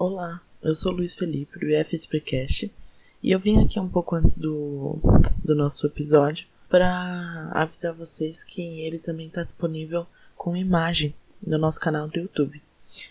Olá, 0.00 0.40
eu 0.62 0.74
sou 0.74 0.92
Luiz 0.92 1.14
Felipe 1.14 1.58
do 1.58 1.68
IFSPcast 1.68 2.72
e 3.22 3.32
eu 3.32 3.38
vim 3.38 3.62
aqui 3.62 3.78
um 3.78 3.86
pouco 3.86 4.16
antes 4.16 4.38
do, 4.38 4.98
do 5.44 5.54
nosso 5.54 5.86
episódio 5.86 6.46
para 6.70 7.50
avisar 7.52 7.92
vocês 7.92 8.42
que 8.42 8.80
ele 8.80 8.98
também 8.98 9.26
está 9.26 9.42
disponível 9.42 10.06
com 10.34 10.56
imagem 10.56 11.14
no 11.46 11.58
nosso 11.58 11.78
canal 11.78 12.08
do 12.08 12.18
YouTube. 12.18 12.62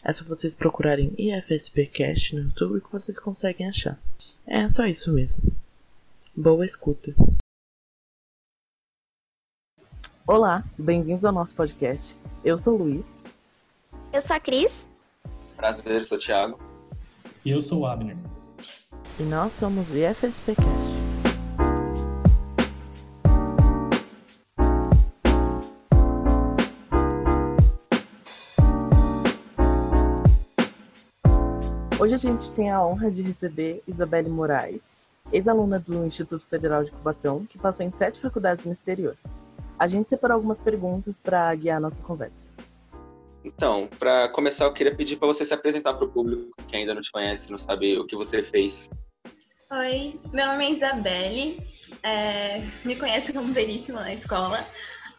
É 0.03 0.11
só 0.11 0.23
vocês 0.23 0.55
procurarem 0.55 1.13
IFSPcast 1.15 2.33
no 2.35 2.45
YouTube 2.45 2.81
que 2.81 2.91
vocês 2.91 3.19
conseguem 3.19 3.69
achar. 3.69 3.99
É 4.47 4.67
só 4.69 4.87
isso 4.87 5.13
mesmo. 5.13 5.37
Boa 6.35 6.65
escuta. 6.65 7.13
Olá, 10.25 10.63
bem-vindos 10.75 11.23
ao 11.23 11.31
nosso 11.31 11.53
podcast. 11.53 12.17
Eu 12.43 12.57
sou 12.57 12.73
o 12.73 12.83
Luiz. 12.83 13.21
Eu 14.11 14.23
sou 14.23 14.35
a 14.35 14.39
Cris. 14.39 14.89
Prazer, 15.55 16.03
sou 16.05 16.17
o 16.17 16.19
Thiago. 16.19 16.68
E 17.45 17.51
eu 17.51 17.61
sou 17.61 17.81
o 17.81 17.85
Abner. 17.85 18.17
E 19.17 19.23
nós 19.23 19.53
somos 19.53 19.89
o 19.89 19.95
IFSPcast. 19.95 20.59
Hoje 31.97 32.15
a 32.15 32.17
gente 32.17 32.51
tem 32.51 32.69
a 32.71 32.83
honra 32.85 33.09
de 33.09 33.21
receber 33.21 33.83
Isabelle 33.87 34.29
Moraes, 34.29 34.97
ex-aluna 35.31 35.79
do 35.79 36.05
Instituto 36.05 36.45
Federal 36.45 36.83
de 36.83 36.91
Cubatão, 36.91 37.45
que 37.45 37.57
passou 37.57 37.85
em 37.85 37.91
sete 37.91 38.19
faculdades 38.19 38.65
no 38.65 38.73
exterior. 38.73 39.15
A 39.77 39.87
gente 39.87 40.09
separou 40.09 40.35
algumas 40.35 40.59
perguntas 40.59 41.19
para 41.21 41.55
guiar 41.55 41.77
a 41.77 41.81
nossa 41.81 42.03
conversa. 42.03 42.48
Então, 43.55 43.89
para 43.97 44.29
começar, 44.29 44.65
eu 44.65 44.73
queria 44.73 44.95
pedir 44.95 45.17
para 45.17 45.27
você 45.27 45.43
se 45.43 45.53
apresentar 45.53 45.95
para 45.95 46.05
o 46.05 46.11
público 46.11 46.51
que 46.67 46.75
ainda 46.75 46.93
não 46.93 47.01
te 47.01 47.11
conhece, 47.11 47.49
não 47.49 47.57
sabe 47.57 47.97
o 47.97 48.05
que 48.05 48.15
você 48.15 48.43
fez. 48.43 48.89
Oi, 49.71 50.19
meu 50.31 50.45
nome 50.47 50.65
é 50.65 50.71
Isabelle, 50.71 51.59
é, 52.03 52.61
me 52.85 52.95
conhece 52.95 53.33
como 53.33 53.51
Veríssima 53.51 54.01
na 54.01 54.13
escola. 54.13 54.65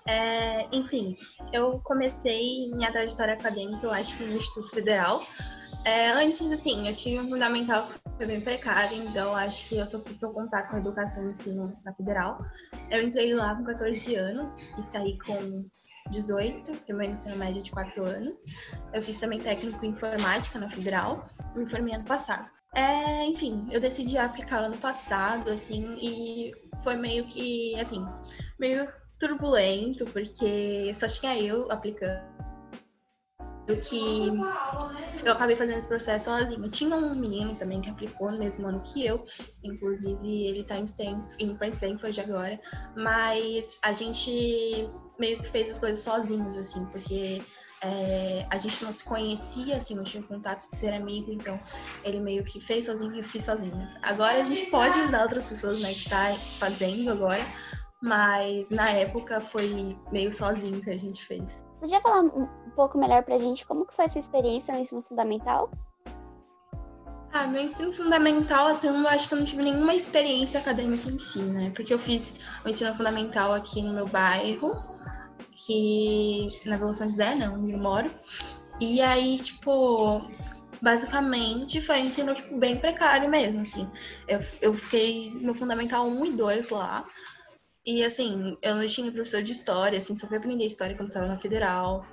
É, 0.07 0.67
enfim, 0.73 1.19
eu 1.53 1.81
comecei 1.85 2.71
minha 2.73 2.91
trajetória 2.91 3.35
acadêmica, 3.35 3.85
eu 3.85 3.91
acho 3.91 4.17
que 4.17 4.25
no 4.25 4.37
Instituto 4.37 4.71
Federal. 4.71 5.23
É, 5.85 6.11
antes, 6.11 6.53
assim, 6.53 6.87
eu 6.89 6.95
tive 6.95 7.21
um 7.21 7.29
fundamental 7.29 7.85
que 7.85 8.17
foi 8.17 8.27
bem 8.27 8.41
precário, 8.41 8.97
então 8.97 9.35
acho 9.35 9.69
que 9.69 9.77
eu 9.77 9.87
sofri 9.87 10.15
seu 10.15 10.31
contato 10.31 10.71
com 10.71 10.77
a 10.77 10.81
educação 10.81 11.29
e 11.29 11.33
ensino 11.33 11.77
na 11.85 11.93
Federal. 11.95 12.45
Eu 12.91 13.03
entrei 13.03 13.35
lá 13.35 13.55
com 13.57 13.65
14 13.65 14.15
anos 14.15 14.63
e 14.79 14.83
saí 14.83 15.19
com 15.19 15.65
18, 16.11 16.73
primeiro 16.85 17.13
ensino 17.13 17.37
médio 17.37 17.63
de 17.63 17.71
4 17.71 18.05
anos. 18.05 18.41
Eu 18.93 19.03
fiz 19.03 19.17
também 19.17 19.41
técnico 19.41 19.85
em 19.85 19.91
informática 19.91 20.59
na 20.59 20.69
Federal, 20.69 21.25
me 21.55 21.67
formei 21.67 21.95
ano 21.95 22.05
passado. 22.05 22.49
É, 22.75 23.25
enfim, 23.25 23.67
eu 23.73 23.81
decidi 23.81 24.17
aplicar 24.17 24.59
ano 24.59 24.77
passado, 24.77 25.51
assim, 25.51 25.99
e 26.01 26.53
foi 26.83 26.95
meio 26.95 27.27
que, 27.27 27.75
assim, 27.81 28.07
meio 28.59 28.89
turbulento, 29.19 30.05
porque 30.07 30.93
só 30.95 31.07
tinha 31.09 31.37
eu 31.39 31.71
aplicando. 31.71 32.31
Que 33.89 34.31
eu 35.25 35.33
acabei 35.33 35.57
fazendo 35.57 35.79
esse 35.79 35.89
processo 35.89 36.27
sozinho. 36.27 36.69
Tinha 36.69 36.97
um 36.97 37.15
menino 37.15 37.55
também 37.57 37.81
que 37.81 37.91
aplicou 37.91 38.31
no 38.31 38.39
mesmo 38.39 38.67
ano 38.67 38.83
que 38.83 39.05
eu, 39.05 39.25
inclusive 39.63 40.47
ele 40.47 40.65
tá 40.65 40.77
em 40.77 40.85
Stanford, 40.85 41.35
indo 41.39 41.55
pra 41.57 41.69
Stanford 41.69 42.21
agora, 42.21 42.61
mas 42.97 43.77
a 43.83 43.93
gente 43.93 44.89
meio 45.19 45.41
que 45.41 45.51
fez 45.51 45.71
as 45.71 45.79
coisas 45.79 46.03
sozinhos, 46.03 46.57
assim, 46.57 46.87
porque 46.87 47.43
é, 47.83 48.47
a 48.51 48.57
gente 48.57 48.83
não 48.85 48.93
se 48.93 49.05
conhecia, 49.05 49.77
assim, 49.77 49.95
não 49.95 50.05
tinha 50.05 50.23
contato 50.23 50.71
de 50.71 50.77
ser 50.77 50.93
amigo, 50.93 51.31
então 51.31 51.59
ele 52.05 52.21
meio 52.21 52.45
que 52.45 52.61
fez 52.61 52.87
sozinho 52.87 53.15
e 53.15 53.19
eu 53.19 53.25
fiz 53.25 53.45
sozinha. 53.45 53.99
Agora 54.03 54.41
a 54.41 54.43
gente 54.43 54.67
pode 54.71 54.99
usar 55.01 55.23
outras 55.23 55.47
pessoas, 55.47 55.81
né, 55.81 55.93
que 55.93 56.09
tá 56.09 56.35
fazendo 56.59 57.11
agora, 57.11 57.45
mas 58.03 58.71
na 58.71 58.91
época 58.91 59.41
foi 59.41 59.97
meio 60.11 60.33
sozinho 60.33 60.81
que 60.81 60.91
a 60.91 60.97
gente 60.97 61.25
fez. 61.25 61.63
Podia 61.81 62.01
falar 62.01 62.21
um 62.21 62.47
pouco 62.77 62.99
melhor 62.99 63.23
pra 63.23 63.39
gente 63.39 63.67
como 63.67 63.87
que 63.87 63.95
foi 63.97 64.05
essa 64.05 64.19
experiência 64.19 64.75
no 64.75 64.81
ensino 64.81 65.03
fundamental? 65.03 65.71
Ah, 67.33 67.47
meu 67.47 67.63
ensino 67.63 67.93
fundamental, 67.93 68.67
assim, 68.67 68.89
eu 68.89 69.09
acho 69.09 69.29
que 69.29 69.35
eu 69.35 69.39
não 69.39 69.47
tive 69.47 69.63
nenhuma 69.63 69.95
experiência 69.95 70.61
acadêmica 70.61 71.09
em 71.09 71.19
si, 71.19 71.41
né? 71.41 71.73
Porque 71.75 71.95
eu 71.95 71.99
fiz 71.99 72.35
o 72.65 72.69
ensino 72.69 72.93
fundamental 72.93 73.55
aqui 73.55 73.81
no 73.81 73.95
meu 73.95 74.07
bairro, 74.07 74.75
que 75.53 76.49
na 76.67 76.77
Vila 76.77 76.93
São 76.93 77.09
José, 77.09 77.35
né, 77.35 77.49
onde 77.49 77.73
eu 77.73 77.79
moro. 77.79 78.11
E 78.81 79.01
aí, 79.01 79.39
tipo, 79.39 80.29
basicamente 80.83 81.81
foi 81.81 82.01
um 82.01 82.07
ensino 82.07 82.35
tipo, 82.35 82.59
bem 82.59 82.77
precário 82.77 83.29
mesmo, 83.29 83.63
assim. 83.63 83.89
Eu, 84.27 84.41
eu 84.61 84.75
fiquei 84.75 85.31
no 85.41 85.55
Fundamental 85.55 86.07
1 86.07 86.27
e 86.27 86.33
2 86.33 86.69
lá. 86.69 87.05
E, 87.85 88.05
assim, 88.05 88.57
eu 88.63 88.75
não 88.77 88.87
tinha 88.87 89.11
professor 89.11 89.43
de 89.43 89.53
história, 89.53 89.99
assim, 89.99 90.15
só 90.15 90.27
fui 90.27 90.37
aprender 90.37 90.67
história 90.67 90.97
quando 90.97 91.09
estava 91.09 91.27
na 91.27 91.39
federal. 91.39 92.07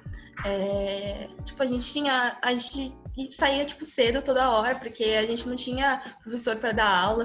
É, 0.46 1.30
tipo, 1.44 1.62
a 1.62 1.66
gente 1.66 1.86
tinha... 1.86 2.38
A 2.42 2.52
gente 2.52 2.96
saía, 3.32 3.66
tipo, 3.66 3.84
cedo 3.84 4.22
toda 4.22 4.50
hora, 4.50 4.80
porque 4.80 5.04
a 5.04 5.26
gente 5.26 5.48
não 5.48 5.56
tinha 5.56 6.02
professor 6.24 6.58
para 6.58 6.72
dar 6.72 6.90
aula 6.90 7.24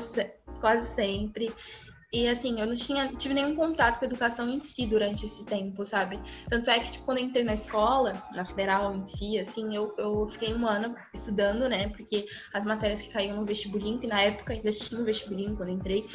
quase 0.61 0.95
sempre. 0.95 1.55
E 2.13 2.29
assim, 2.29 2.61
eu 2.61 2.67
não 2.67 2.75
tinha, 2.75 3.09
tive 3.15 3.33
nenhum 3.33 3.57
contato 3.57 3.99
com 3.99 4.05
a 4.05 4.09
educação 4.09 4.47
em 4.47 4.61
si 4.61 4.85
durante 4.85 5.25
esse 5.25 5.47
tempo, 5.47 5.83
sabe? 5.83 6.21
Tanto 6.47 6.69
é 6.69 6.79
que, 6.79 6.93
tipo, 6.93 7.07
quando 7.07 7.19
eu 7.19 7.25
entrei 7.25 7.43
na 7.43 7.55
escola, 7.55 8.23
na 8.35 8.45
federal 8.45 8.95
em 8.95 9.03
si, 9.03 9.39
assim, 9.39 9.75
eu, 9.75 9.95
eu 9.97 10.29
fiquei 10.29 10.53
um 10.53 10.67
ano 10.67 10.95
estudando, 11.15 11.67
né? 11.71 11.89
Porque 11.89 12.27
as 12.53 12.67
matérias 12.67 13.01
que 13.01 13.09
caíam 13.09 13.39
no 13.39 13.47
vestibulinho, 13.47 13.99
que 13.99 14.07
na 14.07 14.21
época 14.21 14.53
ainda 14.53 14.71
tinha 14.71 15.01
um 15.01 15.05
vestibulinho 15.05 15.57
quando 15.57 15.71
eu 15.71 15.75
entrei, 15.75 16.07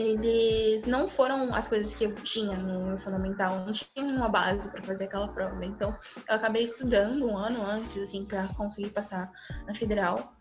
eles 0.00 0.84
não 0.84 1.08
foram 1.08 1.54
as 1.54 1.68
coisas 1.68 1.92
que 1.92 2.04
eu 2.04 2.14
tinha 2.16 2.56
no 2.56 2.96
fundamental, 2.96 3.64
não 3.64 3.72
tinha 3.72 4.04
uma 4.04 4.28
base 4.28 4.70
para 4.70 4.82
fazer 4.82 5.04
aquela 5.04 5.28
prova. 5.28 5.64
Então, 5.64 5.96
eu 6.28 6.34
acabei 6.34 6.62
estudando 6.62 7.26
um 7.26 7.36
ano 7.36 7.64
antes, 7.64 8.02
assim, 8.02 8.24
para 8.24 8.46
conseguir 8.48 8.90
passar 8.90 9.30
na 9.66 9.74
federal. 9.74 10.32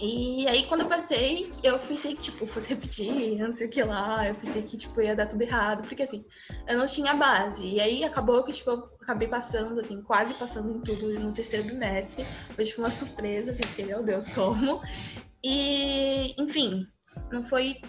E 0.00 0.46
aí, 0.48 0.66
quando 0.66 0.82
eu 0.82 0.88
passei, 0.88 1.50
eu 1.62 1.78
pensei 1.78 2.14
que, 2.14 2.22
tipo, 2.22 2.46
fosse 2.46 2.68
repetir, 2.68 3.38
não 3.38 3.52
sei 3.52 3.66
o 3.66 3.70
que 3.70 3.82
lá. 3.82 4.26
Eu 4.26 4.34
pensei 4.34 4.62
que, 4.62 4.76
tipo, 4.76 5.00
ia 5.00 5.14
dar 5.14 5.26
tudo 5.26 5.42
errado. 5.42 5.82
Porque, 5.82 6.02
assim, 6.02 6.24
eu 6.66 6.78
não 6.78 6.86
tinha 6.86 7.14
base. 7.14 7.64
E 7.64 7.80
aí, 7.80 8.04
acabou 8.04 8.44
que, 8.44 8.52
tipo, 8.52 8.70
eu 8.70 8.90
acabei 9.00 9.28
passando, 9.28 9.78
assim, 9.80 10.02
quase 10.02 10.34
passando 10.34 10.76
em 10.76 10.80
tudo 10.80 11.18
no 11.18 11.32
terceiro 11.32 11.66
bimestre. 11.66 12.24
Foi, 12.54 12.64
tipo, 12.64 12.80
uma 12.80 12.90
surpresa, 12.90 13.50
assim, 13.50 13.62
porque, 13.62 13.84
meu 13.84 14.02
Deus, 14.02 14.28
como. 14.28 14.82
E, 15.42 16.34
enfim, 16.40 16.86
não 17.30 17.42
foi, 17.42 17.80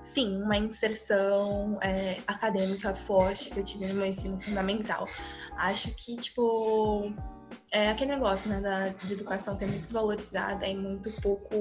sim, 0.00 0.42
uma 0.42 0.56
inserção 0.56 1.78
é, 1.82 2.18
acadêmica 2.26 2.94
forte 2.94 3.50
que 3.50 3.60
eu 3.60 3.64
tive 3.64 3.86
no 3.86 3.94
meu 3.94 4.06
ensino 4.06 4.40
fundamental. 4.40 5.08
Acho 5.56 5.90
que, 5.94 6.16
tipo 6.16 7.12
é 7.70 7.90
aquele 7.90 8.12
negócio, 8.12 8.48
né, 8.48 8.60
da, 8.60 8.88
da 8.88 9.12
educação 9.12 9.56
ser 9.56 9.66
muito 9.66 9.82
desvalorizada 9.82 10.66
e 10.66 10.74
muito 10.74 11.10
pouco 11.20 11.54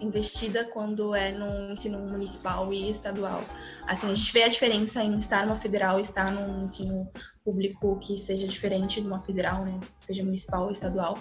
investida 0.00 0.64
quando 0.64 1.14
é 1.14 1.32
no 1.32 1.72
ensino 1.72 1.98
municipal 1.98 2.72
e 2.72 2.90
estadual. 2.90 3.42
Assim, 3.90 4.08
a 4.08 4.14
gente 4.14 4.32
vê 4.32 4.44
a 4.44 4.48
diferença 4.48 5.02
em 5.02 5.18
estar 5.18 5.44
numa 5.44 5.56
federal 5.56 5.98
e 5.98 6.02
estar 6.02 6.30
num 6.30 6.62
ensino 6.62 7.10
público 7.44 7.98
que 7.98 8.16
seja 8.16 8.46
diferente 8.46 9.00
de 9.00 9.06
uma 9.08 9.20
federal, 9.20 9.64
né, 9.64 9.80
seja 9.98 10.22
municipal 10.22 10.66
ou 10.66 10.70
estadual. 10.70 11.18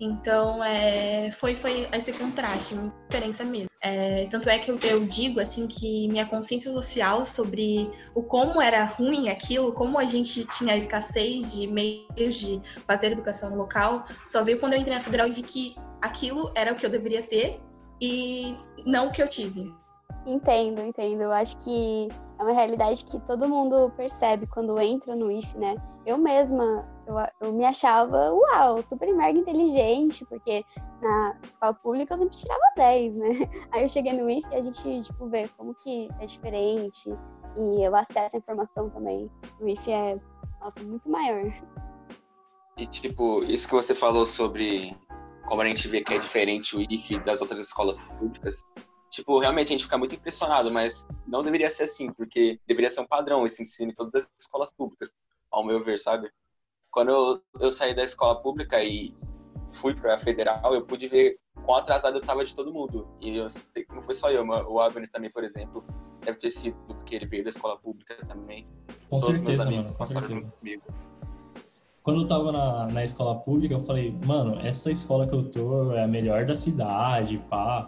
Então, 0.00 0.64
é, 0.64 1.30
foi, 1.30 1.54
foi 1.54 1.88
esse 1.92 2.12
contraste, 2.12 2.74
muita 2.74 2.96
diferença 3.08 3.44
mesmo. 3.44 3.68
É, 3.80 4.26
tanto 4.26 4.50
é 4.50 4.58
que 4.58 4.68
eu, 4.68 4.80
eu, 4.82 5.06
digo 5.06 5.38
assim 5.38 5.68
que 5.68 6.08
minha 6.08 6.26
consciência 6.26 6.72
social 6.72 7.24
sobre 7.24 7.88
o 8.16 8.20
como 8.24 8.60
era 8.60 8.84
ruim 8.84 9.28
aquilo, 9.28 9.72
como 9.72 9.96
a 9.96 10.04
gente 10.04 10.44
tinha 10.46 10.76
escassez 10.76 11.52
de 11.52 11.68
meios 11.68 12.34
de 12.34 12.60
fazer 12.84 13.12
educação 13.12 13.54
local, 13.54 14.04
só 14.26 14.42
veio 14.42 14.58
quando 14.58 14.72
eu 14.72 14.80
entrei 14.80 14.96
na 14.96 15.00
federal 15.00 15.28
e 15.28 15.32
vi 15.32 15.44
que 15.44 15.76
aquilo 16.02 16.50
era 16.56 16.72
o 16.72 16.74
que 16.74 16.84
eu 16.84 16.90
deveria 16.90 17.22
ter 17.22 17.60
e 18.00 18.56
não 18.84 19.06
o 19.06 19.12
que 19.12 19.22
eu 19.22 19.28
tive. 19.28 19.72
Entendo, 20.28 20.82
entendo. 20.82 21.22
Eu 21.22 21.32
acho 21.32 21.56
que 21.58 22.08
é 22.38 22.42
uma 22.42 22.52
realidade 22.52 23.02
que 23.02 23.18
todo 23.20 23.48
mundo 23.48 23.90
percebe 23.96 24.46
quando 24.46 24.78
entra 24.78 25.16
no 25.16 25.32
IF, 25.32 25.56
né? 25.56 25.74
Eu 26.04 26.18
mesma, 26.18 26.86
eu, 27.06 27.14
eu 27.40 27.52
me 27.54 27.64
achava, 27.64 28.30
uau, 28.30 28.82
super 28.82 29.10
mega 29.14 29.38
inteligente, 29.38 30.26
porque 30.26 30.62
na 31.00 31.34
escola 31.48 31.72
pública 31.72 32.12
eu 32.12 32.18
sempre 32.18 32.36
tirava 32.36 32.60
10, 32.76 33.14
né? 33.16 33.28
Aí 33.72 33.82
eu 33.82 33.88
cheguei 33.88 34.12
no 34.12 34.28
IF 34.28 34.46
e 34.52 34.56
a 34.56 34.60
gente, 34.60 35.02
tipo, 35.04 35.26
vê 35.28 35.48
como 35.56 35.74
que 35.76 36.10
é 36.20 36.26
diferente 36.26 37.08
e 37.56 37.88
o 37.88 37.96
acesso 37.96 38.36
à 38.36 38.38
informação 38.38 38.90
também 38.90 39.30
no 39.58 39.66
IF 39.66 39.90
é, 39.90 40.20
nossa, 40.60 40.78
muito 40.80 41.08
maior. 41.08 41.50
E, 42.76 42.86
tipo, 42.86 43.42
isso 43.44 43.66
que 43.66 43.74
você 43.74 43.94
falou 43.94 44.26
sobre 44.26 44.94
como 45.46 45.62
a 45.62 45.66
gente 45.66 45.88
vê 45.88 46.02
que 46.02 46.12
é 46.12 46.18
diferente 46.18 46.76
o 46.76 46.82
IF 46.82 47.18
das 47.20 47.40
outras 47.40 47.58
escolas 47.58 47.98
públicas, 47.98 48.62
tipo, 49.10 49.38
realmente 49.38 49.68
a 49.68 49.72
gente 49.72 49.84
fica 49.84 49.98
muito 49.98 50.14
impressionado, 50.14 50.70
mas 50.70 51.06
não 51.26 51.42
deveria 51.42 51.70
ser 51.70 51.84
assim, 51.84 52.12
porque 52.12 52.60
deveria 52.66 52.90
ser 52.90 53.00
um 53.00 53.06
padrão 53.06 53.44
esse 53.46 53.62
ensino 53.62 53.90
em 53.90 53.94
todas 53.94 54.24
as 54.24 54.30
escolas 54.38 54.70
públicas, 54.72 55.14
ao 55.50 55.64
meu 55.64 55.82
ver, 55.82 55.98
sabe? 55.98 56.30
Quando 56.90 57.10
eu, 57.10 57.42
eu 57.60 57.72
saí 57.72 57.94
da 57.94 58.04
escola 58.04 58.40
pública 58.40 58.82
e 58.82 59.14
fui 59.72 59.94
para 59.94 60.14
a 60.14 60.18
federal, 60.18 60.74
eu 60.74 60.84
pude 60.84 61.06
ver 61.08 61.38
quão 61.64 61.76
atrasado 61.76 62.18
eu 62.18 62.22
tava 62.22 62.44
de 62.44 62.54
todo 62.54 62.72
mundo. 62.72 63.06
E 63.20 63.36
eu 63.36 63.48
sei 63.48 63.62
que 63.84 63.94
não 63.94 64.02
foi 64.02 64.14
só 64.14 64.30
eu, 64.30 64.46
o 64.46 64.80
Abner 64.80 65.10
também, 65.10 65.30
por 65.30 65.44
exemplo, 65.44 65.84
deve 66.24 66.38
ter 66.38 66.50
sido 66.50 66.76
porque 66.86 67.14
ele 67.14 67.26
veio 67.26 67.44
da 67.44 67.50
escola 67.50 67.76
pública 67.78 68.16
também. 68.26 68.66
Com 69.08 69.18
Todos 69.18 69.36
certeza, 69.36 69.70
mano. 69.70 69.94
Com 69.94 70.06
certeza. 70.06 70.46
comigo. 70.58 70.82
Quando 72.02 72.22
eu 72.22 72.26
tava 72.26 72.52
na, 72.52 72.86
na 72.86 73.04
escola 73.04 73.38
pública, 73.40 73.74
eu 73.74 73.80
falei, 73.80 74.10
mano, 74.24 74.58
essa 74.60 74.90
escola 74.90 75.26
que 75.26 75.34
eu 75.34 75.50
tô 75.50 75.92
é 75.92 76.04
a 76.04 76.08
melhor 76.08 76.46
da 76.46 76.54
cidade, 76.54 77.38
pá. 77.50 77.86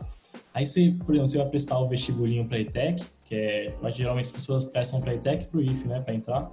Aí 0.53 0.67
você, 0.67 0.97
por 1.05 1.15
exemplo, 1.15 1.29
você 1.29 1.39
vai 1.39 1.49
prestar 1.49 1.79
o 1.79 1.89
vestibulinho 1.89 2.47
pra 2.47 2.59
ETEC, 2.59 3.05
que 3.25 3.35
é. 3.35 3.75
Geralmente 3.91 4.27
as 4.27 4.33
pessoas 4.33 4.65
prestam 4.65 5.01
pra 5.01 5.15
ETEC 5.15 5.45
e 5.45 5.49
pro 5.49 5.63
IF, 5.63 5.87
né, 5.87 6.01
pra 6.01 6.15
entrar. 6.15 6.51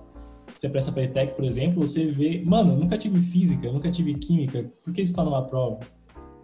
Você 0.55 0.69
presta 0.69 0.91
pra 0.91 1.03
ETEC, 1.03 1.35
por 1.35 1.45
exemplo, 1.45 1.85
você 1.85 2.07
vê. 2.07 2.43
Mano, 2.45 2.75
nunca 2.75 2.97
tive 2.97 3.19
física, 3.21 3.71
nunca 3.71 3.89
tive 3.89 4.13
química, 4.15 4.71
por 4.83 4.93
que 4.93 5.01
isso 5.01 5.15
tá 5.15 5.23
numa 5.23 5.45
prova? 5.45 5.79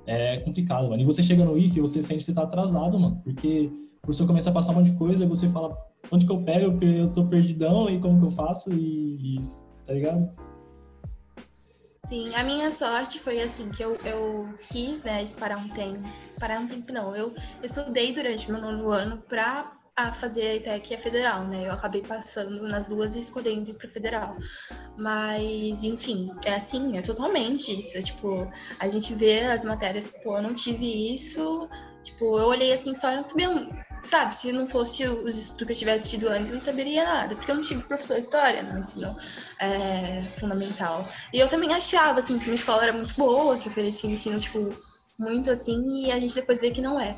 É 0.06 0.38
complicado, 0.38 0.90
mano. 0.90 1.02
E 1.02 1.06
você 1.06 1.24
chega 1.24 1.46
no 1.46 1.58
IF 1.58 1.78
e 1.78 1.82
você 1.82 2.04
sente 2.04 2.20
que 2.20 2.26
você 2.26 2.34
tá 2.34 2.44
atrasado, 2.44 3.00
mano. 3.00 3.22
Porque 3.24 3.72
o 3.98 4.02
professor 4.02 4.28
começa 4.28 4.50
a 4.50 4.54
passar 4.54 4.74
um 4.74 4.76
monte 4.76 4.92
de 4.92 4.98
coisa 4.98 5.24
e 5.24 5.28
você 5.28 5.48
fala, 5.48 5.78
onde 6.12 6.26
que 6.26 6.32
eu 6.32 6.42
pego? 6.44 6.72
Porque 6.72 6.86
eu 6.86 7.12
tô 7.12 7.26
perdidão 7.26 7.90
e 7.90 8.00
como 8.00 8.20
que 8.20 8.26
eu 8.26 8.32
faço? 8.32 8.74
E, 8.74 9.18
e 9.18 9.40
isso, 9.40 9.66
tá 9.86 9.94
ligado? 9.94 10.30
Sim, 12.08 12.36
a 12.36 12.44
minha 12.44 12.72
sorte 12.72 13.18
foi 13.18 13.42
assim, 13.42 13.70
que 13.72 13.82
eu, 13.82 13.96
eu 14.06 14.58
quis, 14.62 15.04
né, 15.04 15.26
parar 15.40 15.58
um 15.58 15.70
tempo. 15.70 16.04
Parar 16.40 16.60
um 16.60 16.68
tempo 16.68 16.92
não, 16.92 17.16
eu 17.16 17.34
estudei 17.64 18.14
durante 18.14 18.52
meu 18.52 18.60
nono 18.60 18.92
ano 18.92 19.18
pra 19.28 19.72
a 19.96 20.12
fazer 20.12 20.48
a 20.48 20.56
ITEC 20.56 20.92
e 20.92 20.96
a 20.96 21.00
federal, 21.00 21.48
né? 21.48 21.68
Eu 21.68 21.72
acabei 21.72 22.02
passando 22.02 22.68
nas 22.68 22.88
duas 22.88 23.16
e 23.16 23.20
escolhendo 23.20 23.70
ir 23.70 23.76
pra 23.76 23.88
federal. 23.88 24.36
Mas, 24.98 25.84
enfim, 25.84 26.32
é 26.46 26.56
assim, 26.56 26.98
é 26.98 27.02
totalmente 27.02 27.78
isso. 27.80 28.02
Tipo, 28.02 28.52
a 28.80 28.90
gente 28.90 29.14
vê 29.14 29.42
as 29.42 29.64
matérias, 29.64 30.12
pô, 30.24 30.38
eu 30.38 30.42
não 30.42 30.56
tive 30.56 31.14
isso. 31.14 31.70
Tipo, 32.02 32.40
eu 32.40 32.48
olhei 32.48 32.74
assim 32.74 32.96
só 32.96 33.12
e 33.12 33.18
não 33.18 33.24
sabia, 33.24 33.50
sabe? 34.04 34.36
Se 34.36 34.52
não 34.52 34.68
fosse 34.68 35.06
os 35.06 35.38
estudos 35.38 35.68
que 35.68 35.74
eu 35.74 35.78
tivesse 35.78 36.10
tido 36.10 36.28
antes, 36.28 36.50
eu 36.50 36.56
não 36.56 36.62
saberia 36.62 37.04
nada. 37.04 37.36
Porque 37.36 37.50
eu 37.50 37.56
não 37.56 37.64
tive 37.64 37.84
professor 37.84 38.16
de 38.16 38.20
história 38.20 38.62
no 38.62 38.80
ensino 38.80 39.16
é, 39.60 40.22
fundamental. 40.38 41.08
E 41.34 41.40
eu 41.40 41.48
também 41.48 41.74
achava, 41.74 42.20
assim, 42.20 42.38
que 42.38 42.46
minha 42.46 42.56
escola 42.56 42.84
era 42.84 42.94
muito 42.94 43.14
boa, 43.16 43.58
que 43.58 43.70
oferecia 43.70 44.10
ensino, 44.10 44.40
tipo, 44.40 44.76
muito 45.18 45.50
assim, 45.52 46.06
e 46.06 46.12
a 46.12 46.20
gente 46.20 46.36
depois 46.36 46.62
vê 46.62 46.72
que 46.72 46.82
não 46.82 47.00
é. 47.00 47.18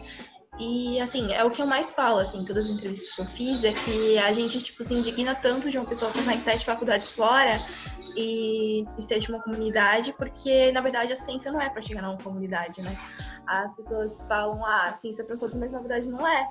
E, 0.57 1.01
assim, 1.01 1.33
é 1.33 1.43
o 1.43 1.51
que 1.51 1.61
eu 1.61 1.67
mais 1.67 1.93
falo, 1.93 2.19
assim, 2.19 2.45
todas 2.45 2.65
as 2.65 2.71
entrevistas 2.71 3.11
que 3.13 3.21
eu 3.21 3.25
fiz, 3.25 3.63
é 3.65 3.73
que 3.73 4.17
a 4.17 4.31
gente, 4.31 4.61
tipo, 4.61 4.83
se 4.85 4.93
indigna 4.93 5.35
tanto 5.35 5.69
de 5.69 5.77
uma 5.77 5.85
pessoa 5.85 6.11
passar 6.11 6.33
em 6.33 6.39
sete 6.39 6.63
faculdades 6.63 7.11
fora 7.11 7.59
e, 8.15 8.85
e 8.97 9.01
ser 9.01 9.19
de 9.19 9.29
uma 9.29 9.41
comunidade, 9.41 10.13
porque, 10.13 10.71
na 10.71 10.79
verdade, 10.79 11.11
a 11.11 11.15
ciência 11.17 11.51
não 11.51 11.61
é 11.61 11.69
para 11.69 11.81
chegar 11.81 12.01
numa 12.01 12.17
comunidade, 12.17 12.81
né? 12.81 12.95
As 13.45 13.75
pessoas 13.75 14.25
falam, 14.29 14.65
ah, 14.65 14.93
ciência 14.93 15.23
é 15.23 15.25
para 15.25 15.35
todos, 15.35 15.57
mas 15.57 15.71
na 15.71 15.79
verdade 15.79 16.07
não 16.07 16.25
é. 16.25 16.49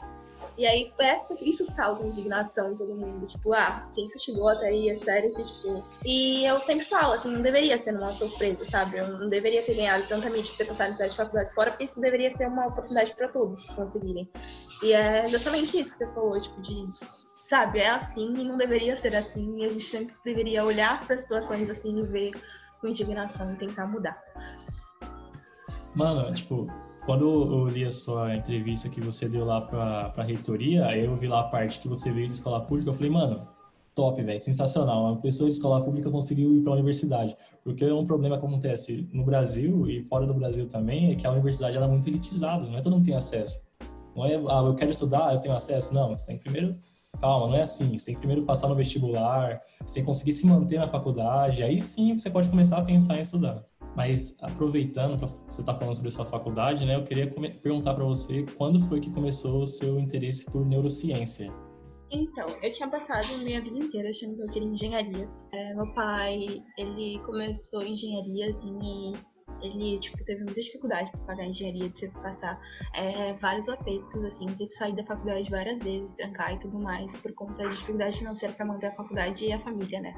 E 0.56 0.66
aí, 0.66 0.92
essa, 0.98 1.36
isso 1.44 1.66
causa 1.75 2.06
indignação 2.06 2.72
em 2.72 2.76
todo 2.76 2.94
mundo. 2.94 3.26
Tipo, 3.26 3.52
ah, 3.52 3.88
quem 3.94 4.06
se 4.08 4.25
chegou 4.25 4.48
até 4.48 4.66
aí, 4.69 4.88
é 4.88 4.94
sério 4.94 5.34
que, 5.34 5.42
tipo... 5.42 5.84
E 6.04 6.44
eu 6.44 6.60
sempre 6.60 6.84
falo, 6.84 7.14
assim, 7.14 7.32
não 7.32 7.42
deveria 7.42 7.78
ser 7.78 7.96
uma 7.96 8.12
surpresa, 8.12 8.64
sabe? 8.64 8.98
Eu 8.98 9.08
não 9.08 9.28
deveria 9.28 9.62
ter 9.62 9.75
ganhado 9.75 10.04
tanta 10.06 10.31
mídia 10.31 10.50
por 10.50 10.58
ter 10.58 10.66
passado 10.66 10.90
em 10.90 10.94
sete 10.94 11.16
faculdades 11.16 11.54
fora, 11.54 11.70
porque 11.70 11.84
isso 11.84 12.00
deveria 12.00 12.31
ser 12.31 12.46
uma 12.46 12.66
oportunidade 12.66 13.14
para 13.14 13.28
todos 13.28 13.70
conseguirem. 13.70 14.31
E 14.82 14.92
é 14.92 15.25
exatamente 15.25 15.81
isso 15.81 15.92
que 15.92 15.98
você 15.98 16.06
falou, 16.12 16.40
tipo, 16.40 16.60
de... 16.62 16.84
Sabe, 17.42 17.80
é 17.80 17.90
assim 17.90 18.32
e 18.32 18.48
não 18.48 18.56
deveria 18.56 18.96
ser 18.96 19.14
assim. 19.14 19.58
E 19.58 19.66
a 19.66 19.70
gente 19.70 19.84
sempre 19.84 20.14
deveria 20.25 20.64
olhar 20.64 21.06
para 21.06 21.19
situações 21.19 21.69
assim 21.69 21.98
e 21.98 22.02
ver 22.02 22.30
com 22.80 22.88
indignação 22.88 23.52
e 23.52 23.56
tentar 23.56 23.87
mudar. 23.87 24.19
Mano, 25.94 26.32
tipo, 26.32 26.66
quando 27.04 27.24
eu 27.24 27.68
li 27.68 27.84
a 27.84 27.92
sua 27.92 28.34
entrevista 28.34 28.88
que 28.88 29.00
você 29.00 29.28
deu 29.28 29.44
lá 29.44 29.60
pra, 29.60 30.08
pra 30.10 30.24
reitoria, 30.24 30.86
aí 30.86 31.04
eu 31.04 31.16
vi 31.16 31.26
lá 31.26 31.40
a 31.40 31.44
parte 31.44 31.78
que 31.80 31.88
você 31.88 32.10
veio 32.10 32.26
de 32.26 32.32
escola 32.32 32.60
pública, 32.60 32.90
eu 32.90 32.94
falei, 32.94 33.10
mano, 33.10 33.46
top, 33.94 34.22
velho, 34.22 34.40
sensacional. 34.40 35.04
Uma 35.04 35.20
pessoa 35.20 35.48
de 35.48 35.54
escola 35.54 35.84
pública 35.84 36.10
conseguiu 36.10 36.54
ir 36.56 36.62
pra 36.62 36.72
universidade. 36.72 37.36
Porque 37.62 37.84
um 37.90 38.06
problema 38.06 38.38
que 38.38 38.44
acontece 38.44 39.08
no 39.12 39.24
Brasil 39.24 39.88
e 39.88 40.02
fora 40.04 40.26
do 40.26 40.34
Brasil 40.34 40.66
também 40.66 41.12
é 41.12 41.14
que 41.14 41.26
a 41.26 41.30
universidade 41.30 41.76
ela 41.76 41.86
é 41.86 41.90
muito 41.90 42.08
elitizada, 42.08 42.64
não 42.64 42.78
é 42.78 42.80
todo 42.80 42.94
mundo 42.94 43.04
tem 43.04 43.14
acesso. 43.14 43.66
Não 44.16 44.24
é, 44.24 44.36
ah, 44.36 44.62
eu 44.64 44.74
quero 44.74 44.90
estudar, 44.90 45.34
eu 45.34 45.40
tenho 45.40 45.54
acesso. 45.54 45.92
Não, 45.92 46.16
você 46.16 46.26
tem 46.26 46.36
que 46.36 46.44
primeiro 46.44 46.76
Calma, 47.20 47.46
não 47.46 47.56
é 47.56 47.62
assim. 47.62 47.96
Você 47.96 48.06
tem 48.06 48.14
que 48.14 48.20
primeiro 48.20 48.44
passar 48.44 48.68
no 48.68 48.74
vestibular, 48.74 49.60
você 49.84 49.94
tem 49.94 50.02
que 50.02 50.06
conseguir 50.06 50.32
se 50.32 50.46
manter 50.46 50.78
na 50.78 50.88
faculdade, 50.88 51.62
aí 51.62 51.80
sim 51.80 52.16
você 52.16 52.28
pode 52.28 52.48
começar 52.50 52.78
a 52.78 52.82
pensar 52.82 53.18
em 53.18 53.22
estudar. 53.22 53.64
Mas 53.96 54.37
aproveitando, 54.43 55.19
pra- 55.19 55.29
você 55.29 55.61
está 55.61 55.75
falando 55.75 55.94
sobre 55.94 56.11
sua 56.11 56.25
faculdade, 56.25 56.85
né? 56.85 56.96
Eu 56.96 57.05
queria 57.05 57.31
perguntar 57.31 57.94
para 57.94 58.05
você 58.05 58.44
quando 58.56 58.81
foi 58.88 59.00
que 59.00 59.12
começou 59.12 59.62
o 59.62 59.67
seu 59.67 59.99
interesse 59.99 60.50
por 60.50 60.64
neurociência? 60.67 61.52
Então, 62.11 62.49
eu 62.62 62.70
tinha 62.70 62.88
passado 62.88 63.26
minha 63.38 63.61
vida 63.61 63.76
inteira 63.76 64.08
achando 64.08 64.37
que 64.37 64.43
eu 64.43 64.50
queria 64.50 64.69
engenharia. 64.69 65.29
É, 65.52 65.75
meu 65.75 65.93
pai, 65.94 66.62
ele 66.79 67.19
começou 67.25 67.82
engenharia, 67.82 68.50
assim, 68.50 68.79
e 68.81 69.12
ele, 69.67 69.99
tipo, 69.99 70.23
teve 70.25 70.44
muita 70.44 70.61
dificuldade 70.61 71.11
para 71.11 71.20
pagar 71.23 71.47
engenharia, 71.47 71.90
teve 71.90 72.12
que 72.12 72.20
passar 72.20 72.61
é, 72.94 73.32
vários 73.35 73.69
apertos, 73.69 74.23
assim, 74.25 74.47
teve 74.47 74.69
que 74.69 74.76
sair 74.76 74.94
da 74.94 75.05
faculdade 75.05 75.50
várias 75.50 75.82
vezes, 75.82 76.14
trancar 76.17 76.55
e 76.55 76.61
tudo 76.61 76.79
mais, 76.79 77.17
por 77.17 77.32
conta 77.32 77.64
de 77.64 77.70
dificuldade 77.70 78.19
financeira 78.19 78.55
para 78.55 78.67
manter 78.67 78.87
a 78.88 78.94
faculdade 78.94 79.47
e 79.47 79.52
a 79.52 79.58
família, 79.61 80.00
né? 80.00 80.14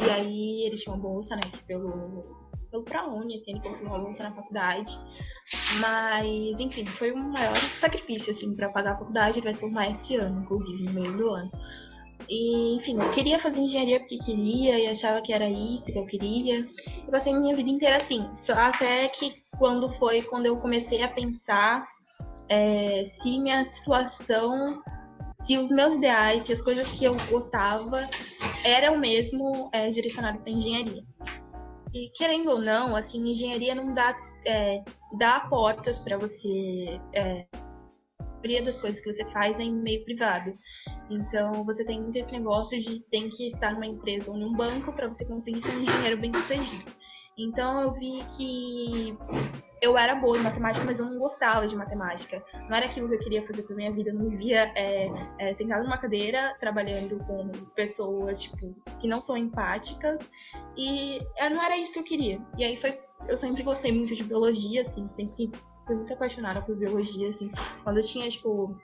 E 0.00 0.10
aí 0.10 0.66
ele 0.66 0.76
tinha 0.76 0.94
uma 0.94 1.02
bolsa, 1.02 1.36
né, 1.36 1.42
que 1.52 1.62
pelo, 1.64 2.39
pelo 2.70 2.84
ProUni, 2.84 3.36
assim, 3.36 3.52
ele 3.52 3.60
conseguiu 3.60 3.92
uma 3.92 3.98
bolsa 3.98 4.22
na 4.22 4.32
faculdade. 4.32 4.98
Mas, 5.80 6.60
enfim, 6.60 6.86
foi 6.86 7.12
um 7.12 7.30
maior 7.30 7.56
sacrifício, 7.56 8.30
assim, 8.30 8.54
para 8.54 8.68
pagar 8.70 8.92
a 8.92 8.98
faculdade. 8.98 9.38
Ele 9.38 9.44
vai 9.44 9.52
se 9.52 9.60
formar 9.60 9.90
esse 9.90 10.16
ano, 10.16 10.42
inclusive, 10.42 10.82
no 10.84 10.92
meio 10.92 11.16
do 11.16 11.30
ano. 11.30 11.50
E, 12.28 12.76
enfim, 12.76 13.00
eu 13.00 13.10
queria 13.10 13.38
fazer 13.38 13.60
engenharia 13.60 13.98
porque 13.98 14.18
queria 14.18 14.78
e 14.78 14.86
achava 14.86 15.20
que 15.20 15.32
era 15.32 15.48
isso 15.48 15.92
que 15.92 15.98
eu 15.98 16.06
queria. 16.06 16.60
Eu 17.04 17.10
passei 17.10 17.32
minha 17.32 17.56
vida 17.56 17.68
inteira 17.68 17.96
assim. 17.96 18.28
Só 18.32 18.52
até 18.52 19.08
que 19.08 19.42
quando 19.58 19.90
foi 19.90 20.22
quando 20.22 20.46
eu 20.46 20.56
comecei 20.58 21.02
a 21.02 21.08
pensar 21.08 21.84
é, 22.48 23.04
se 23.04 23.38
minha 23.38 23.64
situação, 23.64 24.80
se 25.34 25.58
os 25.58 25.68
meus 25.70 25.94
ideais, 25.94 26.44
se 26.44 26.52
as 26.52 26.62
coisas 26.62 26.90
que 26.90 27.04
eu 27.04 27.16
gostava 27.28 28.08
eram 28.64 28.98
mesmo 28.98 29.68
é, 29.72 29.88
direcionadas 29.88 30.40
para 30.40 30.52
engenharia. 30.52 31.02
E 31.92 32.10
querendo 32.10 32.50
ou 32.50 32.60
não, 32.60 32.94
assim, 32.94 33.28
engenharia 33.28 33.74
não 33.74 33.92
dá, 33.94 34.16
é, 34.46 34.82
dá 35.18 35.40
portas 35.48 35.98
para 35.98 36.16
você. 36.16 37.00
É, 37.12 37.46
a 37.52 38.24
maioria 38.42 38.64
das 38.64 38.78
coisas 38.78 39.02
que 39.02 39.12
você 39.12 39.24
faz 39.32 39.58
é 39.58 39.64
em 39.64 39.74
meio 39.74 40.04
privado. 40.04 40.56
Então 41.10 41.64
você 41.64 41.84
tem 41.84 42.00
muito 42.00 42.16
esse 42.16 42.32
negócio 42.32 42.78
de 42.78 43.00
tem 43.10 43.28
que 43.28 43.48
estar 43.48 43.72
numa 43.72 43.86
empresa 43.86 44.30
ou 44.30 44.36
num 44.36 44.52
banco 44.52 44.92
para 44.92 45.08
você 45.08 45.26
conseguir 45.26 45.60
ser 45.60 45.76
um 45.76 45.82
engenheiro 45.82 46.20
bem 46.20 46.32
sucedido. 46.32 46.99
Então 47.44 47.82
eu 47.82 47.92
vi 47.92 48.24
que 48.36 49.16
eu 49.80 49.96
era 49.96 50.14
boa 50.14 50.36
em 50.36 50.42
matemática, 50.42 50.84
mas 50.84 51.00
eu 51.00 51.06
não 51.06 51.18
gostava 51.18 51.66
de 51.66 51.74
matemática. 51.74 52.44
Não 52.68 52.76
era 52.76 52.86
aquilo 52.86 53.08
que 53.08 53.14
eu 53.14 53.18
queria 53.18 53.46
fazer 53.46 53.62
pra 53.62 53.74
minha 53.74 53.90
vida. 53.90 54.10
Eu 54.10 54.14
não 54.14 54.28
me 54.28 54.36
via 54.36 54.70
é, 54.74 55.08
é, 55.38 55.54
sentada 55.54 55.82
numa 55.82 55.96
cadeira 55.96 56.54
trabalhando 56.60 57.18
com 57.24 57.50
pessoas 57.74 58.42
tipo 58.42 58.74
que 59.00 59.08
não 59.08 59.20
são 59.20 59.36
empáticas 59.36 60.28
e 60.76 61.20
é, 61.36 61.48
não 61.48 61.62
era 61.62 61.78
isso 61.78 61.94
que 61.94 61.98
eu 61.98 62.04
queria. 62.04 62.40
E 62.58 62.64
aí 62.64 62.78
foi, 62.78 62.98
eu 63.28 63.36
sempre 63.36 63.62
gostei 63.62 63.90
muito 63.90 64.14
de 64.14 64.22
biologia, 64.22 64.82
assim, 64.82 65.08
sempre 65.08 65.50
fui 65.86 65.96
muito 65.96 66.12
apaixonada 66.12 66.60
por 66.60 66.76
biologia, 66.76 67.28
assim. 67.30 67.50
Quando 67.82 67.96
eu 67.96 68.02
tinha 68.02 68.28
tipo 68.28 68.76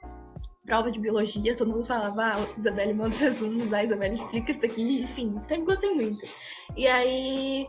prova 0.65 0.91
de 0.91 0.99
biologia, 0.99 1.55
todo 1.55 1.71
mundo 1.71 1.87
falava, 1.87 2.23
ah, 2.23 2.55
Isabelle 2.59 2.93
manda 2.93 3.15
os 3.15 3.21
resumos, 3.21 3.73
ah, 3.73 3.85
Isabelle 3.85 4.15
explica 4.15 4.51
isso 4.51 4.67
aqui, 4.67 5.03
enfim, 5.03 5.41
sempre 5.47 5.65
gostei 5.65 5.95
muito. 5.95 6.27
E 6.77 6.89
aí 6.89 7.69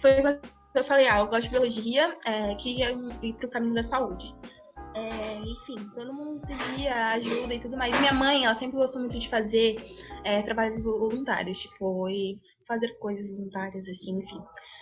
foi 0.00 0.22
quando 0.22 0.40
eu 0.74 0.84
falei, 0.84 1.08
ah, 1.08 1.18
eu 1.18 1.26
gosto 1.26 1.44
de 1.44 1.50
biologia, 1.50 2.16
é, 2.24 2.54
queria 2.54 2.92
ir 3.22 3.32
pro 3.34 3.50
caminho 3.50 3.74
da 3.74 3.82
saúde. 3.82 4.32
É, 4.94 5.36
enfim, 5.38 5.88
todo 5.94 6.12
mundo 6.12 6.40
pedia 6.46 7.08
ajuda 7.08 7.54
e 7.54 7.60
tudo 7.60 7.76
mais. 7.76 7.98
Minha 7.98 8.12
mãe, 8.12 8.44
ela 8.44 8.54
sempre 8.54 8.76
gostou 8.76 9.00
muito 9.00 9.18
de 9.18 9.28
fazer 9.28 9.76
é, 10.24 10.42
trabalhos 10.42 10.80
voluntários, 10.82 11.60
tipo, 11.60 12.08
e 12.08 12.40
fazer 12.66 12.88
coisas 12.98 13.30
voluntárias, 13.30 13.88
assim, 13.88 14.18
enfim. 14.18 14.40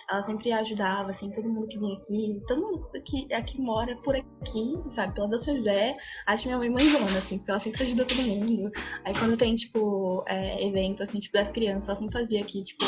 Ela 0.09 0.23
sempre 0.23 0.51
ajudava, 0.51 1.11
assim, 1.11 1.29
todo 1.31 1.47
mundo 1.47 1.67
que 1.67 1.77
vinha 1.77 1.95
aqui, 1.97 2.41
todo 2.47 2.61
mundo 2.61 2.89
que 3.05 3.31
aqui 3.33 3.61
mora 3.61 3.95
por 4.03 4.15
aqui, 4.15 4.73
sabe, 4.89 5.13
pela 5.13 5.37
São 5.37 5.55
José, 5.55 5.95
acho 6.25 6.47
minha 6.47 6.57
mãe 6.57 6.69
mãezona, 6.69 7.17
assim, 7.17 7.37
porque 7.37 7.51
ela 7.51 7.59
sempre 7.59 7.83
ajuda 7.83 8.05
todo 8.05 8.23
mundo. 8.23 8.71
Aí 9.05 9.13
quando 9.13 9.37
tem, 9.37 9.53
tipo, 9.53 10.23
é, 10.27 10.65
evento, 10.65 11.03
assim, 11.03 11.19
tipo, 11.19 11.33
das 11.33 11.51
crianças, 11.51 11.89
ela 11.89 11.97
sempre 11.97 12.19
fazia 12.19 12.41
aqui, 12.41 12.63
tipo, 12.63 12.85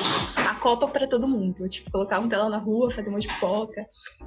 Copa 0.61 0.87
pra 0.87 1.07
todo 1.07 1.27
mundo. 1.27 1.67
Tipo, 1.67 1.91
colocava 1.91 2.23
um 2.23 2.29
tela 2.29 2.47
na 2.47 2.59
rua, 2.59 2.91
fazer 2.91 3.09
uma 3.09 3.19
pipoca. 3.19 3.83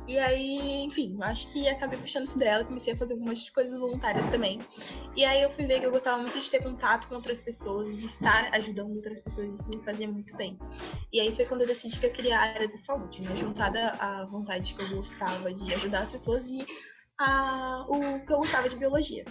E 0.08 0.18
aí, 0.18 0.82
enfim, 0.84 1.16
acho 1.22 1.48
que 1.52 1.68
acabei 1.68 1.98
puxando 1.98 2.24
isso 2.24 2.38
dela, 2.38 2.64
comecei 2.64 2.92
a 2.92 2.96
fazer 2.96 3.14
um 3.14 3.20
monte 3.20 3.44
de 3.44 3.52
coisas 3.52 3.78
voluntárias 3.78 4.28
também. 4.28 4.60
E 5.16 5.24
aí 5.24 5.42
eu 5.42 5.50
fui 5.50 5.64
ver 5.64 5.78
que 5.78 5.86
eu 5.86 5.92
gostava 5.92 6.20
muito 6.20 6.38
de 6.38 6.50
ter 6.50 6.60
contato 6.60 7.08
com 7.08 7.14
outras 7.14 7.40
pessoas, 7.40 8.00
de 8.00 8.06
estar 8.06 8.50
ajudando 8.52 8.96
outras 8.96 9.22
pessoas, 9.22 9.60
isso 9.60 9.70
me 9.70 9.84
fazia 9.84 10.08
muito 10.08 10.36
bem. 10.36 10.58
E 11.12 11.20
aí 11.20 11.34
foi 11.34 11.46
quando 11.46 11.60
eu 11.60 11.66
decidi 11.68 11.98
que 11.98 12.06
eu 12.06 12.12
queria 12.12 12.36
a 12.36 12.42
área 12.42 12.68
da 12.68 12.76
saúde, 12.76 13.22
né? 13.22 13.36
Juntada 13.36 13.90
à 14.00 14.26
vontade 14.26 14.74
que 14.74 14.82
eu 14.82 14.96
gostava 14.96 15.54
de 15.54 15.72
ajudar 15.72 16.02
as 16.02 16.12
pessoas 16.12 16.48
e 16.48 16.66
a, 17.18 17.86
o 17.88 18.26
que 18.26 18.32
eu 18.32 18.38
gostava 18.38 18.68
de 18.68 18.76
biologia. 18.76 19.24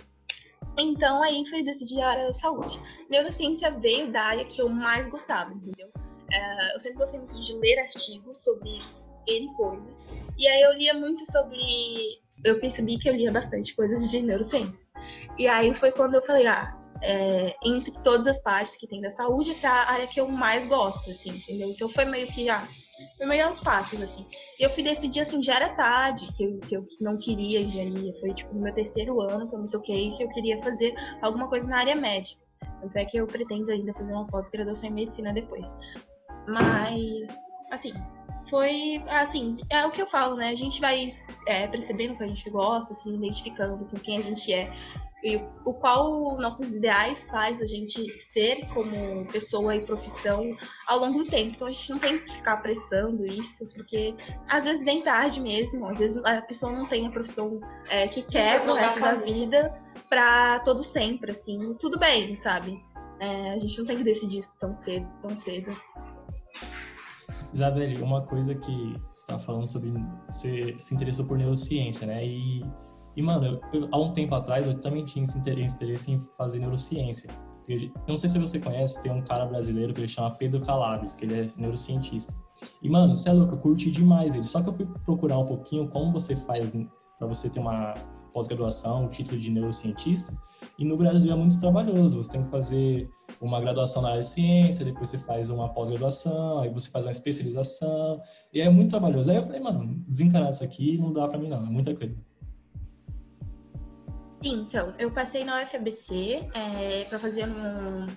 Então 0.80 1.22
aí 1.22 1.46
foi 1.50 1.64
decidir 1.64 2.02
a 2.02 2.10
área 2.10 2.26
da 2.28 2.34
saúde. 2.34 2.80
Neurociência 3.10 3.70
veio 3.72 4.12
da 4.12 4.24
área 4.24 4.46
que 4.46 4.62
eu 4.62 4.70
mais 4.70 5.08
gostava, 5.08 5.54
entendeu? 5.54 5.92
É, 6.34 6.76
eu 6.76 6.80
sempre 6.80 6.98
gostei 6.98 7.20
muito 7.20 7.40
de 7.40 7.56
ler 7.58 7.80
artigos 7.80 8.44
sobre 8.44 8.80
N 9.28 9.54
coisas. 9.56 10.10
E 10.38 10.48
aí 10.48 10.62
eu 10.62 10.74
lia 10.74 10.94
muito 10.94 11.30
sobre. 11.32 11.60
Eu 12.44 12.60
percebi 12.60 12.98
que 12.98 13.08
eu 13.08 13.14
lia 13.14 13.32
bastante 13.32 13.76
coisas 13.76 14.10
de 14.10 14.22
neurociência. 14.22 14.78
E 15.38 15.48
aí 15.48 15.74
foi 15.74 15.92
quando 15.92 16.16
eu 16.16 16.22
falei, 16.26 16.48
ah, 16.48 16.76
é, 17.02 17.56
entre 17.64 17.92
todas 18.04 18.28
as 18.28 18.42
partes 18.42 18.78
que 18.78 18.88
tem 18.88 19.02
da 19.02 19.10
saúde, 19.10 19.52
essa 19.52 19.68
é 19.68 19.70
a 19.70 19.92
área 19.92 20.08
que 20.08 20.20
eu 20.20 20.28
mais 20.28 20.66
gosto, 20.68 21.10
assim, 21.12 21.32
entendeu? 21.32 21.70
Então 21.70 21.90
foi 21.90 22.06
meio 22.06 22.28
que, 22.28 22.50
ah, 22.50 22.68
foi 23.18 23.26
meio 23.26 23.46
aos 23.46 23.60
passos, 23.60 24.02
assim. 24.02 24.26
E 24.60 24.64
eu 24.64 24.74
fui 24.74 24.84
decidir, 24.84 25.22
assim, 25.22 25.42
já 25.42 25.56
era 25.56 25.70
tarde, 25.70 26.32
que 26.34 26.44
eu, 26.44 26.60
que 26.60 26.76
eu 26.76 26.88
não 27.02 27.18
queria 27.18 27.62
engenharia. 27.62 28.14
Foi, 28.20 28.34
tipo, 28.34 28.54
no 28.54 28.62
meu 28.62 28.74
terceiro 28.74 29.22
ano 29.22 29.50
que 29.50 29.56
eu 29.56 29.60
me 29.60 29.70
toquei 29.70 30.16
que 30.16 30.24
eu 30.24 30.30
queria 30.30 30.62
fazer 30.64 30.94
alguma 31.22 31.48
coisa 31.48 31.68
na 31.68 31.80
área 31.80 31.96
médica. 31.96 32.42
Tanto 32.82 32.98
é 32.98 33.06
que 33.06 33.18
eu 33.18 33.28
pretendo 33.28 33.72
ainda 33.72 33.94
fazer 33.94 34.12
uma 34.12 34.28
pós-graduação 34.28 34.90
em 34.90 34.94
medicina 34.94 35.34
depois. 35.34 35.74
Mas, 36.48 37.30
assim, 37.72 37.94
foi, 38.50 39.04
assim, 39.10 39.58
é 39.70 39.86
o 39.86 39.92
que 39.92 40.02
eu 40.02 40.08
falo, 40.08 40.36
né? 40.36 40.50
A 40.50 40.56
gente 40.56 40.82
vai 40.82 41.08
é, 41.48 41.68
percebendo 41.68 42.14
o 42.14 42.18
que 42.18 42.24
a 42.24 42.28
gente 42.28 42.50
gosta, 42.50 42.94
se 42.94 43.10
identificando 43.10 43.86
com 43.86 43.98
quem 43.98 44.18
a 44.18 44.22
gente 44.22 44.54
é 44.54 44.72
e 45.24 45.38
o 45.64 45.74
qual 45.74 46.38
nossos 46.38 46.68
ideais 46.76 47.26
faz 47.30 47.62
a 47.62 47.66
gente 47.66 48.22
ser 48.22 48.68
como 48.74 49.26
pessoa 49.32 49.74
e 49.74 49.82
profissão 49.86 50.56
ao 50.86 51.00
longo 51.00 51.24
do 51.24 51.30
tempo. 51.30 51.54
Então 51.56 51.68
a 51.68 51.72
gente 51.72 51.90
não 51.92 52.00
tem 52.00 52.20
que 52.20 52.34
ficar 52.34 52.54
apressando 52.54 53.24
isso, 53.24 53.66
porque 53.74 54.14
às 54.50 54.66
vezes 54.66 54.84
vem 54.84 55.02
tarde 55.02 55.40
mesmo, 55.40 55.88
às 55.88 56.00
vezes 56.00 56.24
a 56.26 56.42
pessoa 56.42 56.74
não 56.74 56.86
tem 56.88 57.08
a 57.08 57.10
profissão 57.10 57.62
é, 57.90 58.08
que 58.08 58.22
quer 58.24 58.64
pro 58.64 58.74
resto 58.74 59.00
da 59.00 59.16
vida 59.16 59.74
para 60.10 60.60
todo 60.60 60.84
sempre, 60.84 61.32
assim, 61.32 61.74
tudo 61.80 61.98
bem, 61.98 62.36
sabe? 62.36 62.78
É, 63.22 63.52
a 63.52 63.58
gente 63.58 63.78
não 63.78 63.86
tem 63.86 63.98
que 63.98 64.04
decidir 64.04 64.40
isso 64.40 64.60
tão 64.60 64.74
cedo, 64.74 65.08
tão 65.22 65.38
cedo. 65.38 65.72
Isabelle, 67.54 68.02
uma 68.02 68.22
coisa 68.22 68.56
que 68.56 68.96
você 69.14 69.22
estava 69.22 69.40
falando 69.40 69.68
sobre 69.68 69.94
você 70.30 70.76
se 70.78 70.94
interessou 70.96 71.26
por 71.26 71.38
neurociência, 71.38 72.08
né? 72.08 72.26
E 72.26 72.64
e, 73.16 73.22
mano, 73.22 73.62
eu, 73.72 73.88
há 73.92 74.00
um 74.00 74.12
tempo 74.12 74.34
atrás 74.34 74.66
eu 74.66 74.80
também 74.80 75.06
tinha 75.06 75.24
esse 75.24 75.38
interesse, 75.38 75.76
interesse 75.76 76.12
em 76.12 76.20
fazer 76.38 76.60
neurociência. 76.60 77.30
Eu 77.68 77.92
não 78.08 78.18
sei 78.18 78.28
se 78.28 78.38
você 78.40 78.60
conhece, 78.60 79.02
tem 79.02 79.12
um 79.12 79.24
cara 79.24 79.46
brasileiro 79.46 79.94
que 79.94 80.02
ele 80.02 80.08
chama 80.08 80.32
Pedro 80.32 80.62
Calabres, 80.62 81.16
que 81.16 81.26
ele 81.26 81.42
é 81.42 81.48
neurocientista. 81.58 82.36
E, 82.82 82.90
mano, 82.90 83.16
você 83.16 83.30
é 83.30 83.34
louco, 83.34 83.54
eu 83.54 83.60
curti 83.60 83.92
demais 83.92 84.36
ele. 84.36 84.46
Só 84.46 84.62
que 84.62 84.70
eu 84.70 84.74
fui 84.74 84.86
procurar 85.06 85.38
um 85.38 85.46
pouquinho 85.46 85.88
como 85.88 86.12
você 86.12 86.36
faz 86.36 86.76
para 87.18 87.28
você 87.28 87.50
ter 87.50 87.60
uma 87.60 87.94
pós-graduação, 88.34 89.06
o 89.06 89.08
título 89.08 89.40
de 89.40 89.50
neurocientista. 89.50 90.34
E 90.78 90.84
no 90.84 90.98
Brasil 90.98 91.32
é 91.32 91.36
muito 91.36 91.58
trabalhoso. 91.60 92.22
Você 92.22 92.32
tem 92.32 92.44
que 92.44 92.50
fazer 92.50 93.10
uma 93.44 93.60
graduação 93.60 94.02
na 94.02 94.10
área 94.10 94.22
de 94.22 94.28
ciência, 94.28 94.86
depois 94.86 95.10
você 95.10 95.18
faz 95.18 95.50
uma 95.50 95.68
pós-graduação, 95.68 96.60
aí 96.60 96.70
você 96.70 96.90
faz 96.90 97.04
uma 97.04 97.12
especialização. 97.12 98.22
E 98.54 98.62
é 98.62 98.70
muito 98.70 98.92
trabalhoso. 98.92 99.30
Aí 99.30 99.36
eu 99.36 99.44
falei, 99.44 99.60
mano, 99.60 100.02
desencarar 100.08 100.50
isso 100.50 100.64
aqui 100.64 100.98
não 100.98 101.12
dá 101.12 101.28
para 101.28 101.38
mim 101.38 101.50
não, 101.50 101.58
é 101.58 101.70
muita 101.70 101.94
coisa. 101.94 102.16
Então, 104.42 104.94
eu 104.98 105.12
passei 105.12 105.44
na 105.44 105.62
UFABC 105.62 106.50
é, 106.54 107.06
para 107.06 107.20
fazer 107.20 107.46
um, 107.48 108.08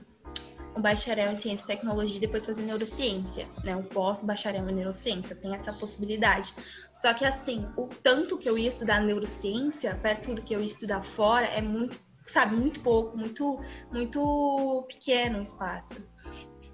um, 0.76 0.80
bacharel 0.80 1.33
em 1.33 1.37
ciência 1.37 1.64
e 1.64 1.66
tecnologia 1.66 2.18
e 2.18 2.21
depois 2.21 2.47
fazer 2.47 2.62
neurociência, 2.62 3.47
né? 3.64 3.76
Um 3.76 3.85
pós-bacharel 3.85 4.68
em 4.68 4.75
neurociência, 4.75 5.35
tem 5.35 5.54
essa 5.54 5.73
possibilidade. 5.73 6.52
Só 6.95 7.12
que 7.14 7.25
assim, 7.25 7.66
o 7.76 7.88
tanto 8.02 8.38
que 8.38 8.49
eu 8.49 8.59
ia 8.59 8.68
estudar 8.68 9.00
neurociência, 9.00 9.95
perto 9.97 10.35
do 10.35 10.42
que 10.42 10.54
eu 10.54 10.61
ia 10.61 10.66
estudar 10.66 11.02
fora, 11.02 11.47
é 11.47 11.62
muito, 11.62 11.97
sabe, 12.26 12.54
muito 12.54 12.80
pouco, 12.80 13.16
muito, 13.16 13.61
muito 13.92 14.85
pequeno 14.88 15.38
o 15.38 15.42
espaço. 15.42 16.06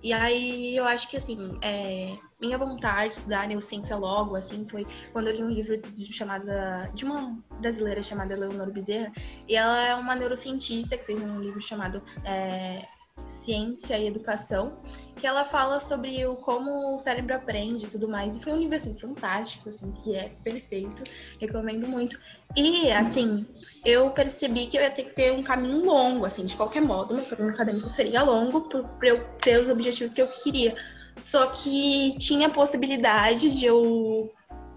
E 0.02 0.12
aí 0.12 0.76
eu 0.76 0.85
acho 0.85 1.09
que 1.09 1.16
assim, 1.16 1.56
é, 1.62 2.16
minha 2.40 2.59
vontade 2.59 3.11
de 3.11 3.14
estudar 3.14 3.47
neurociência 3.47 3.97
logo, 3.97 4.35
assim, 4.35 4.64
foi 4.68 4.85
quando 5.12 5.28
eu 5.28 5.37
li 5.37 5.42
um 5.44 5.49
livro 5.49 5.80
de, 5.92 6.12
chamada, 6.12 6.90
de 6.92 7.04
uma 7.04 7.38
brasileira 7.61 8.02
chamada 8.02 8.35
Leonor 8.35 8.73
Bezerra, 8.73 9.12
e 9.49 9.54
ela 9.54 9.80
é 9.80 9.94
uma 9.94 10.16
neurocientista 10.16 10.99
que 10.99 11.04
fez 11.04 11.21
um 11.21 11.40
livro 11.40 11.62
chamado 11.62 12.02
é, 12.25 12.85
Ciência 13.28 13.98
e 13.98 14.06
Educação, 14.06 14.78
que 15.16 15.26
ela 15.26 15.44
fala 15.44 15.80
sobre 15.80 16.24
o 16.26 16.36
como 16.36 16.94
o 16.94 16.98
cérebro 16.98 17.34
aprende 17.34 17.86
e 17.86 17.88
tudo 17.88 18.08
mais. 18.08 18.36
E 18.36 18.40
foi 18.40 18.52
um 18.52 18.58
livro 18.58 18.76
assim 18.76 18.94
fantástico, 18.94 19.68
assim, 19.68 19.92
que 19.92 20.14
é 20.14 20.30
perfeito, 20.42 21.02
recomendo 21.40 21.86
muito. 21.86 22.18
E 22.56 22.90
assim, 22.90 23.46
eu 23.84 24.10
percebi 24.10 24.66
que 24.66 24.76
eu 24.76 24.82
ia 24.82 24.90
ter 24.90 25.04
que 25.04 25.14
ter 25.14 25.32
um 25.32 25.42
caminho 25.42 25.84
longo, 25.84 26.24
assim, 26.24 26.44
de 26.44 26.56
qualquer 26.56 26.82
modo, 26.82 27.14
meu 27.14 27.24
caminho 27.24 27.50
acadêmico 27.50 27.88
seria 27.88 28.22
longo 28.22 28.62
para 28.62 29.08
eu 29.08 29.24
ter 29.40 29.60
os 29.60 29.68
objetivos 29.68 30.12
que 30.14 30.22
eu 30.22 30.28
queria. 30.28 30.74
Só 31.20 31.46
que 31.46 32.16
tinha 32.18 32.48
a 32.48 32.50
possibilidade 32.50 33.50
de 33.50 33.66
eu 33.66 34.32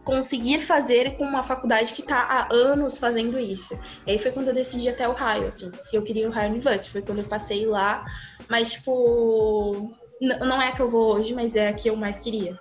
conseguir 0.06 0.62
fazer 0.62 1.18
com 1.18 1.26
uma 1.26 1.42
faculdade 1.42 1.92
que 1.92 2.02
está 2.02 2.18
há 2.18 2.54
anos 2.54 3.00
fazendo 3.00 3.40
isso. 3.40 3.78
E 4.06 4.12
aí 4.12 4.20
foi 4.20 4.32
quando 4.32 4.50
eu 4.50 4.54
decidi 4.54 4.88
até 4.88 5.10
o 5.10 5.14
raio, 5.14 5.48
assim, 5.48 5.72
que 5.90 5.98
eu 5.98 6.04
queria 6.04 6.30
o 6.30 6.32
Raio 6.32 6.52
University. 6.52 6.92
Foi 6.92 7.02
quando 7.02 7.18
eu 7.18 7.24
passei 7.24 7.66
lá, 7.66 8.06
mas, 8.50 8.74
tipo, 8.74 9.94
não 10.22 10.62
é 10.62 10.70
a 10.70 10.72
que 10.72 10.82
eu 10.82 10.90
vou 10.90 11.16
hoje, 11.16 11.34
mas 11.34 11.56
é 11.56 11.70
a 11.70 11.74
que 11.74 11.90
eu 11.90 11.96
mais 11.96 12.20
queria. 12.20 12.60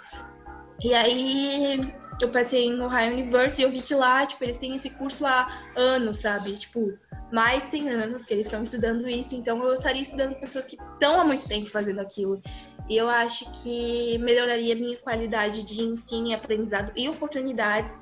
E 0.82 0.92
aí 0.92 1.92
eu 2.20 2.30
passei 2.30 2.70
no 2.72 2.86
Ohio 2.86 3.12
University 3.12 3.62
e 3.62 3.64
eu 3.64 3.70
vi 3.70 3.80
que 3.80 3.94
lá, 3.94 4.26
tipo, 4.26 4.44
eles 4.44 4.56
têm 4.56 4.74
esse 4.74 4.90
curso 4.90 5.26
há 5.26 5.48
anos, 5.76 6.18
sabe? 6.18 6.56
Tipo, 6.56 6.92
mais 7.32 7.64
de 7.64 7.70
100 7.70 7.90
anos 7.90 8.24
que 8.24 8.34
eles 8.34 8.46
estão 8.46 8.62
estudando 8.62 9.08
isso. 9.08 9.34
Então 9.34 9.62
eu 9.62 9.74
estaria 9.74 10.02
estudando 10.02 10.34
pessoas 10.36 10.64
que 10.64 10.76
estão 10.76 11.20
há 11.20 11.24
muito 11.24 11.46
tempo 11.48 11.68
fazendo 11.70 12.00
aquilo. 12.00 12.40
E 12.88 12.96
eu 12.96 13.08
acho 13.08 13.50
que 13.62 14.18
melhoraria 14.18 14.74
a 14.74 14.76
minha 14.76 14.96
qualidade 14.98 15.62
de 15.62 15.80
ensino 15.82 16.28
e 16.28 16.34
aprendizado 16.34 16.92
e 16.94 17.08
oportunidades 17.08 17.98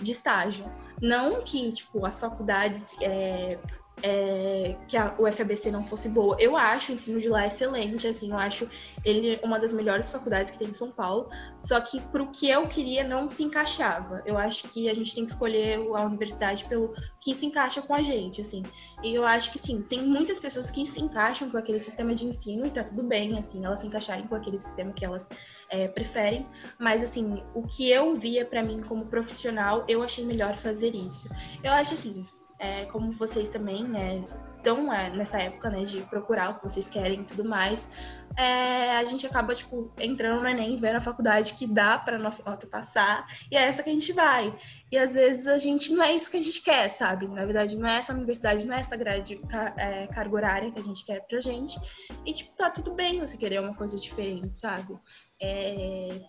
de 0.00 0.12
estágio. 0.12 0.70
Não 1.00 1.40
que, 1.40 1.72
tipo, 1.72 2.04
as 2.04 2.18
faculdades 2.18 2.96
é, 3.00 3.58
é, 4.02 4.76
que 4.86 4.96
a 4.96 5.14
UFABC 5.18 5.70
não 5.70 5.84
fosse 5.84 6.08
boa. 6.08 6.36
Eu 6.38 6.56
acho 6.56 6.92
o 6.92 6.94
ensino 6.94 7.20
de 7.20 7.28
lá 7.28 7.46
excelente, 7.46 8.06
assim, 8.06 8.30
eu 8.30 8.36
acho 8.36 8.68
ele 9.04 9.40
uma 9.42 9.58
das 9.58 9.72
melhores 9.72 10.10
faculdades 10.10 10.50
que 10.50 10.58
tem 10.58 10.68
em 10.68 10.74
São 10.74 10.90
Paulo, 10.90 11.28
só 11.56 11.80
que 11.80 12.00
para 12.00 12.22
o 12.22 12.30
que 12.30 12.48
eu 12.48 12.66
queria 12.68 13.06
não 13.06 13.28
se 13.30 13.42
encaixava. 13.42 14.22
Eu 14.26 14.36
acho 14.36 14.68
que 14.68 14.88
a 14.88 14.94
gente 14.94 15.14
tem 15.14 15.24
que 15.24 15.30
escolher 15.30 15.78
a 15.94 16.02
universidade 16.02 16.64
pelo 16.64 16.94
que 17.20 17.34
se 17.34 17.46
encaixa 17.46 17.80
com 17.80 17.94
a 17.94 18.02
gente, 18.02 18.40
assim. 18.40 18.62
E 19.02 19.14
eu 19.14 19.24
acho 19.24 19.50
que 19.50 19.58
sim, 19.58 19.82
tem 19.82 20.04
muitas 20.04 20.38
pessoas 20.38 20.70
que 20.70 20.84
se 20.84 21.00
encaixam 21.00 21.50
com 21.50 21.56
aquele 21.56 21.80
sistema 21.80 22.14
de 22.14 22.26
ensino 22.26 22.66
e 22.66 22.70
tá 22.70 22.84
tudo 22.84 23.02
bem, 23.02 23.38
assim, 23.38 23.64
elas 23.64 23.80
se 23.80 23.86
encaixarem 23.86 24.26
com 24.26 24.34
aquele 24.34 24.58
sistema 24.58 24.92
que 24.92 25.04
elas 25.04 25.28
é, 25.70 25.88
preferem, 25.88 26.46
mas 26.78 27.02
assim, 27.02 27.42
o 27.54 27.62
que 27.62 27.90
eu 27.90 28.14
via 28.14 28.44
para 28.44 28.62
mim 28.62 28.82
como 28.82 29.06
profissional, 29.06 29.84
eu 29.88 30.02
achei 30.02 30.24
melhor 30.24 30.56
fazer 30.56 30.94
isso. 30.94 31.28
Eu 31.62 31.72
acho 31.72 31.94
assim, 31.94 32.26
é, 32.58 32.84
como 32.86 33.12
vocês 33.12 33.48
também 33.48 33.84
né, 33.84 34.16
estão 34.18 34.92
é, 34.92 35.10
nessa 35.10 35.38
época 35.38 35.70
né, 35.70 35.84
de 35.84 36.02
procurar 36.02 36.50
o 36.50 36.54
que 36.56 36.64
vocês 36.64 36.88
querem 36.88 37.20
e 37.20 37.24
tudo 37.24 37.44
mais, 37.44 37.88
é, 38.36 38.96
a 38.96 39.04
gente 39.04 39.26
acaba 39.26 39.54
tipo, 39.54 39.90
entrando 39.98 40.42
no 40.42 40.48
Enem, 40.48 40.78
vendo 40.78 40.96
a 40.96 41.00
faculdade 41.00 41.54
que 41.54 41.66
dá 41.66 41.96
para 41.96 42.18
nossa 42.18 42.48
nota 42.48 42.66
passar, 42.66 43.26
e 43.50 43.56
é 43.56 43.62
essa 43.62 43.82
que 43.82 43.90
a 43.90 43.92
gente 43.92 44.12
vai. 44.12 44.54
E 44.92 44.98
às 44.98 45.14
vezes 45.14 45.46
a 45.46 45.56
gente 45.56 45.92
não 45.92 46.04
é 46.04 46.14
isso 46.14 46.30
que 46.30 46.36
a 46.36 46.42
gente 46.42 46.62
quer, 46.62 46.88
sabe? 46.88 47.26
Na 47.28 47.44
verdade, 47.44 47.76
não 47.76 47.88
é 47.88 47.98
essa 47.98 48.12
universidade, 48.12 48.66
não 48.66 48.74
é 48.74 48.80
essa 48.80 48.96
grade, 48.96 49.40
é, 49.76 50.06
carga 50.08 50.34
horária 50.34 50.70
que 50.70 50.78
a 50.78 50.82
gente 50.82 51.04
quer 51.04 51.20
pra 51.26 51.40
gente. 51.40 51.78
E, 52.24 52.32
tipo, 52.32 52.54
tá 52.54 52.68
tudo 52.68 52.94
bem 52.94 53.20
você 53.20 53.36
querer 53.36 53.60
uma 53.60 53.74
coisa 53.74 53.98
diferente, 53.98 54.56
sabe? 54.56 54.98
É... 55.40 56.20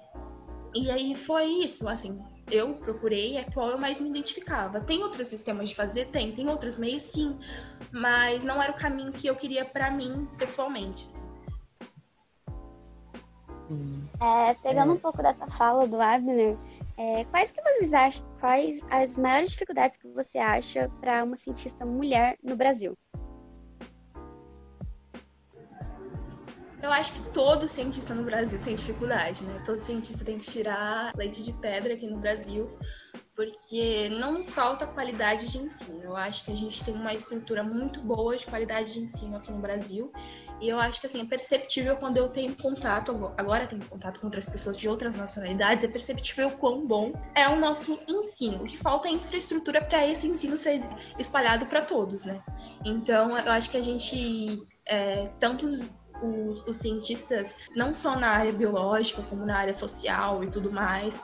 E 0.76 0.92
aí 0.92 1.16
foi 1.16 1.46
isso, 1.46 1.88
assim, 1.88 2.20
eu 2.52 2.74
procurei 2.76 3.38
é 3.38 3.44
qual 3.44 3.70
eu 3.70 3.78
mais 3.78 4.00
me 4.00 4.10
identificava. 4.10 4.80
Tem 4.80 5.04
outros 5.04 5.28
sistemas 5.28 5.70
de 5.70 5.76
fazer? 5.76 6.06
Tem. 6.06 6.32
Tem 6.32 6.48
outros 6.48 6.78
meios? 6.78 7.04
Sim. 7.04 7.38
Mas 7.92 8.44
não 8.44 8.62
era 8.62 8.72
o 8.72 8.76
caminho 8.76 9.12
que 9.12 9.28
eu 9.28 9.36
queria 9.36 9.66
para 9.66 9.92
mim, 9.92 10.28
pessoalmente. 10.38 11.06
Assim. 11.06 11.28
É, 14.22 14.54
pegando 14.56 14.92
é. 14.92 14.96
um 14.96 15.00
pouco 15.00 15.22
dessa 15.22 15.48
fala 15.48 15.86
do 15.88 16.00
Abner, 16.00 16.58
é, 16.98 17.26
quais 17.26 17.52
que 17.52 17.62
vocês 17.62 17.94
acham, 17.94 18.26
quais 18.40 18.80
as 18.90 19.18
maiores 19.18 19.52
dificuldades 19.52 19.98
que 19.98 20.08
você 20.08 20.38
acha 20.38 20.90
para 21.02 21.24
uma 21.24 21.36
cientista 21.36 21.86
mulher 21.86 22.38
no 22.42 22.56
Brasil? 22.56 22.98
Eu 26.82 26.92
acho 26.92 27.14
que 27.14 27.22
todo 27.30 27.68
cientista 27.68 28.14
no 28.14 28.24
Brasil 28.24 28.60
tem 28.60 28.76
dificuldade, 28.76 29.44
né? 29.44 29.62
Todo 29.66 29.80
cientista 29.80 30.24
tem 30.24 30.38
que 30.38 30.50
tirar 30.50 31.12
leite 31.16 31.44
de 31.44 31.52
pedra 31.52 31.94
aqui 31.94 32.06
no 32.06 32.20
Brasil, 32.20 32.68
porque 33.36 34.10
não 34.10 34.34
nos 34.34 34.54
falta 34.54 34.86
qualidade 34.86 35.48
de 35.48 35.58
ensino. 35.58 36.04
Eu 36.04 36.16
acho 36.16 36.46
que 36.46 36.52
a 36.52 36.56
gente 36.56 36.84
tem 36.84 36.94
uma 36.94 37.14
estrutura 37.14 37.64
muito 37.64 38.00
boa 38.02 38.36
de 38.36 38.46
qualidade 38.46 38.94
de 38.94 39.00
ensino 39.00 39.38
aqui 39.38 39.52
no 39.52 39.60
Brasil. 39.60 40.12
E 40.62 40.70
eu 40.70 40.80
acho 40.80 41.00
que 41.00 41.08
assim, 41.08 41.22
é 41.22 41.26
perceptível 41.26 41.98
quando 41.98 42.18
eu 42.18 42.30
tenho 42.30 42.56
contato, 42.58 43.32
agora 43.38 43.68
tenho 43.68 43.86
contato 43.86 44.20
com 44.20 44.28
outras 44.28 44.50
pessoas 44.50 44.78
de 44.78 44.90
outras 44.90 45.16
nacionalidades, 45.16 45.84
é 45.84 45.88
perceptível 45.88 46.52
quão 46.52 46.86
bom 46.86 47.14
é 47.36 47.48
o 47.48 47.60
nosso 47.60 48.00
ensino. 48.08 48.64
O 48.64 48.64
que 48.64 48.78
falta 48.78 49.08
é 49.08 49.12
infraestrutura 49.12 49.84
para 49.84 50.08
esse 50.08 50.28
ensino 50.28 50.58
ser 50.58 50.82
espalhado 51.20 51.66
para 51.68 51.82
todos, 51.82 52.26
né? 52.26 52.42
Então, 52.84 53.38
eu 53.38 53.52
acho 53.52 53.70
que 53.70 53.78
a 53.78 53.84
gente, 53.84 54.60
é, 54.86 55.28
tantos 55.40 55.74
os, 55.74 55.97
os, 56.22 56.78
cientistas, 56.78 57.56
não 57.76 57.94
só 57.94 58.18
na 58.18 58.30
área 58.30 58.52
biológica, 58.52 59.22
como 59.24 59.46
na 59.46 59.58
área 59.58 59.74
social 59.74 60.44
e 60.44 60.50
tudo 60.50 60.72
mais, 60.72 61.22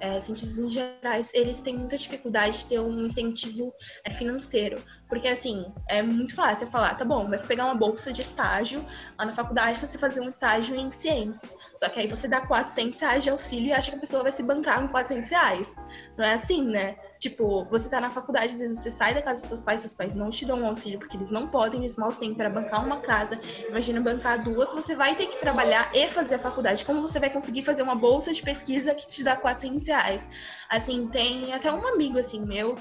é, 0.00 0.20
cientistas 0.20 0.58
em 0.58 0.68
gerais, 0.68 1.30
eles 1.34 1.58
têm 1.58 1.76
muita 1.76 1.96
dificuldade 1.96 2.58
de 2.58 2.66
ter 2.66 2.80
um 2.80 3.04
incentivo 3.04 3.72
é, 4.04 4.10
financeiro. 4.10 4.82
Porque, 5.08 5.28
assim, 5.28 5.72
é 5.88 6.02
muito 6.02 6.34
fácil 6.34 6.66
falar, 6.66 6.94
tá 6.94 7.04
bom, 7.04 7.28
vai 7.28 7.38
pegar 7.38 7.64
uma 7.64 7.74
bolsa 7.74 8.12
de 8.12 8.22
estágio 8.22 8.84
lá 9.18 9.24
na 9.24 9.32
faculdade 9.32 9.78
você 9.78 9.96
fazer 9.96 10.20
um 10.20 10.28
estágio 10.28 10.74
em 10.74 10.90
ciências. 10.90 11.54
Só 11.76 11.88
que 11.88 12.00
aí 12.00 12.06
você 12.06 12.26
dá 12.26 12.40
400 12.40 13.00
reais 13.00 13.22
de 13.22 13.30
auxílio 13.30 13.68
e 13.68 13.72
acha 13.72 13.90
que 13.90 13.96
a 13.96 14.00
pessoa 14.00 14.22
vai 14.22 14.32
se 14.32 14.42
bancar 14.42 14.80
com 14.80 14.88
400 14.88 15.30
reais. 15.30 15.74
Não 16.16 16.24
é 16.24 16.34
assim, 16.34 16.64
né? 16.64 16.96
Tipo, 17.20 17.64
você 17.66 17.88
tá 17.88 18.00
na 18.00 18.10
faculdade, 18.10 18.52
às 18.52 18.58
vezes 18.58 18.78
você 18.78 18.90
sai 18.90 19.14
da 19.14 19.22
casa 19.22 19.40
dos 19.40 19.48
seus 19.48 19.60
pais, 19.62 19.80
seus 19.80 19.94
pais 19.94 20.14
não 20.14 20.30
te 20.30 20.44
dão 20.44 20.60
um 20.60 20.66
auxílio 20.66 20.98
porque 20.98 21.16
eles 21.16 21.30
não 21.30 21.48
podem, 21.48 21.80
eles 21.80 21.96
mal 21.96 22.10
têm 22.10 22.34
para 22.34 22.50
bancar 22.50 22.84
uma 22.84 23.00
casa. 23.00 23.40
Imagina 23.68 24.00
bancar 24.00 24.42
duas, 24.42 24.72
você 24.74 24.96
vai 24.96 25.14
ter 25.14 25.26
que 25.26 25.40
trabalhar 25.40 25.90
e 25.94 26.08
fazer 26.08 26.34
a 26.34 26.38
faculdade. 26.38 26.84
Como 26.84 27.00
você 27.00 27.20
vai 27.20 27.30
conseguir 27.30 27.62
fazer 27.62 27.82
uma 27.82 27.94
bolsa 27.94 28.32
de 28.32 28.42
pesquisa 28.42 28.94
que 28.94 29.06
te 29.06 29.22
dá 29.22 29.36
400 29.36 29.86
reais? 29.86 30.28
Assim, 30.68 31.06
tem 31.08 31.52
até 31.52 31.70
um 31.72 31.86
amigo, 31.86 32.18
assim, 32.18 32.40
meu, 32.40 32.76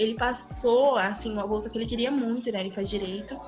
ele 0.00 0.14
passou, 0.14 0.96
assim, 0.96 1.30
uma 1.30 1.46
bolsa 1.46 1.68
que 1.68 1.76
ele 1.76 1.84
queria 1.84 2.10
muito, 2.10 2.50
né? 2.50 2.60
Ele 2.60 2.70
faz 2.70 2.88
direito. 2.88 3.38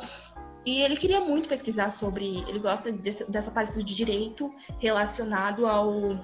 E 0.67 0.83
ele 0.83 0.97
queria 0.99 1.19
muito 1.19 1.49
pesquisar 1.49 1.91
sobre. 1.91 2.45
Ele 2.47 2.59
gosta 2.59 2.93
dessa, 2.93 3.25
dessa 3.25 3.51
parte 3.51 3.83
de 3.83 3.95
direito 3.95 4.55
relacionado 4.79 5.67
ao, 5.67 6.23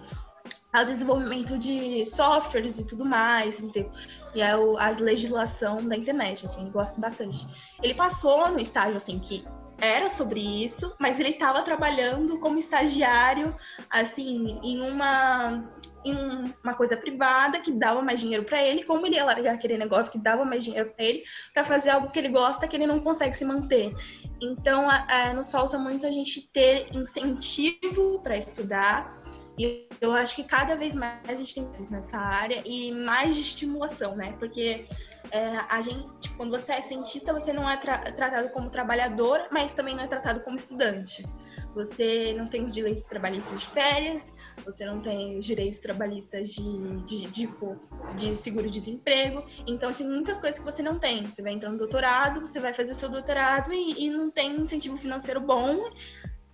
ao 0.70 0.84
desenvolvimento 0.84 1.56
de 1.56 2.04
softwares 2.04 2.78
e 2.78 2.86
tudo 2.86 3.06
mais, 3.06 3.58
entendeu? 3.58 3.90
e 4.34 4.42
é 4.42 4.54
o, 4.54 4.76
a 4.76 4.90
legislação 4.90 5.88
da 5.88 5.96
internet, 5.96 6.44
assim, 6.44 6.60
ele 6.60 6.70
gosta 6.70 7.00
bastante. 7.00 7.46
Ele 7.82 7.94
passou 7.94 8.50
no 8.50 8.60
estágio, 8.60 8.96
assim, 8.98 9.18
que 9.18 9.46
era 9.78 10.10
sobre 10.10 10.40
isso, 10.40 10.94
mas 10.98 11.18
ele 11.18 11.30
estava 11.30 11.62
trabalhando 11.62 12.38
como 12.38 12.58
estagiário, 12.58 13.54
assim, 13.88 14.60
em 14.62 14.90
uma 14.90 15.70
em 16.10 16.54
uma 16.62 16.74
coisa 16.74 16.96
privada 16.96 17.60
que 17.60 17.72
dava 17.72 18.02
mais 18.02 18.20
dinheiro 18.20 18.44
para 18.44 18.62
ele, 18.62 18.84
como 18.84 19.06
ele 19.06 19.16
ia 19.16 19.24
largar 19.24 19.54
aquele 19.54 19.76
negócio 19.76 20.10
que 20.12 20.18
dava 20.18 20.44
mais 20.44 20.64
dinheiro 20.64 20.90
para 20.90 21.04
ele 21.04 21.22
para 21.52 21.64
fazer 21.64 21.90
algo 21.90 22.10
que 22.10 22.18
ele 22.18 22.28
gosta 22.28 22.66
que 22.66 22.76
ele 22.76 22.86
não 22.86 23.00
consegue 23.00 23.36
se 23.36 23.44
manter. 23.44 23.94
Então, 24.40 24.90
é, 24.90 25.32
nos 25.32 25.50
falta 25.50 25.78
muito 25.78 26.06
a 26.06 26.10
gente 26.10 26.48
ter 26.52 26.88
incentivo 26.94 28.20
para 28.22 28.36
estudar. 28.36 29.14
E 29.58 29.88
eu 30.00 30.12
acho 30.12 30.36
que 30.36 30.44
cada 30.44 30.76
vez 30.76 30.94
mais 30.94 31.18
a 31.28 31.34
gente 31.34 31.54
tem 31.54 31.68
isso 31.70 31.92
nessa 31.92 32.16
área 32.16 32.62
e 32.64 32.92
mais 32.92 33.34
de 33.34 33.40
estimulação, 33.40 34.14
né? 34.14 34.36
Porque 34.38 34.86
é, 35.30 35.58
a 35.68 35.80
gente, 35.80 36.30
quando 36.36 36.50
você 36.50 36.72
é 36.72 36.80
cientista, 36.80 37.32
você 37.32 37.52
não 37.52 37.68
é 37.68 37.76
tra 37.76 37.98
tratado 38.12 38.48
como 38.50 38.70
trabalhador, 38.70 39.48
mas 39.50 39.72
também 39.72 39.94
não 39.94 40.04
é 40.04 40.06
tratado 40.06 40.40
como 40.40 40.56
estudante. 40.56 41.26
Você 41.74 42.34
não 42.36 42.48
tem 42.48 42.64
os 42.64 42.72
direitos 42.72 43.04
trabalhistas 43.04 43.60
de 43.60 43.66
férias, 43.66 44.32
você 44.72 44.84
não 44.84 45.00
tem 45.00 45.38
os 45.38 45.44
direitos 45.44 45.78
trabalhistas 45.78 46.50
de, 46.50 47.00
de, 47.04 47.26
de, 47.26 47.46
tipo, 47.46 47.78
de 48.16 48.36
seguro-desemprego. 48.36 49.44
Então, 49.66 49.92
tem 49.92 50.06
muitas 50.06 50.38
coisas 50.38 50.58
que 50.58 50.64
você 50.64 50.82
não 50.82 50.98
tem. 50.98 51.28
Você 51.28 51.42
vai 51.42 51.52
entrar 51.52 51.70
no 51.70 51.78
doutorado, 51.78 52.40
você 52.40 52.60
vai 52.60 52.74
fazer 52.74 52.94
seu 52.94 53.08
doutorado 53.08 53.72
e, 53.72 54.06
e 54.06 54.10
não 54.10 54.30
tem 54.30 54.60
incentivo 54.60 54.96
financeiro 54.96 55.40
bom. 55.40 55.90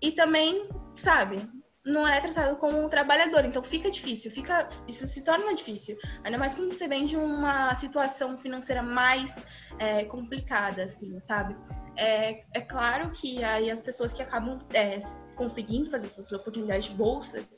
E 0.00 0.12
também, 0.12 0.68
sabe, 0.94 1.49
não 1.84 2.08
é 2.08 2.20
tratado 2.20 2.56
como 2.56 2.82
um 2.82 2.88
trabalhador. 2.88 3.44
Então 3.44 3.62
fica 3.62 3.90
difícil, 3.90 4.30
fica 4.30 4.66
isso 4.88 5.06
se 5.06 5.22
torna 5.22 5.54
difícil. 5.54 5.96
Ainda 6.24 6.38
mais 6.38 6.54
quando 6.54 6.72
você 6.72 6.88
vem 6.88 7.04
de 7.04 7.16
uma 7.16 7.74
situação 7.74 8.38
financeira 8.38 8.82
mais 8.82 9.38
é, 9.78 10.04
complicada, 10.04 10.84
assim, 10.84 11.18
sabe? 11.20 11.56
É, 11.96 12.44
é 12.54 12.60
claro 12.60 13.10
que 13.10 13.44
aí 13.44 13.70
as 13.70 13.80
pessoas 13.80 14.12
que 14.12 14.23
acabam 14.23 14.58
é, 14.73 14.99
conseguindo 15.36 15.90
fazer 15.90 16.06
essas 16.06 16.32
oportunidades 16.32 16.86
de 16.86 16.94
bolsas 16.94 17.49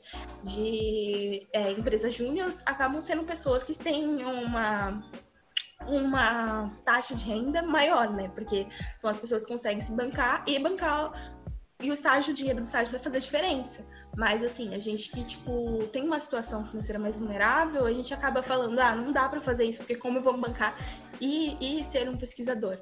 de 0.43 1.47
é, 1.53 1.71
empresas 1.71 2.13
júniores 2.13 2.61
acabam 2.65 2.99
sendo 3.01 3.23
pessoas 3.23 3.63
que 3.63 3.77
têm 3.77 4.23
uma 4.23 5.01
uma 5.85 6.69
taxa 6.83 7.15
de 7.15 7.23
renda 7.23 7.61
maior, 7.61 8.11
né? 8.11 8.29
Porque 8.29 8.67
são 8.97 9.09
as 9.09 9.17
pessoas 9.17 9.43
que 9.43 9.47
conseguem 9.47 9.79
se 9.79 9.91
bancar 9.93 10.43
e 10.47 10.57
bancar 10.59 11.36
e 11.81 11.89
o 11.89 11.93
estágio, 11.93 12.31
o 12.31 12.35
dinheiro 12.35 12.59
do 12.59 12.65
estágio 12.65 12.91
vai 12.91 12.99
fazer 12.99 13.19
diferença. 13.19 13.85
Mas, 14.15 14.43
assim, 14.43 14.73
a 14.73 14.79
gente 14.79 15.11
que, 15.11 15.23
tipo, 15.23 15.85
tem 15.91 16.03
uma 16.03 16.19
situação 16.19 16.65
financeira 16.65 16.99
mais 16.99 17.17
vulnerável, 17.17 17.85
a 17.85 17.93
gente 17.93 18.13
acaba 18.13 18.41
falando, 18.41 18.79
ah, 18.79 18.95
não 18.95 19.11
dá 19.11 19.29
para 19.29 19.41
fazer 19.41 19.65
isso, 19.65 19.79
porque 19.79 19.95
como 19.95 20.17
eu 20.17 20.23
vou 20.23 20.35
bancar 20.37 20.75
e, 21.21 21.55
e 21.61 21.83
ser 21.83 22.09
um 22.09 22.17
pesquisador? 22.17 22.79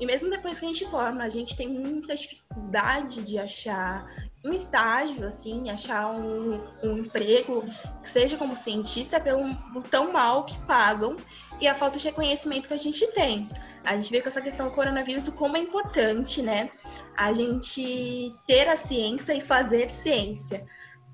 E 0.00 0.06
mesmo 0.06 0.30
depois 0.30 0.58
que 0.58 0.64
a 0.64 0.68
gente 0.68 0.86
forma, 0.86 1.22
a 1.22 1.28
gente 1.28 1.56
tem 1.56 1.68
muita 1.68 2.14
dificuldade 2.14 3.22
de 3.22 3.38
achar 3.38 4.06
um 4.44 4.52
estágio, 4.52 5.26
assim, 5.26 5.68
achar 5.70 6.08
um, 6.10 6.60
um 6.82 6.98
emprego 6.98 7.64
que 8.02 8.08
seja 8.08 8.36
como 8.36 8.54
cientista 8.54 9.20
pelo 9.20 9.42
tão 9.90 10.12
mal 10.12 10.44
que 10.44 10.58
pagam 10.66 11.16
e 11.60 11.66
a 11.66 11.74
falta 11.74 11.98
de 11.98 12.04
reconhecimento 12.04 12.68
que 12.68 12.74
a 12.74 12.78
gente 12.78 13.06
tem. 13.08 13.48
A 13.88 13.94
gente 13.94 14.10
vê 14.10 14.20
com 14.20 14.28
essa 14.28 14.42
questão 14.42 14.68
do 14.68 14.74
coronavírus 14.74 15.30
como 15.30 15.56
é 15.56 15.60
importante, 15.60 16.42
né? 16.42 16.70
A 17.16 17.32
gente 17.32 18.34
ter 18.46 18.68
a 18.68 18.76
ciência 18.76 19.32
e 19.32 19.40
fazer 19.40 19.88
ciência. 19.88 20.66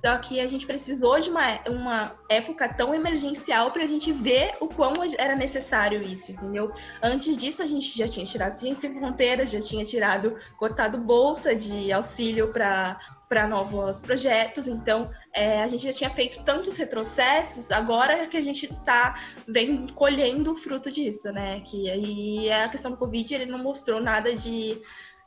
Só 0.04 0.18
que 0.18 0.38
a 0.38 0.46
gente 0.46 0.66
precisou 0.66 1.18
de 1.18 1.30
uma, 1.30 1.60
uma 1.66 2.14
época 2.28 2.68
tão 2.68 2.94
emergencial 2.94 3.70
para 3.70 3.84
a 3.84 3.86
gente 3.86 4.12
ver 4.12 4.52
o 4.60 4.68
quão 4.68 4.96
era 5.16 5.34
necessário 5.34 6.02
isso, 6.02 6.30
entendeu? 6.30 6.70
Antes 7.02 7.38
disso, 7.38 7.62
a 7.62 7.66
gente 7.66 7.96
já 7.96 8.06
tinha 8.06 8.26
tirado 8.26 8.54
Ciência 8.54 8.90
Sem 8.90 9.00
Fronteiras, 9.00 9.50
já 9.50 9.62
tinha 9.62 9.82
tirado, 9.82 10.36
cortado 10.58 10.98
bolsa 10.98 11.54
de 11.54 11.90
auxílio 11.90 12.48
para 12.48 13.00
para 13.28 13.48
novos 13.48 14.00
projetos. 14.00 14.68
Então, 14.68 15.10
é, 15.32 15.62
a 15.62 15.66
gente 15.66 15.82
já 15.84 15.92
tinha 15.92 16.10
feito 16.10 16.44
tantos 16.44 16.76
retrocessos, 16.76 17.72
agora 17.72 18.26
que 18.26 18.36
a 18.36 18.40
gente 18.40 18.66
está 18.66 19.18
vem 19.48 19.88
colhendo 19.88 20.52
o 20.52 20.56
fruto 20.56 20.90
disso, 20.92 21.32
né? 21.32 21.60
Que 21.60 21.90
aí 21.90 22.52
a 22.52 22.68
questão 22.68 22.90
do 22.90 22.96
Covid 22.96 23.34
ele 23.34 23.46
não 23.46 23.58
mostrou 23.58 24.00
nada 24.00 24.34
de 24.34 24.80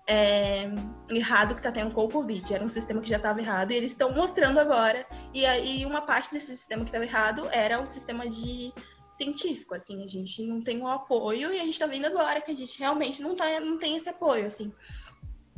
é, 0.07 0.69
errado 1.09 1.53
que 1.53 1.59
está 1.59 1.71
tendo 1.71 1.93
com 1.93 2.05
o 2.05 2.09
Covid. 2.09 2.53
Era 2.53 2.63
um 2.63 2.69
sistema 2.69 3.01
que 3.01 3.09
já 3.09 3.17
estava 3.17 3.41
errado 3.41 3.71
e 3.71 3.75
eles 3.75 3.91
estão 3.91 4.13
mostrando 4.13 4.59
agora. 4.59 5.05
E 5.33 5.45
aí 5.45 5.85
uma 5.85 6.01
parte 6.01 6.31
desse 6.31 6.55
sistema 6.55 6.83
que 6.83 6.89
estava 6.89 7.05
errado 7.05 7.47
era 7.51 7.81
o 7.81 7.85
sistema 7.85 8.27
de 8.27 8.73
científico, 9.11 9.73
assim, 9.73 10.03
a 10.03 10.07
gente 10.07 10.45
não 10.45 10.59
tem 10.59 10.79
o 10.79 10.83
um 10.83 10.87
apoio 10.87 11.51
e 11.51 11.57
a 11.57 11.63
gente 11.63 11.71
está 11.71 11.87
vendo 11.87 12.05
agora 12.05 12.39
que 12.39 12.51
a 12.51 12.55
gente 12.55 12.77
realmente 12.77 13.19
não, 13.19 13.35
tá, 13.35 13.59
não 13.59 13.77
tem 13.77 13.97
esse 13.97 14.07
apoio, 14.07 14.45
assim. 14.45 14.71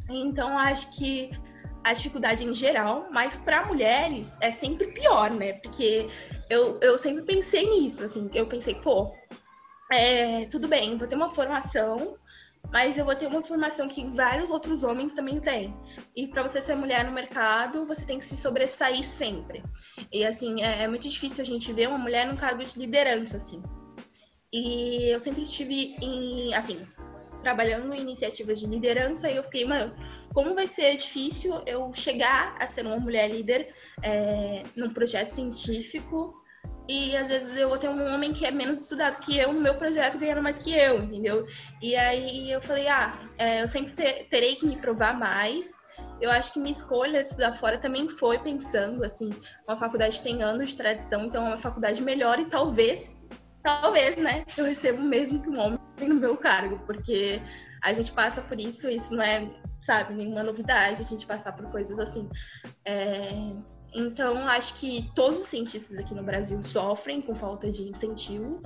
Então, 0.10 0.58
acho 0.58 0.90
que 0.98 1.30
a 1.84 1.94
dificuldade 1.94 2.46
em 2.46 2.54
geral, 2.54 3.08
mas 3.12 3.36
para 3.36 3.66
mulheres 3.66 4.38
é 4.40 4.50
sempre 4.50 4.88
pior, 4.88 5.30
né? 5.32 5.54
Porque 5.54 6.08
eu, 6.50 6.80
eu 6.82 6.98
sempre 6.98 7.24
pensei 7.24 7.70
nisso, 7.70 8.04
assim, 8.04 8.30
eu 8.34 8.48
pensei, 8.48 8.76
pô, 8.76 9.14
é, 9.92 10.46
tudo 10.46 10.68
bem, 10.68 10.98
vou 10.98 11.08
ter 11.08 11.16
uma 11.16 11.30
formação, 11.30 12.18
mas 12.72 12.98
eu 12.98 13.06
vou 13.06 13.16
ter 13.16 13.28
uma 13.28 13.42
formação 13.42 13.88
que 13.88 14.08
vários 14.10 14.52
outros 14.52 14.84
homens 14.84 15.14
também 15.14 15.40
têm. 15.40 15.76
E 16.16 16.28
para 16.28 16.44
você 16.44 16.62
ser 16.62 16.76
mulher 16.76 17.04
no 17.04 17.12
mercado, 17.12 17.86
você 17.86 18.06
tem 18.06 18.18
que 18.18 18.26
se 18.26 18.38
sobressair 18.38 19.04
sempre. 19.04 19.64
E 20.12 20.24
assim, 20.26 20.62
é, 20.62 20.84
é 20.84 20.88
muito 20.88 21.10
difícil 21.10 21.42
a 21.42 21.46
gente 21.46 21.74
ver 21.74 21.88
uma 21.88 21.98
mulher 21.98 22.28
num 22.28 22.36
cargo 22.36 22.64
de 22.64 22.78
liderança, 22.78 23.38
assim. 23.38 23.62
E 24.54 25.10
eu 25.12 25.20
sempre 25.20 25.44
estive 25.44 25.96
em, 26.02 26.54
assim, 26.54 26.86
trabalhando 27.44 27.94
em 27.94 28.02
iniciativas 28.02 28.60
de 28.60 28.68
liderança 28.68 29.30
e 29.30 29.36
eu 29.36 29.44
fiquei, 29.44 29.66
mano, 29.66 29.94
como 30.34 30.54
vai 30.54 30.68
ser 30.68 30.96
difícil 30.96 31.62
eu 31.66 31.92
chegar 31.94 32.56
a 32.60 32.68
ser 32.68 32.86
uma 32.86 32.98
mulher 32.98 33.30
líder 33.30 33.74
é, 34.04 34.64
num 34.76 34.92
projeto 34.92 35.32
científico 35.32 36.40
e 36.90 37.16
às 37.16 37.28
vezes 37.28 37.56
eu 37.56 37.70
vou 37.70 37.78
ter 37.78 37.88
um 37.88 38.14
homem 38.14 38.34
que 38.34 38.48
é 38.48 38.52
menos 38.52 38.82
estudado 38.82 39.20
que 39.20 39.38
eu 39.38 39.54
no 39.54 39.62
meu 39.62 39.76
projeto 39.76 40.18
ganhando 40.18 40.42
mais 40.42 40.58
que 40.58 40.74
eu, 40.74 41.04
entendeu? 41.04 41.46
E 41.80 41.96
aí 41.96 42.52
eu 42.52 42.60
falei, 42.60 42.88
ah, 42.88 43.16
é, 43.38 43.62
eu 43.62 43.68
sempre 43.68 43.94
ter, 43.94 44.28
terei 44.28 44.56
que 44.56 44.66
me 44.66 44.76
provar 44.76 45.16
mais. 45.16 45.70
Eu 46.20 46.32
acho 46.32 46.52
que 46.52 46.60
minha 46.60 46.72
escolha 46.72 47.22
de 47.22 47.30
estudar 47.30 47.54
fora 47.54 47.78
também 47.78 48.10
foi 48.10 48.40
pensando, 48.40 49.04
assim, 49.06 49.30
uma 49.68 49.78
faculdade 49.78 50.22
tem 50.24 50.42
anos 50.42 50.70
de 50.70 50.78
tradição, 50.78 51.26
então 51.26 51.46
é 51.46 51.50
uma 51.50 51.58
faculdade 51.58 52.02
melhor 52.02 52.40
e 52.40 52.46
talvez 52.46 53.16
talvez, 53.62 54.16
né, 54.16 54.46
eu 54.58 54.66
recebo 54.66 55.00
o 55.02 55.06
mesmo 55.06 55.42
que 55.42 55.50
um 55.50 55.60
homem 55.60 55.80
no 56.00 56.16
meu 56.16 56.38
cargo, 56.38 56.80
porque 56.86 57.42
a 57.84 57.94
gente 57.94 58.12
passa 58.12 58.42
por 58.42 58.60
isso, 58.60 58.90
isso 58.90 59.14
não 59.14 59.22
é, 59.22 59.48
sabe, 59.82 60.14
nenhuma 60.14 60.44
novidade, 60.44 61.02
a 61.02 61.06
gente 61.06 61.28
passar 61.28 61.52
por 61.54 61.70
coisas 61.70 62.00
assim. 62.00 62.28
É... 62.86 63.30
Então, 63.94 64.48
acho 64.48 64.76
que 64.76 65.10
todos 65.16 65.40
os 65.40 65.46
cientistas 65.48 65.98
aqui 65.98 66.14
no 66.14 66.24
Brasil 66.24 66.62
sofrem 66.62 67.22
com 67.22 67.34
falta 67.34 67.72
de 67.72 67.90
incentivo, 67.90 68.62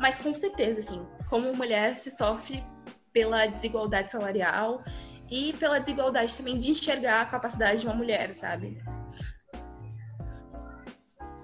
mas 0.00 0.20
com 0.20 0.32
certeza, 0.32 0.80
assim, 0.80 1.04
como 1.28 1.54
mulher 1.54 1.98
se 1.98 2.10
sofre 2.10 2.64
pela 3.12 3.46
desigualdade 3.46 4.12
salarial 4.12 4.82
e 5.30 5.52
pela 5.54 5.80
desigualdade 5.80 6.36
também 6.36 6.58
de 6.58 6.70
enxergar 6.70 7.22
a 7.22 7.26
capacidade 7.26 7.80
de 7.80 7.86
uma 7.86 7.96
mulher, 7.96 8.32
sabe? 8.32 8.80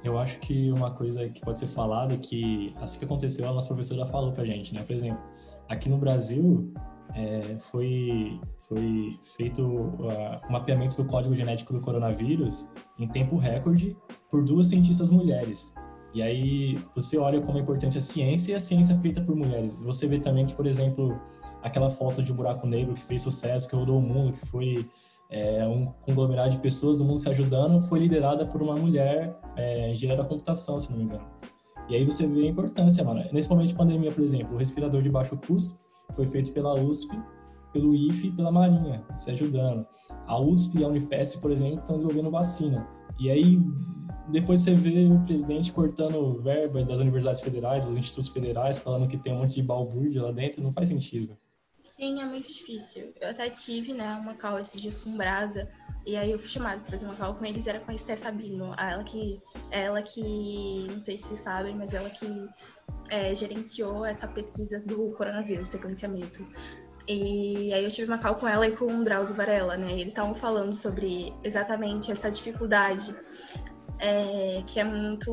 Eu 0.05 0.19
acho 0.19 0.39
que 0.39 0.71
uma 0.71 0.95
coisa 0.95 1.29
que 1.29 1.41
pode 1.41 1.59
ser 1.59 1.67
falada 1.67 2.15
é 2.15 2.19
que 2.19 2.75
assim 2.77 2.99
que 2.99 3.05
aconteceu, 3.05 3.49
a 3.49 3.53
nossa 3.53 3.67
professora 3.67 4.07
falou 4.07 4.33
pra 4.33 4.45
gente, 4.45 4.75
né? 4.75 4.83
Por 4.83 4.93
exemplo, 4.93 5.23
aqui 5.69 5.89
no 5.89 5.97
Brasil 5.97 6.73
é, 7.15 7.57
foi, 7.59 8.41
foi 8.57 9.19
feito 9.37 9.65
uh, 9.65 10.51
mapeamento 10.51 10.97
do 10.97 11.05
código 11.05 11.35
genético 11.35 11.73
do 11.73 11.81
coronavírus 11.81 12.69
em 12.99 13.07
tempo 13.09 13.37
recorde 13.37 13.97
por 14.31 14.45
duas 14.45 14.69
cientistas 14.69 15.11
mulheres. 15.11 15.75
E 16.15 16.23
aí 16.23 16.79
você 16.95 17.19
olha 17.19 17.41
como 17.41 17.59
é 17.59 17.61
importante 17.61 17.99
a 17.99 18.01
ciência 18.01 18.53
e 18.53 18.55
a 18.55 18.61
ciência 18.61 18.97
feita 18.99 19.21
por 19.21 19.35
mulheres. 19.35 19.81
Você 19.81 20.07
vê 20.07 20.19
também 20.19 20.47
que, 20.47 20.55
por 20.55 20.67
exemplo, 20.67 21.21
aquela 21.61 21.91
foto 21.91 22.23
de 22.23 22.33
um 22.33 22.37
buraco 22.37 22.67
negro 22.67 22.95
que 22.95 23.05
fez 23.05 23.23
sucesso, 23.23 23.69
que 23.69 23.75
rodou 23.75 23.99
o 23.99 24.03
mundo, 24.03 24.33
que 24.33 24.47
foi 24.47 24.89
é, 25.29 25.67
um 25.67 25.87
conglomerado 25.87 26.51
de 26.51 26.59
pessoas, 26.59 27.01
o 27.01 27.05
mundo 27.05 27.19
se 27.19 27.29
ajudando, 27.29 27.81
foi 27.81 27.99
liderada 27.99 28.47
por 28.47 28.63
uma 28.63 28.77
mulher 28.77 29.37
é, 29.57 29.91
engenheira 29.91 30.23
da 30.23 30.29
computação, 30.29 30.79
se 30.79 30.91
não 30.91 30.99
me 30.99 31.05
engano. 31.05 31.27
E 31.89 31.97
aí 31.97 32.05
você 32.05 32.27
vê 32.27 32.47
a 32.47 32.49
importância, 32.49 33.05
mano. 33.05 33.25
Nesse 33.33 33.51
momento 33.51 33.69
de 33.69 33.75
pandemia, 33.75 34.13
por 34.13 34.23
exemplo, 34.23 34.55
o 34.55 34.59
respirador 34.59 35.03
de 35.03 35.11
baixo 35.11 35.37
custo 35.37 35.84
foi 36.15 36.27
feito 36.27 36.53
pela 36.53 36.75
USP, 36.75 37.21
pelo 37.73 37.95
IFE 37.95 38.29
e 38.29 38.33
pela 38.33 38.53
Marinha, 38.53 39.05
se 39.17 39.31
ajudando. 39.31 39.87
A 40.27 40.39
USP 40.41 40.79
e 40.79 40.85
a 40.85 40.89
Unifesp, 40.89 41.41
por 41.41 41.51
exemplo, 41.51 41.81
estão 41.81 41.97
desenvolvendo 41.97 42.31
vacina. 42.31 42.89
E 43.19 43.31
aí 43.31 43.61
depois 44.29 44.61
você 44.61 44.75
vê 44.75 45.07
o 45.07 45.21
presidente 45.25 45.73
cortando 45.73 46.41
verba 46.43 46.83
das 46.85 46.99
universidades 46.99 47.41
federais, 47.41 47.87
dos 47.87 47.99
institutos 47.99 48.31
federais, 48.31 48.79
falando 48.79 49.07
que 49.07 49.19
tem 49.19 49.33
um 49.33 49.39
monte 49.39 49.55
de 49.55 49.63
balbúrdia 49.63 50.23
lá 50.23 50.33
dentro, 50.33 50.63
não 50.63 50.73
faz 50.73 50.89
sentido. 50.89 51.37
Sim, 51.83 52.23
é 52.23 52.25
muito 52.25 52.49
difícil. 52.49 53.13
Eu 53.21 53.29
até 53.29 53.51
tive, 53.51 53.93
né, 53.93 54.15
uma 54.15 54.35
call 54.35 54.59
esses 54.59 54.81
dias 54.81 54.99
com 54.99 55.17
Brasa, 55.17 55.69
e 56.07 56.17
aí 56.17 56.31
eu 56.31 56.39
fui 56.39 56.49
chamada 56.49 56.81
para 56.81 56.93
fazer 56.93 57.05
uma 57.05 57.15
call 57.15 57.35
com 57.35 57.45
eles, 57.45 57.67
era 57.67 57.79
com 57.79 57.91
a 57.91 57.95
Esté 57.95 58.17
Sabino, 58.17 58.75
ela 58.79 59.05
que, 59.05 59.41
ela 59.71 60.03
que, 60.03 60.89
não 60.91 61.01
sei 61.01 61.19
se 61.19 61.29
vocês 61.29 61.41
sabem, 61.41 61.77
mas 61.77 61.93
ela 61.93 62.09
que 62.09 62.27
é, 63.11 63.35
gerenciou 63.35 64.05
essa 64.05 64.27
pesquisa 64.27 64.81
do 64.81 65.13
coronavírus, 65.13 65.69
sequenciamento. 65.69 66.47
E 67.07 67.73
aí 67.73 67.85
eu 67.85 67.91
tive 67.91 68.09
uma 68.09 68.19
call 68.19 68.35
com 68.37 68.49
ela 68.49 68.67
e 68.67 68.75
com 68.77 68.87
o 68.87 69.05
Drauzio 69.05 69.35
Varela, 69.35 69.77
né? 69.77 69.93
Eles 69.93 70.09
estavam 70.09 70.35
falando 70.35 70.75
sobre 70.77 71.35
exatamente 71.43 72.11
essa 72.11 72.31
dificuldade 72.31 73.15
é, 73.99 74.63
que 74.67 74.81
é 74.81 74.85
muito. 74.85 75.31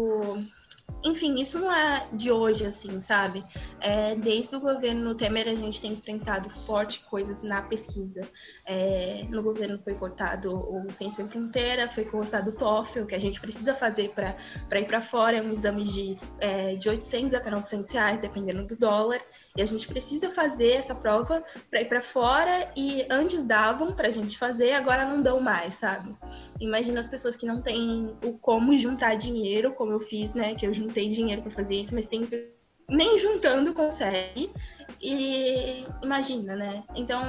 Enfim, 1.04 1.42
isso 1.42 1.60
não 1.60 1.72
é 1.72 2.08
de 2.14 2.32
hoje, 2.32 2.66
assim, 2.66 3.02
sabe? 3.02 3.44
É, 3.80 4.14
desde 4.14 4.56
o 4.56 4.60
governo 4.60 5.16
Temer 5.16 5.48
a 5.48 5.56
gente 5.56 5.82
tem 5.82 5.94
enfrentado 5.94 6.50
forte 6.50 7.00
coisas 7.06 7.42
na 7.42 7.64
pesquisa. 7.64 8.28
É, 8.66 9.26
no 9.30 9.42
governo 9.42 9.80
foi 9.80 9.96
cortado 9.96 10.54
o 10.54 10.94
Ciência 10.94 11.24
Sem 11.24 11.28
Fronteira, 11.28 11.90
foi 11.90 12.06
cortado 12.06 12.52
o 12.52 12.56
TOEFL, 12.56 13.06
que 13.06 13.16
a 13.16 13.20
gente 13.20 13.42
precisa 13.42 13.74
fazer 13.74 14.12
para 14.12 14.80
ir 14.80 14.86
para 14.86 15.02
fora, 15.02 15.38
é 15.38 15.42
um 15.42 15.52
exame 15.52 15.84
de, 15.84 16.18
é, 16.40 16.76
de 16.76 16.88
800 16.88 17.34
até 17.34 17.50
900 17.50 17.90
reais, 17.92 18.20
dependendo 18.20 18.66
do 18.66 18.78
dólar. 18.78 19.22
E 19.56 19.62
a 19.62 19.66
gente 19.66 19.88
precisa 19.88 20.30
fazer 20.30 20.72
essa 20.72 20.96
prova 20.96 21.44
para 21.70 21.82
ir 21.82 21.86
para 21.86 22.02
fora 22.02 22.72
e 22.76 23.06
antes 23.10 23.44
davam 23.44 23.94
para 23.94 24.08
a 24.08 24.12
gente 24.12 24.38
fazer, 24.38 24.74
agora 24.74 25.06
não 25.06 25.22
dão 25.22 25.42
mais, 25.42 25.76
sabe? 25.76 26.16
Imagina 26.60 27.00
as 27.00 27.08
pessoas 27.08 27.36
que 27.36 27.46
não 27.46 27.62
têm 27.62 28.16
o 28.24 28.38
como 28.38 28.78
juntar 28.78 29.16
dinheiro, 29.16 29.74
como 29.74 29.92
eu 29.92 30.00
fiz, 30.00 30.34
né? 30.34 30.56
Que 30.56 30.66
eu 30.66 30.74
juntei 30.74 31.10
dinheiro 31.10 31.42
para 31.42 31.52
fazer 31.52 31.76
isso, 31.76 31.94
mas 31.94 32.08
tem 32.08 32.28
nem 32.90 33.18
juntando 33.18 33.74
consegue. 33.74 34.52
E 35.02 35.84
imagina, 36.04 36.56
né? 36.56 36.84
Então, 36.96 37.24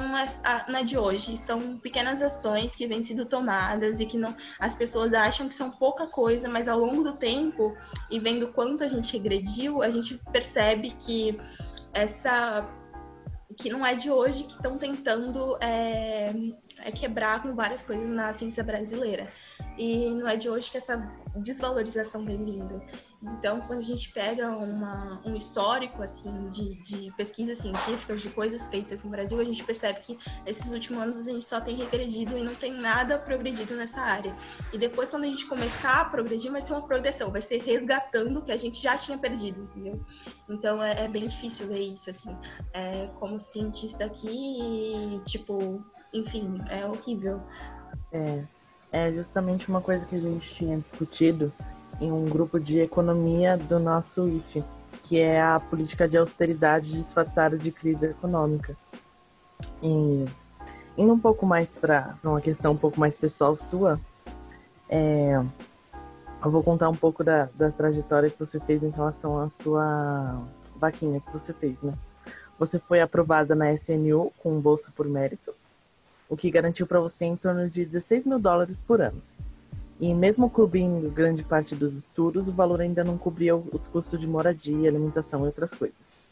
na 0.69 0.83
de 0.83 0.99
hoje 0.99 1.37
são 1.39 1.79
pequenas 1.79 2.21
ações 2.21 2.77
que 2.77 2.87
vêm 2.87 3.03
sendo 3.03 3.25
tomadas 3.25 3.99
e 3.99 4.05
que 4.05 4.19
não, 4.19 4.37
as 4.61 4.75
pessoas 4.75 5.15
acham 5.15 5.49
que 5.49 5.55
são 5.55 5.71
pouca 5.71 6.07
coisa, 6.07 6.51
mas 6.51 6.69
ao 6.69 6.79
longo 6.79 7.03
do 7.03 7.17
tempo 7.17 7.75
e 8.11 8.21
vendo 8.21 8.49
quanto 8.49 8.85
a 8.85 8.89
gente 8.89 9.15
regrediu, 9.15 9.83
a 9.83 9.89
gente 9.89 10.21
percebe 10.31 10.91
que 10.91 11.39
essa 11.95 12.69
que 13.59 13.71
não 13.71 13.85
é 13.85 13.95
de 13.95 14.11
hoje 14.11 14.45
que 14.45 14.53
estão 14.53 14.79
tentando 14.79 15.57
é, 15.61 16.33
é 16.79 16.91
quebrar 16.91 17.43
com 17.43 17.55
várias 17.55 17.83
coisas 17.83 18.09
na 18.09 18.33
ciência 18.33 18.65
brasileira. 18.65 19.31
E 19.79 20.09
não 20.11 20.29
é 20.29 20.37
de 20.37 20.49
hoje 20.49 20.71
que 20.71 20.79
essa 20.79 20.97
desvalorização 21.37 22.25
vem 22.25 22.45
vindo. 22.45 22.83
Então, 23.23 23.61
quando 23.61 23.79
a 23.79 23.83
gente 23.83 24.13
pega 24.13 24.51
uma, 24.51 25.21
um 25.25 25.37
histórico 25.37 26.03
assim 26.03 26.49
de, 26.51 26.75
de 26.83 27.13
pesquisas 27.17 27.59
científicas, 27.59 28.21
de 28.21 28.29
coisas 28.31 28.69
feitas 28.69 29.05
no 29.05 29.11
Brasil, 29.11 29.39
a 29.39 29.45
gente 29.45 29.63
percebe 29.63 30.01
que 30.01 30.19
esses 30.45 30.73
últimos 30.73 31.01
anos 31.01 31.19
a 31.19 31.31
gente 31.31 31.45
só 31.45 31.61
tem 31.61 31.77
regredido 31.77 32.37
e 32.37 32.43
não 32.43 32.55
tem 32.55 32.73
nada 32.73 33.19
progredido 33.19 33.77
nessa 33.77 34.01
área. 34.01 34.35
E 34.73 34.79
depois, 34.79 35.11
quando 35.11 35.25
a 35.25 35.29
gente 35.29 35.47
começar 35.47 36.01
a 36.01 36.05
progredir, 36.05 36.51
vai 36.51 36.61
ser 36.61 36.73
uma 36.73 36.87
progressão, 36.87 37.31
vai 37.31 37.41
ser 37.41 37.63
resgatando 37.63 38.41
o 38.41 38.43
que 38.43 38.51
a 38.51 38.57
gente 38.57 38.83
já 38.83 38.97
tinha 38.97 39.17
perdido, 39.17 39.63
entendeu? 39.63 40.01
Então, 40.49 40.83
é, 40.83 41.05
é 41.05 41.09
bem 41.09 41.27
difícil 41.27 41.69
ver 41.69 41.81
isso, 41.81 42.11
assim. 42.11 42.37
É, 42.73 43.09
como 43.15 43.39
cientista 43.39 44.05
aqui, 44.05 45.21
tipo, 45.25 45.85
enfim, 46.13 46.61
é 46.71 46.85
horrível. 46.85 47.41
É, 48.11 48.45
é 48.91 49.13
justamente 49.13 49.69
uma 49.69 49.81
coisa 49.81 50.05
que 50.07 50.17
a 50.17 50.21
gente 50.21 50.53
tinha 50.55 50.77
discutido 50.79 51.53
em 52.03 52.11
um 52.11 52.29
grupo 52.29 52.59
de 52.59 52.81
economia 52.81 53.57
do 53.57 53.79
nosso 53.79 54.29
IFE, 54.29 54.65
que 55.05 55.21
é 55.21 55.41
a 55.41 55.61
política 55.61 56.09
de 56.09 56.19
austeridade 56.19 56.91
disfarçada 56.91 57.57
de 57.57 57.71
crise 57.71 58.07
econômica. 58.07 58.77
E 59.81 60.27
indo 60.99 61.12
um 61.12 61.19
pouco 61.19 61.47
mais 61.47 61.77
para 61.77 62.17
uma 62.25 62.41
questão 62.41 62.73
um 62.73 62.77
pouco 62.77 62.99
mais 62.99 63.17
pessoal 63.17 63.55
sua, 63.55 64.01
é, 64.88 65.41
eu 66.45 66.51
vou 66.51 66.62
contar 66.65 66.88
um 66.88 66.97
pouco 66.97 67.23
da, 67.23 67.49
da 67.55 67.71
trajetória 67.71 68.29
que 68.29 68.38
você 68.38 68.59
fez 68.59 68.83
em 68.83 68.91
relação 68.91 69.38
à 69.38 69.49
sua 69.49 70.43
vaquinha 70.75 71.21
que 71.21 71.33
você 71.33 71.53
fez, 71.53 71.81
né? 71.83 71.95
Você 72.59 72.81
foi 72.81 73.01
aprovada 73.01 73.55
na 73.55 73.73
SNU 73.73 74.33
com 74.43 74.61
bolsa 74.61 74.93
por 74.95 75.07
mérito, 75.07 75.55
o 76.29 76.37
que 76.37 76.51
garantiu 76.51 76.87
para 76.87 76.99
você 76.99 77.25
em 77.25 77.37
torno 77.37 77.71
de 77.71 77.85
16 77.85 78.25
mil 78.25 78.41
dólares 78.41 78.81
por 78.81 79.01
ano. 79.01 79.23
E 80.03 80.12
mesmo 80.12 80.51
cobrindo 80.51 81.09
grande 81.09 81.45
parte 81.45 81.77
dos 81.77 81.95
estudos, 81.95 82.49
o 82.49 82.53
valor 82.53 82.81
ainda 82.81 83.05
não 83.05 83.17
cobria 83.17 83.55
os 83.55 83.87
custos 83.87 84.19
de 84.19 84.27
moradia, 84.27 84.88
alimentação 84.88 85.43
e 85.43 85.47
outras 85.47 85.73
coisas. 85.73 86.27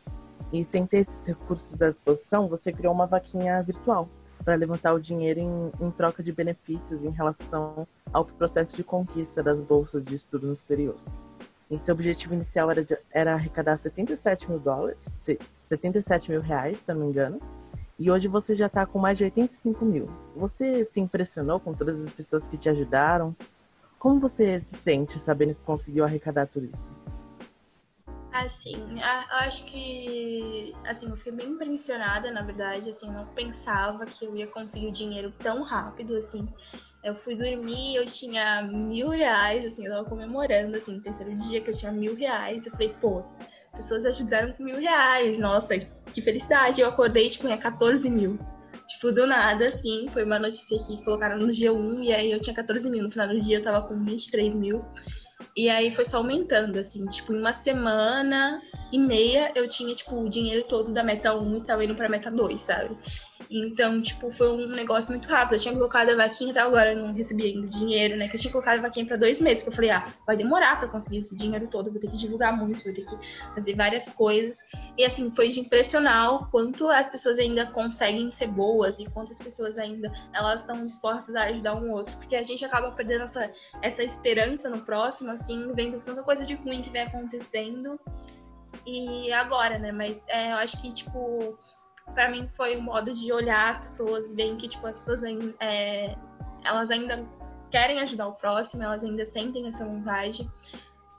E 0.53 0.65
sem 0.65 0.85
ter 0.85 0.99
esses 0.99 1.25
recursos 1.25 1.81
à 1.81 1.89
disposição, 1.89 2.49
você 2.49 2.73
criou 2.73 2.93
uma 2.93 3.07
vaquinha 3.07 3.63
virtual 3.63 4.09
para 4.45 4.57
levantar 4.57 4.93
o 4.93 4.99
dinheiro 4.99 5.39
em, 5.39 5.87
em, 5.87 5.89
troca 5.93 6.21
de 6.21 6.33
benefícios 6.33 7.05
em 7.05 7.11
relação 7.11 7.87
ao 8.13 8.25
processo 8.25 8.77
de 8.77 8.83
conquista 8.83 9.41
das 9.41 9.61
bolsas 9.61 10.05
de 10.05 10.17
estudo 10.17 10.49
no 10.49 10.53
exterior. 10.53 10.97
E 11.71 11.79
seu 11.79 11.95
objetivo 11.95 12.35
inicial 12.35 12.73
era, 12.73 12.85
de, 12.85 12.99
era 13.13 13.35
arrecadar 13.35 13.77
77 13.77 14.51
mil 14.51 14.59
dólares, 14.59 15.15
77 15.69 16.29
mil 16.33 16.41
reais, 16.41 16.77
se 16.79 16.91
eu 16.91 16.97
não 16.97 17.05
me 17.05 17.11
engano, 17.11 17.41
e 18.01 18.11
hoje 18.11 18.27
você 18.27 18.53
já 18.53 18.67
está 18.67 18.85
com 18.85 18.99
mais 18.99 19.17
de 19.17 19.25
85 19.25 19.85
mil. 19.85 20.09
Você 20.35 20.85
se 20.87 20.99
impressionou 20.99 21.61
com 21.61 21.73
todas 21.73 22.01
as 22.01 22.11
pessoas 22.11 22.49
que 22.49 22.57
te 22.57 22.69
ajudaram? 22.69 23.37
Como 24.01 24.19
você 24.19 24.59
se 24.63 24.79
sente 24.79 25.21
sabendo 25.21 25.55
que 25.55 25.61
conseguiu 25.61 26.05
arrecadar 26.05 26.47
tudo 26.47 26.71
isso? 26.73 26.91
Assim, 28.33 28.99
acho 29.03 29.67
que 29.67 30.75
assim, 30.87 31.11
eu 31.11 31.17
fiquei 31.19 31.33
bem 31.33 31.51
impressionada, 31.51 32.31
na 32.31 32.41
verdade, 32.41 32.89
assim, 32.89 33.09
eu 33.09 33.13
não 33.13 33.27
pensava 33.27 34.07
que 34.07 34.25
eu 34.25 34.35
ia 34.35 34.47
conseguir 34.47 34.87
o 34.87 34.93
dinheiro 34.93 35.31
tão 35.39 35.63
rápido, 35.63 36.17
assim. 36.17 36.49
Eu 37.05 37.15
fui 37.15 37.35
dormir, 37.35 37.97
eu 37.97 38.07
tinha 38.07 38.63
mil 38.63 39.11
reais, 39.11 39.67
assim, 39.67 39.85
eu 39.85 39.93
tava 39.93 40.09
comemorando, 40.09 40.77
assim, 40.77 40.95
no 40.95 41.03
terceiro 41.03 41.37
dia 41.37 41.61
que 41.61 41.69
eu 41.69 41.75
tinha 41.75 41.93
mil 41.93 42.15
reais. 42.15 42.65
Eu 42.65 42.73
falei, 42.73 42.95
pô, 43.01 43.23
pessoas 43.77 44.07
ajudaram 44.07 44.55
com 44.55 44.65
mil 44.65 44.79
reais, 44.79 45.39
nossa, 45.39 45.79
que 45.79 46.23
felicidade. 46.23 46.81
Eu 46.81 46.89
acordei, 46.89 47.29
tipo, 47.29 47.47
tinha 47.47 47.59
14 47.59 48.09
mil. 48.09 48.39
Tipo, 48.91 49.13
do 49.13 49.27
nada, 49.27 49.69
assim, 49.69 50.09
foi 50.11 50.25
uma 50.25 50.39
notícia 50.39 50.79
que 50.79 51.03
colocaram 51.05 51.39
no 51.39 51.47
G1 51.47 52.03
e 52.03 52.13
aí 52.13 52.33
eu 52.33 52.41
tinha 52.41 52.55
14 52.55 52.91
mil. 52.91 53.05
No 53.05 53.11
final 53.11 53.29
do 53.29 53.39
dia 53.39 53.59
eu 53.59 53.63
tava 53.63 53.87
com 53.87 54.05
23 54.05 54.55
mil. 54.55 54.85
E 55.57 55.69
aí 55.69 55.91
foi 55.91 56.05
só 56.05 56.19
aumentando, 56.19 56.79
assim, 56.79 57.07
tipo, 57.07 57.33
em 57.33 57.39
uma 57.39 57.53
semana 57.53 58.61
e 58.93 58.99
meia 58.99 59.53
eu 59.55 59.69
tinha, 59.69 59.95
tipo, 59.95 60.17
o 60.17 60.29
dinheiro 60.29 60.65
todo 60.65 60.93
da 60.93 61.03
meta 61.05 61.35
1 61.35 61.57
e 61.57 61.65
tava 61.65 61.85
indo 61.85 61.95
pra 61.95 62.09
meta 62.09 62.31
2, 62.31 62.61
sabe? 62.61 62.97
Então, 63.49 64.01
tipo, 64.01 64.31
foi 64.31 64.49
um 64.49 64.67
negócio 64.69 65.11
muito 65.11 65.29
rápido. 65.29 65.55
Eu 65.55 65.61
tinha 65.61 65.75
colocado 65.75 66.11
a 66.11 66.17
vaquinha 66.17 66.51
até 66.51 66.61
agora, 66.61 66.93
eu 66.93 67.07
não 67.07 67.15
recebi 67.15 67.45
ainda 67.45 67.67
dinheiro, 67.69 68.17
né? 68.17 68.29
Que 68.29 68.37
eu 68.37 68.41
tinha 68.41 68.53
colocado 68.53 68.79
a 68.79 68.83
vaquinha 68.83 69.07
para 69.07 69.17
dois 69.17 69.41
meses. 69.41 69.63
Que 69.63 69.69
eu 69.69 69.73
falei, 69.73 69.91
ah, 69.91 70.15
vai 70.27 70.37
demorar 70.37 70.79
para 70.79 70.89
conseguir 70.89 71.19
esse 71.19 71.35
dinheiro 71.37 71.67
todo, 71.69 71.91
vou 71.91 72.01
ter 72.01 72.09
que 72.11 72.17
divulgar 72.17 72.57
muito, 72.57 72.85
vou 72.85 72.93
ter 72.93 73.05
que 73.05 73.17
fazer 73.55 73.75
várias 73.75 74.09
coisas. 74.09 74.59
E 74.97 75.05
assim, 75.05 75.31
foi 75.31 75.49
de 75.49 75.61
impressionar 75.61 76.35
o 76.35 76.51
quanto 76.51 76.89
as 76.89 77.09
pessoas 77.09 77.39
ainda 77.39 77.67
conseguem 77.67 78.31
ser 78.31 78.49
boas 78.49 78.99
e 78.99 79.07
quantas 79.07 79.39
pessoas 79.39 79.79
ainda 79.79 80.13
elas 80.33 80.61
estão 80.61 80.85
dispostas 80.85 81.35
a 81.35 81.45
ajudar 81.45 81.75
um 81.75 81.91
outro. 81.93 82.17
Porque 82.19 82.37
a 82.37 82.43
gente 82.43 82.65
acaba 82.65 82.93
perdendo 82.93 83.25
essa, 83.25 83.51
essa 83.83 84.03
esperança 84.03 84.69
no 84.69 84.83
próximo, 84.83 85.31
assim, 85.31 85.73
vendo 85.75 85.99
tanta 85.99 86.23
coisa 86.23 86.45
de 86.45 86.55
ruim 86.55 86.83
que 86.83 86.91
vem 86.91 87.03
acontecendo. 87.03 87.99
e 88.87 89.33
agora, 89.33 89.79
né? 89.79 89.93
Mas 89.93 90.27
é, 90.29 90.53
eu 90.53 90.57
acho 90.57 90.81
que, 90.81 90.93
tipo, 90.93 91.55
para 92.15 92.31
mim 92.31 92.47
foi 92.47 92.77
um 92.77 92.83
modo 92.83 93.13
de 93.13 93.33
olhar 93.33 93.71
as 93.71 93.79
pessoas, 93.79 94.33
ver 94.33 94.55
que, 94.57 94.69
tipo, 94.69 94.87
as 94.87 94.99
pessoas 94.99 95.23
é, 95.61 96.17
elas 96.65 96.91
ainda 96.91 97.27
querem 97.71 98.01
ajudar 98.01 98.29
o 98.29 98.33
próximo, 98.33 98.83
elas 98.83 99.05
ainda 99.05 99.25
sentem 99.25 99.67
essa 99.69 99.85
vontade. 99.85 100.49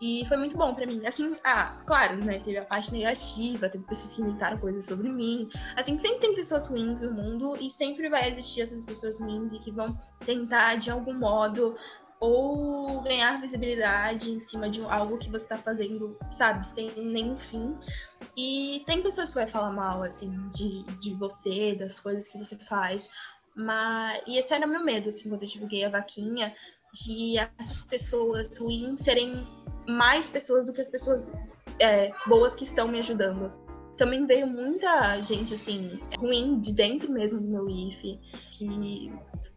E 0.01 0.25
foi 0.27 0.35
muito 0.35 0.57
bom 0.57 0.73
para 0.73 0.87
mim. 0.87 1.05
Assim, 1.05 1.35
ah, 1.43 1.79
claro, 1.85 2.17
né? 2.17 2.39
Teve 2.39 2.57
a 2.57 2.65
parte 2.65 2.91
negativa, 2.91 3.69
teve 3.69 3.83
pessoas 3.85 4.15
que 4.15 4.21
imitaram 4.21 4.57
coisas 4.57 4.85
sobre 4.85 5.07
mim. 5.07 5.47
Assim, 5.75 5.95
sempre 5.97 6.19
tem 6.19 6.33
pessoas 6.33 6.65
ruins 6.65 7.03
no 7.03 7.13
mundo 7.13 7.55
e 7.55 7.69
sempre 7.69 8.09
vai 8.09 8.27
existir 8.27 8.61
essas 8.61 8.83
pessoas 8.83 9.19
ruins 9.19 9.53
e 9.53 9.59
que 9.59 9.71
vão 9.71 9.95
tentar, 10.25 10.75
de 10.75 10.89
algum 10.89 11.13
modo, 11.13 11.77
ou 12.19 13.01
ganhar 13.01 13.39
visibilidade 13.39 14.31
em 14.31 14.39
cima 14.39 14.69
de 14.69 14.81
algo 14.85 15.19
que 15.19 15.29
você 15.29 15.47
tá 15.47 15.59
fazendo, 15.59 16.17
sabe, 16.31 16.67
sem 16.67 16.91
nenhum 16.95 17.37
fim. 17.37 17.77
E 18.37 18.83
tem 18.85 19.01
pessoas 19.01 19.29
que 19.29 19.35
vai 19.35 19.47
falar 19.47 19.71
mal, 19.71 20.03
assim, 20.03 20.31
de, 20.49 20.83
de 20.99 21.13
você, 21.15 21.75
das 21.75 21.99
coisas 21.99 22.27
que 22.27 22.37
você 22.37 22.55
faz. 22.57 23.09
Mas, 23.55 24.21
e 24.27 24.37
esse 24.37 24.53
era 24.53 24.65
meu 24.65 24.83
medo, 24.83 25.09
assim, 25.09 25.29
quando 25.29 25.43
eu 25.43 25.49
divulguei 25.49 25.83
a 25.83 25.89
vaquinha, 25.89 26.55
de 26.93 27.37
essas 27.57 27.81
pessoas 27.81 28.57
ruins 28.57 28.99
serem 28.99 29.47
mais 29.87 30.27
pessoas 30.27 30.65
do 30.65 30.73
que 30.73 30.81
as 30.81 30.89
pessoas 30.89 31.33
é, 31.79 32.11
boas 32.27 32.55
que 32.55 32.63
estão 32.63 32.87
me 32.87 32.99
ajudando. 32.99 33.51
Também 33.97 34.25
veio 34.25 34.47
muita 34.47 35.21
gente, 35.21 35.53
assim, 35.53 35.99
ruim 36.17 36.59
de 36.59 36.73
dentro 36.73 37.11
mesmo 37.11 37.39
do 37.39 37.47
meu 37.47 37.69
IF, 37.69 38.19
que 38.51 39.11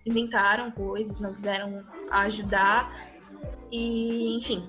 inventaram 0.05 0.71
coisas, 0.71 1.21
não 1.21 1.33
quiseram 1.33 1.85
ajudar, 2.11 2.93
e 3.71 4.37
enfim. 4.37 4.63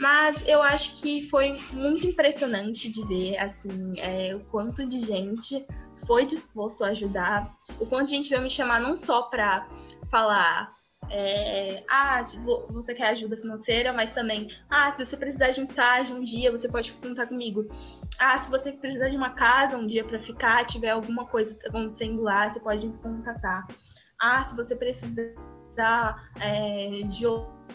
Mas 0.00 0.42
eu 0.48 0.62
acho 0.62 1.02
que 1.02 1.28
foi 1.28 1.60
muito 1.72 2.06
impressionante 2.06 2.90
de 2.90 3.06
ver, 3.06 3.36
assim, 3.36 3.92
é, 3.98 4.34
o 4.34 4.40
quanto 4.46 4.86
de 4.86 5.00
gente 5.00 5.66
foi 6.06 6.24
disposto 6.24 6.82
a 6.82 6.88
ajudar, 6.88 7.54
o 7.78 7.84
quanto 7.84 8.08
de 8.08 8.16
gente 8.16 8.30
veio 8.30 8.40
me 8.40 8.48
chamar 8.48 8.80
não 8.80 8.96
só 8.96 9.22
para 9.24 9.68
falar 10.10 10.74
é, 11.10 11.82
ah, 11.88 12.22
você 12.68 12.94
quer 12.94 13.08
ajuda 13.08 13.36
financeira, 13.36 13.92
mas 13.92 14.10
também, 14.10 14.48
ah, 14.70 14.92
se 14.92 15.04
você 15.04 15.16
precisar 15.16 15.50
de 15.50 15.60
um 15.60 15.64
estágio 15.64 16.16
um 16.16 16.24
dia, 16.24 16.50
você 16.50 16.68
pode 16.68 16.92
contar 16.92 17.26
comigo. 17.26 17.68
Ah, 18.18 18.40
se 18.40 18.48
você 18.48 18.72
precisar 18.72 19.08
de 19.08 19.16
uma 19.16 19.30
casa 19.30 19.76
um 19.76 19.86
dia 19.86 20.04
para 20.04 20.20
ficar, 20.20 20.64
tiver 20.64 20.90
alguma 20.90 21.26
coisa 21.26 21.58
acontecendo 21.66 22.22
lá, 22.22 22.48
você 22.48 22.60
pode 22.60 22.86
me 22.86 22.96
contatar. 22.98 23.66
Ah, 24.20 24.44
se 24.44 24.54
você 24.54 24.76
precisar 24.76 25.34
é, 26.38 27.02
de 27.08 27.26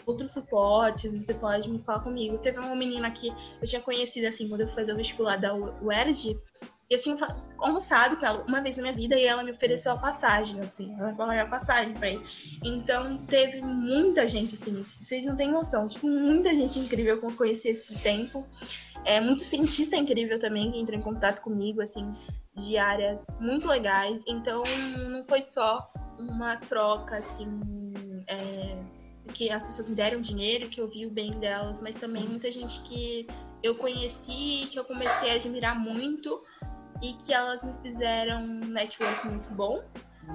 outros 0.06 0.32
suportes, 0.32 1.16
você 1.16 1.34
pode 1.34 1.68
me 1.68 1.80
falar 1.80 2.00
comigo. 2.00 2.38
Teve 2.38 2.58
uma 2.60 2.74
menina 2.76 3.10
que 3.10 3.28
eu 3.28 3.66
tinha 3.66 3.82
conhecido 3.82 4.28
assim 4.28 4.48
quando 4.48 4.60
eu 4.62 4.68
fazer 4.68 4.92
o 4.92 4.96
vestibular 4.96 5.36
da 5.36 5.52
UERJ, 5.54 6.40
eu 6.88 6.98
tinha 6.98 7.16
almoçado 7.58 8.16
com 8.16 8.24
ela 8.24 8.44
uma 8.46 8.62
vez 8.62 8.76
na 8.76 8.84
minha 8.84 8.94
vida 8.94 9.16
e 9.16 9.24
ela 9.24 9.42
me 9.42 9.50
ofereceu 9.50 9.92
a 9.92 9.98
passagem, 9.98 10.60
assim, 10.60 10.94
ela 10.98 11.12
pagou 11.12 11.34
a 11.34 11.46
passagem 11.46 11.94
pra 11.94 12.10
ele. 12.10 12.24
Então 12.64 13.18
teve 13.26 13.60
muita 13.60 14.28
gente, 14.28 14.54
assim, 14.54 14.72
vocês 14.80 15.24
não 15.24 15.34
têm 15.34 15.50
noção, 15.50 15.88
tipo, 15.88 16.06
muita 16.06 16.54
gente 16.54 16.78
incrível 16.78 17.18
que 17.18 17.26
eu 17.26 17.32
conheci 17.32 17.70
esse 17.70 17.98
tempo. 17.98 18.46
É, 19.04 19.20
muito 19.20 19.42
cientista 19.42 19.96
incrível 19.96 20.38
também 20.38 20.70
que 20.70 20.78
entrou 20.78 20.98
em 20.98 21.02
contato 21.02 21.42
comigo, 21.42 21.80
assim, 21.80 22.14
de 22.54 22.78
áreas 22.78 23.26
muito 23.40 23.66
legais. 23.66 24.22
Então 24.26 24.62
não 25.10 25.24
foi 25.24 25.42
só 25.42 25.90
uma 26.18 26.56
troca, 26.56 27.16
assim, 27.16 27.48
é, 28.28 28.78
que 29.32 29.50
as 29.50 29.66
pessoas 29.66 29.88
me 29.88 29.94
deram 29.94 30.20
dinheiro, 30.20 30.68
que 30.68 30.80
eu 30.80 30.88
vi 30.88 31.06
o 31.06 31.10
bem 31.10 31.32
delas, 31.32 31.80
mas 31.80 31.94
também 31.94 32.24
muita 32.24 32.50
gente 32.50 32.80
que 32.82 33.26
eu 33.62 33.74
conheci, 33.76 34.68
que 34.70 34.78
eu 34.78 34.84
comecei 34.84 35.30
a 35.30 35.34
admirar 35.34 35.78
muito 35.78 36.42
e 37.02 37.12
que 37.14 37.32
elas 37.32 37.64
me 37.64 37.74
fizeram 37.82 38.42
um 38.42 38.66
network 38.66 39.26
muito 39.28 39.50
bom. 39.50 39.82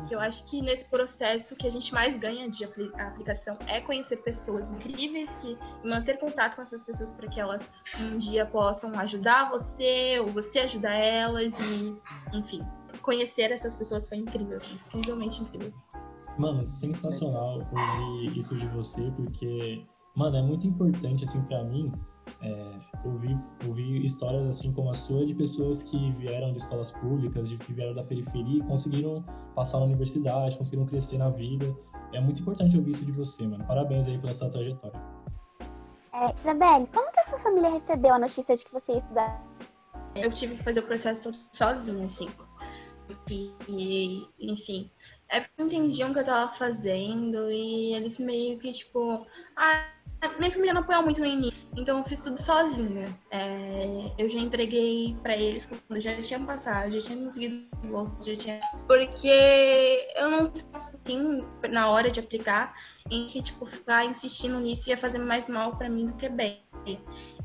Que 0.07 0.15
eu 0.15 0.21
acho 0.21 0.49
que 0.49 0.61
nesse 0.61 0.85
processo 0.85 1.53
que 1.55 1.67
a 1.67 1.69
gente 1.69 1.93
mais 1.93 2.17
ganha 2.17 2.49
de 2.49 2.63
aplicação 2.63 3.57
é 3.67 3.81
conhecer 3.81 4.17
pessoas 4.17 4.69
incríveis 4.69 5.35
que 5.35 5.57
manter 5.83 6.17
contato 6.17 6.55
com 6.55 6.61
essas 6.61 6.83
pessoas 6.83 7.11
para 7.11 7.27
que 7.27 7.41
elas 7.41 7.61
um 7.99 8.17
dia 8.17 8.45
possam 8.45 8.97
ajudar 8.99 9.49
você 9.49 10.17
ou 10.21 10.31
você 10.31 10.59
ajudar 10.59 10.93
elas 10.93 11.59
e, 11.59 11.95
enfim, 12.31 12.65
conhecer 13.01 13.51
essas 13.51 13.75
pessoas 13.75 14.07
foi 14.07 14.19
incrível, 14.19 14.55
assim, 14.55 14.79
incrivelmente 14.87 15.41
incrível. 15.41 15.73
Mano, 16.37 16.65
sensacional 16.65 17.59
ouvir 17.71 18.37
isso 18.37 18.57
de 18.57 18.67
você, 18.69 19.11
porque, 19.11 19.85
mano, 20.15 20.37
é 20.37 20.41
muito 20.41 20.65
importante, 20.65 21.23
assim, 21.23 21.41
para 21.43 21.63
mim, 21.63 21.91
é, 22.41 22.79
ouvir, 23.05 23.37
ouvir 23.67 24.03
histórias 24.03 24.45
assim 24.45 24.73
como 24.73 24.89
a 24.89 24.93
sua 24.93 25.25
de 25.25 25.35
pessoas 25.35 25.83
que 25.83 26.11
vieram 26.13 26.51
de 26.51 26.57
escolas 26.57 26.91
públicas, 26.91 27.49
de 27.49 27.57
que 27.57 27.73
vieram 27.73 27.93
da 27.93 28.03
periferia 28.03 28.59
e 28.59 28.63
conseguiram 28.63 29.23
passar 29.53 29.79
na 29.79 29.85
universidade, 29.85 30.57
conseguiram 30.57 30.85
crescer 30.85 31.17
na 31.17 31.29
vida. 31.29 31.75
É 32.13 32.19
muito 32.19 32.41
importante 32.41 32.75
ouvir 32.77 32.91
isso 32.91 33.05
de 33.05 33.11
você, 33.11 33.45
mano. 33.47 33.65
Parabéns 33.65 34.07
aí 34.07 34.17
pela 34.17 34.33
sua 34.33 34.49
trajetória. 34.49 34.99
É, 36.13 36.33
Isabelle, 36.41 36.87
como 36.87 37.11
que 37.11 37.19
a 37.19 37.23
sua 37.23 37.39
família 37.39 37.69
recebeu 37.69 38.13
a 38.13 38.19
notícia 38.19 38.55
de 38.55 38.65
que 38.65 38.71
você 38.71 38.93
ia 38.93 38.99
estudar? 38.99 39.43
Eu 40.15 40.31
tive 40.31 40.57
que 40.57 40.63
fazer 40.63 40.81
o 40.81 40.83
processo 40.83 41.23
todo 41.23 41.37
sozinha, 41.53 42.05
assim. 42.05 42.29
E, 43.29 44.27
enfim, 44.39 44.89
é 45.31 45.39
porque 45.39 45.63
entendiam 45.63 46.11
o 46.11 46.13
que 46.13 46.19
eu 46.19 46.25
tava 46.25 46.53
fazendo 46.53 47.49
e 47.49 47.95
eles 47.95 48.19
meio 48.19 48.59
que, 48.59 48.71
tipo, 48.71 49.25
ah, 49.55 49.87
minha 50.37 50.51
família 50.51 50.73
não 50.73 50.81
apoiou 50.81 51.03
muito 51.03 51.19
no 51.19 51.25
início, 51.25 51.67
então 51.75 51.97
eu 51.97 52.03
fiz 52.03 52.19
tudo 52.21 52.39
sozinha. 52.39 53.17
É, 53.31 54.11
eu 54.17 54.29
já 54.29 54.39
entreguei 54.39 55.17
para 55.21 55.35
eles 55.35 55.65
quando 55.65 55.99
já 55.99 56.21
tinha 56.21 56.39
passado, 56.39 56.91
já 56.91 57.01
tinha 57.01 57.23
conseguido 57.23 57.65
bolsa, 57.87 58.15
já 58.31 58.35
tinha. 58.35 58.61
Porque 58.87 60.07
eu 60.15 60.29
não 60.29 60.45
sei 60.45 60.69
assim, 61.03 61.45
na 61.71 61.89
hora 61.89 62.11
de 62.11 62.19
aplicar, 62.19 62.75
em 63.09 63.27
que, 63.27 63.41
tipo, 63.41 63.65
ficar 63.65 64.05
insistindo 64.05 64.59
nisso 64.59 64.89
ia 64.89 64.97
fazer 64.97 65.17
mais 65.17 65.47
mal 65.47 65.75
para 65.75 65.89
mim 65.89 66.05
do 66.05 66.13
que 66.13 66.29
bem. 66.29 66.61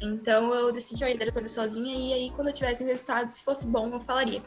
Então 0.00 0.54
eu 0.54 0.72
decidi 0.72 1.00
fazer 1.00 1.24
as 1.28 1.32
coisas 1.32 1.52
sozinha 1.52 1.94
e 1.94 2.12
aí 2.12 2.30
quando 2.30 2.48
eu 2.48 2.54
tivesse 2.54 2.84
resultado, 2.84 3.28
se 3.28 3.42
fosse 3.42 3.66
bom, 3.66 3.88
eu 3.92 4.00
falaria. 4.00 4.42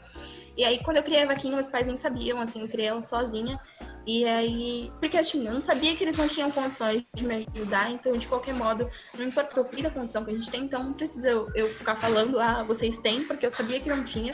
E 0.58 0.63
aí 0.63 0.82
quando 0.84 0.97
eu 0.97 1.04
criei 1.04 1.23
a 1.23 1.28
vaquinha, 1.28 1.54
meus 1.54 1.69
pais 1.69 1.86
nem 1.86 1.97
sabiam, 1.97 2.39
assim, 2.39 2.62
eu 2.62 2.67
criei 2.67 2.88
ela 2.88 3.04
sozinha. 3.04 3.60
E 4.08 4.25
aí, 4.25 4.91
porque 4.99 5.17
assim, 5.17 5.45
eu 5.45 5.54
não 5.54 5.62
sabia 5.62 5.95
que 5.95 6.04
eles 6.04 6.17
não 6.17 6.28
tinham 6.28 6.49
condições 6.49 7.06
de 7.13 7.25
me 7.25 7.47
ajudar, 7.54 7.91
então 7.91 8.13
de 8.13 8.28
qualquer 8.28 8.56
modo, 8.56 8.89
não 9.15 9.25
importa 9.25 9.62
da 9.62 9.91
condição 9.91 10.25
que 10.25 10.32
a 10.32 10.34
gente 10.34 10.49
tem, 10.49 10.63
então 10.63 10.84
não 10.84 10.93
precisa 10.93 11.30
eu, 11.30 11.47
eu 11.54 11.67
ficar 11.67 11.95
falando, 11.95 12.39
ah, 12.39 12.63
vocês 12.63 12.97
têm, 12.97 13.23
porque 13.25 13.45
eu 13.45 13.52
sabia 13.52 13.80
que 13.80 13.89
não 13.89 14.04
tinha. 14.04 14.34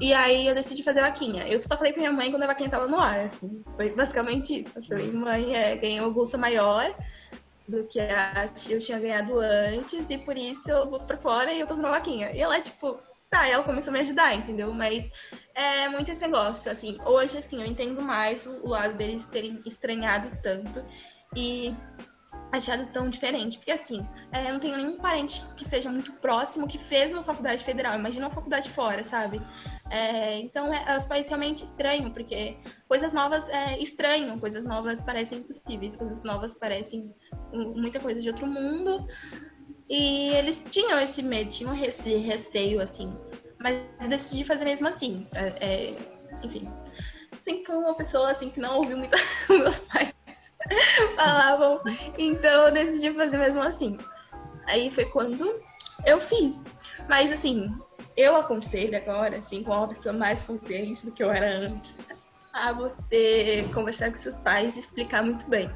E 0.00 0.12
aí 0.12 0.46
eu 0.46 0.54
decidi 0.54 0.82
fazer 0.82 1.00
a 1.00 1.06
vaquinha. 1.06 1.46
Eu 1.48 1.62
só 1.62 1.76
falei 1.76 1.92
pra 1.92 2.02
minha 2.02 2.12
mãe 2.12 2.30
quando 2.30 2.42
a 2.42 2.46
vaquinha 2.46 2.68
tava 2.68 2.86
no 2.86 2.98
ar, 2.98 3.20
assim. 3.20 3.62
Foi 3.76 3.90
basicamente 3.90 4.62
isso. 4.62 4.78
Eu 4.78 4.84
falei, 4.84 5.10
mãe, 5.12 5.56
é, 5.56 5.76
ganhei 5.76 6.00
uma 6.00 6.10
bolsa 6.10 6.36
maior 6.36 6.94
do 7.66 7.84
que 7.84 7.98
a 7.98 8.46
eu 8.68 8.78
tinha 8.78 8.98
ganhado 8.98 9.38
antes, 9.40 10.10
e 10.10 10.18
por 10.18 10.36
isso 10.36 10.70
eu 10.70 10.88
vou 10.88 11.00
pra 11.00 11.16
fora 11.16 11.52
e 11.52 11.60
eu 11.60 11.66
tô 11.66 11.74
fazendo 11.74 11.86
uma 11.86 11.94
vaquinha. 11.94 12.30
E 12.32 12.40
ela, 12.40 12.60
tipo, 12.60 12.98
tá, 13.30 13.48
ela 13.48 13.64
começou 13.64 13.90
a 13.90 13.94
me 13.94 14.00
ajudar, 14.00 14.34
entendeu? 14.34 14.72
Mas 14.72 15.10
é 15.54 15.88
muito 15.88 16.10
esse 16.10 16.20
negócio, 16.20 16.70
assim. 16.70 16.98
Hoje, 17.04 17.38
assim, 17.38 17.60
eu 17.60 17.66
entendo 17.66 18.00
mais 18.00 18.46
o 18.46 18.68
lado 18.68 18.94
deles 18.94 19.24
terem 19.24 19.60
estranhado 19.66 20.30
tanto 20.42 20.84
e 21.34 21.74
achado 22.52 22.86
tão 22.92 23.08
diferente. 23.08 23.58
Porque, 23.58 23.72
assim, 23.72 24.06
é, 24.30 24.48
eu 24.48 24.52
não 24.52 24.60
tenho 24.60 24.76
nenhum 24.76 24.98
parente 24.98 25.42
que 25.56 25.64
seja 25.64 25.90
muito 25.90 26.12
próximo 26.14 26.68
que 26.68 26.78
fez 26.78 27.12
uma 27.12 27.24
faculdade 27.24 27.64
federal. 27.64 27.98
Imagina 27.98 28.26
uma 28.26 28.34
faculdade 28.34 28.70
fora, 28.70 29.02
sabe? 29.02 29.40
É, 29.90 30.38
então, 30.40 30.72
é, 30.72 30.96
os 30.96 31.04
pais 31.04 31.28
realmente 31.28 31.62
estranham, 31.62 32.10
porque 32.10 32.56
coisas 32.88 33.12
novas 33.12 33.48
é, 33.48 33.78
estranham, 33.78 34.38
coisas 34.38 34.64
novas 34.64 35.02
parecem 35.02 35.38
impossíveis, 35.38 35.96
coisas 35.96 36.24
novas 36.24 36.54
parecem 36.54 37.14
muita 37.52 38.00
coisa 38.00 38.20
de 38.20 38.28
outro 38.28 38.46
mundo. 38.46 39.06
E 39.88 40.30
eles 40.30 40.62
tinham 40.70 40.98
esse 41.00 41.22
medo, 41.22 41.50
tinham 41.50 41.76
esse 41.76 42.16
receio, 42.16 42.80
assim. 42.80 43.14
Mas 43.60 44.08
decidi 44.08 44.44
fazer 44.44 44.64
mesmo 44.64 44.88
assim. 44.88 45.26
É, 45.34 45.48
é, 45.64 45.94
enfim. 46.42 46.68
Sempre 47.40 47.64
fui 47.64 47.76
uma 47.76 47.94
pessoa, 47.94 48.30
assim, 48.30 48.48
que 48.48 48.60
não 48.60 48.78
ouviu 48.78 48.96
muito 48.96 49.14
meus 49.50 49.80
pais 49.80 50.14
falavam. 51.16 51.82
Então 52.18 52.68
eu 52.68 52.72
decidi 52.72 53.12
fazer 53.12 53.36
mesmo 53.36 53.62
assim. 53.62 53.98
Aí 54.66 54.90
foi 54.90 55.04
quando 55.06 55.62
eu 56.06 56.20
fiz. 56.20 56.62
Mas, 57.08 57.30
assim, 57.30 57.70
eu 58.16 58.36
aconselho 58.36 58.96
agora, 58.96 59.36
assim, 59.36 59.62
com 59.62 59.72
uma 59.72 59.88
pessoa 59.88 60.12
mais 60.12 60.44
consciente 60.44 61.06
do 61.06 61.12
que 61.12 61.22
eu 61.22 61.30
era 61.30 61.66
antes, 61.66 61.94
a 62.52 62.72
você 62.72 63.68
conversar 63.74 64.10
com 64.10 64.16
seus 64.16 64.38
pais 64.38 64.76
e 64.76 64.80
explicar 64.80 65.22
muito 65.22 65.48
bem. 65.48 65.70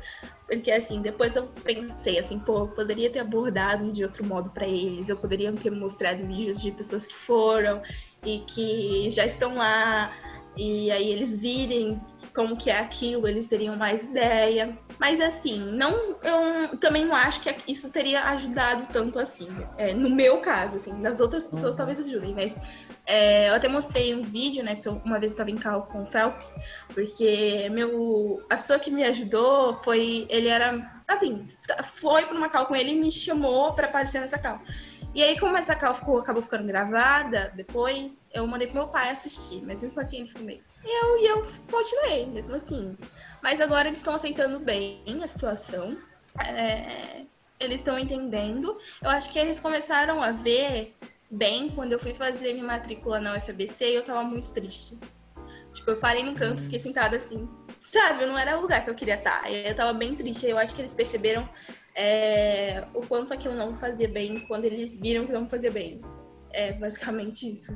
Porque 0.46 0.70
assim, 0.70 1.02
depois 1.02 1.36
eu 1.36 1.46
pensei 1.62 2.18
assim, 2.18 2.38
pô, 2.38 2.60
eu 2.60 2.68
poderia 2.68 3.10
ter 3.10 3.18
abordado 3.18 3.92
de 3.92 4.02
outro 4.02 4.24
modo 4.24 4.50
para 4.50 4.66
eles, 4.66 5.08
eu 5.08 5.16
poderia 5.16 5.52
ter 5.52 5.70
mostrado 5.70 6.24
vídeos 6.26 6.62
de 6.62 6.70
pessoas 6.72 7.06
que 7.06 7.14
foram 7.14 7.82
e 8.24 8.38
que 8.46 9.10
já 9.10 9.26
estão 9.26 9.56
lá, 9.56 10.10
e 10.56 10.90
aí 10.90 11.10
eles 11.10 11.36
virem 11.36 12.00
como 12.34 12.56
que 12.56 12.70
é 12.70 12.78
aquilo, 12.78 13.28
eles 13.28 13.46
teriam 13.46 13.76
mais 13.76 14.04
ideia. 14.04 14.78
Mas 14.98 15.20
assim, 15.20 15.58
não, 15.58 16.16
eu 16.22 16.76
também 16.78 17.04
não 17.04 17.14
acho 17.14 17.40
que 17.40 17.54
isso 17.70 17.90
teria 17.90 18.24
ajudado 18.30 18.86
tanto 18.92 19.18
assim. 19.18 19.48
É, 19.76 19.94
no 19.94 20.10
meu 20.10 20.40
caso, 20.40 20.76
assim, 20.76 21.00
das 21.00 21.20
outras 21.20 21.44
pessoas 21.44 21.72
uhum. 21.72 21.76
talvez 21.76 22.00
ajudem, 22.00 22.34
mas 22.34 22.56
é, 23.06 23.48
eu 23.48 23.54
até 23.54 23.68
mostrei 23.68 24.14
um 24.14 24.22
vídeo, 24.22 24.64
né? 24.64 24.74
Porque 24.74 24.88
uma 24.88 25.20
vez 25.20 25.32
eu 25.32 25.34
estava 25.34 25.50
em 25.50 25.56
cal 25.56 25.82
com 25.86 26.02
o 26.02 26.06
Phelps, 26.06 26.52
porque 26.92 27.68
meu, 27.70 28.44
a 28.50 28.56
pessoa 28.56 28.78
que 28.78 28.90
me 28.90 29.04
ajudou 29.04 29.78
foi, 29.78 30.26
ele 30.28 30.48
era, 30.48 30.82
assim, 31.06 31.46
foi 31.84 32.26
para 32.26 32.36
uma 32.36 32.48
cal 32.48 32.66
com 32.66 32.74
ele 32.74 32.92
e 32.92 33.00
me 33.00 33.12
chamou 33.12 33.72
para 33.72 33.86
aparecer 33.86 34.20
nessa 34.20 34.38
cal. 34.38 34.60
E 35.14 35.22
aí, 35.22 35.38
como 35.38 35.56
essa 35.56 35.74
cal 35.74 35.94
ficou, 35.94 36.18
acabou 36.18 36.42
ficando 36.42 36.66
gravada 36.66 37.52
depois, 37.56 38.26
eu 38.32 38.46
mandei 38.46 38.66
pro 38.66 38.76
meu 38.76 38.88
pai 38.88 39.10
assistir, 39.10 39.62
mas 39.64 39.82
mesmo 39.82 40.00
assim 40.00 40.18
ele 40.18 40.28
ficou 40.28 40.42
meio. 40.44 40.62
E 40.84 41.04
eu, 41.04 41.18
e 41.18 41.26
eu 41.26 41.46
continuei, 41.70 42.26
mesmo 42.26 42.54
assim. 42.54 42.96
Mas 43.42 43.60
agora 43.60 43.88
eles 43.88 44.00
estão 44.00 44.14
aceitando 44.14 44.58
bem 44.58 45.02
a 45.22 45.28
situação. 45.28 45.96
É, 46.46 47.22
eles 47.58 47.76
estão 47.76 47.98
entendendo. 47.98 48.78
Eu 49.02 49.10
acho 49.10 49.30
que 49.30 49.38
eles 49.38 49.58
começaram 49.58 50.22
a 50.22 50.32
ver 50.32 50.94
bem 51.30 51.68
quando 51.70 51.92
eu 51.92 51.98
fui 51.98 52.14
fazer 52.14 52.52
minha 52.54 52.64
matrícula 52.64 53.20
na 53.20 53.36
UFABC 53.36 53.90
e 53.90 53.94
eu 53.94 54.02
tava 54.02 54.22
muito 54.22 54.50
triste. 54.52 54.98
Tipo, 55.72 55.90
eu 55.90 55.96
parei 55.96 56.22
no 56.22 56.34
canto, 56.34 56.62
fiquei 56.62 56.78
sentada 56.78 57.16
assim. 57.16 57.48
Sabe, 57.80 58.26
não 58.26 58.38
era 58.38 58.58
o 58.58 58.62
lugar 58.62 58.84
que 58.84 58.90
eu 58.90 58.94
queria 58.94 59.14
estar. 59.14 59.50
E 59.50 59.68
eu 59.68 59.74
tava 59.74 59.92
bem 59.92 60.14
triste. 60.14 60.46
Eu 60.46 60.58
acho 60.58 60.74
que 60.74 60.80
eles 60.80 60.94
perceberam 60.94 61.48
é, 61.94 62.84
o 62.94 63.02
quanto 63.06 63.32
aquilo 63.32 63.54
não 63.54 63.74
fazia 63.74 64.08
bem 64.08 64.40
quando 64.46 64.64
eles 64.64 64.96
viram 64.98 65.26
que 65.26 65.32
não 65.32 65.48
fazia 65.48 65.70
bem. 65.70 66.00
É 66.50 66.72
basicamente 66.72 67.54
isso. 67.54 67.72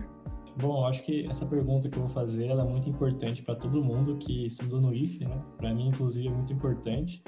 Bom, 0.56 0.86
acho 0.86 1.02
que 1.02 1.26
essa 1.26 1.46
pergunta 1.46 1.88
que 1.88 1.96
eu 1.96 2.02
vou 2.02 2.10
fazer 2.10 2.50
é 2.50 2.64
muito 2.64 2.88
importante 2.88 3.42
para 3.42 3.54
todo 3.54 3.82
mundo 3.82 4.16
que 4.18 4.44
estudou 4.44 4.80
no 4.80 4.94
IFE, 4.94 5.24
né? 5.24 5.42
Para 5.56 5.72
mim, 5.72 5.88
inclusive, 5.88 6.28
é 6.28 6.30
muito 6.30 6.52
importante. 6.52 7.22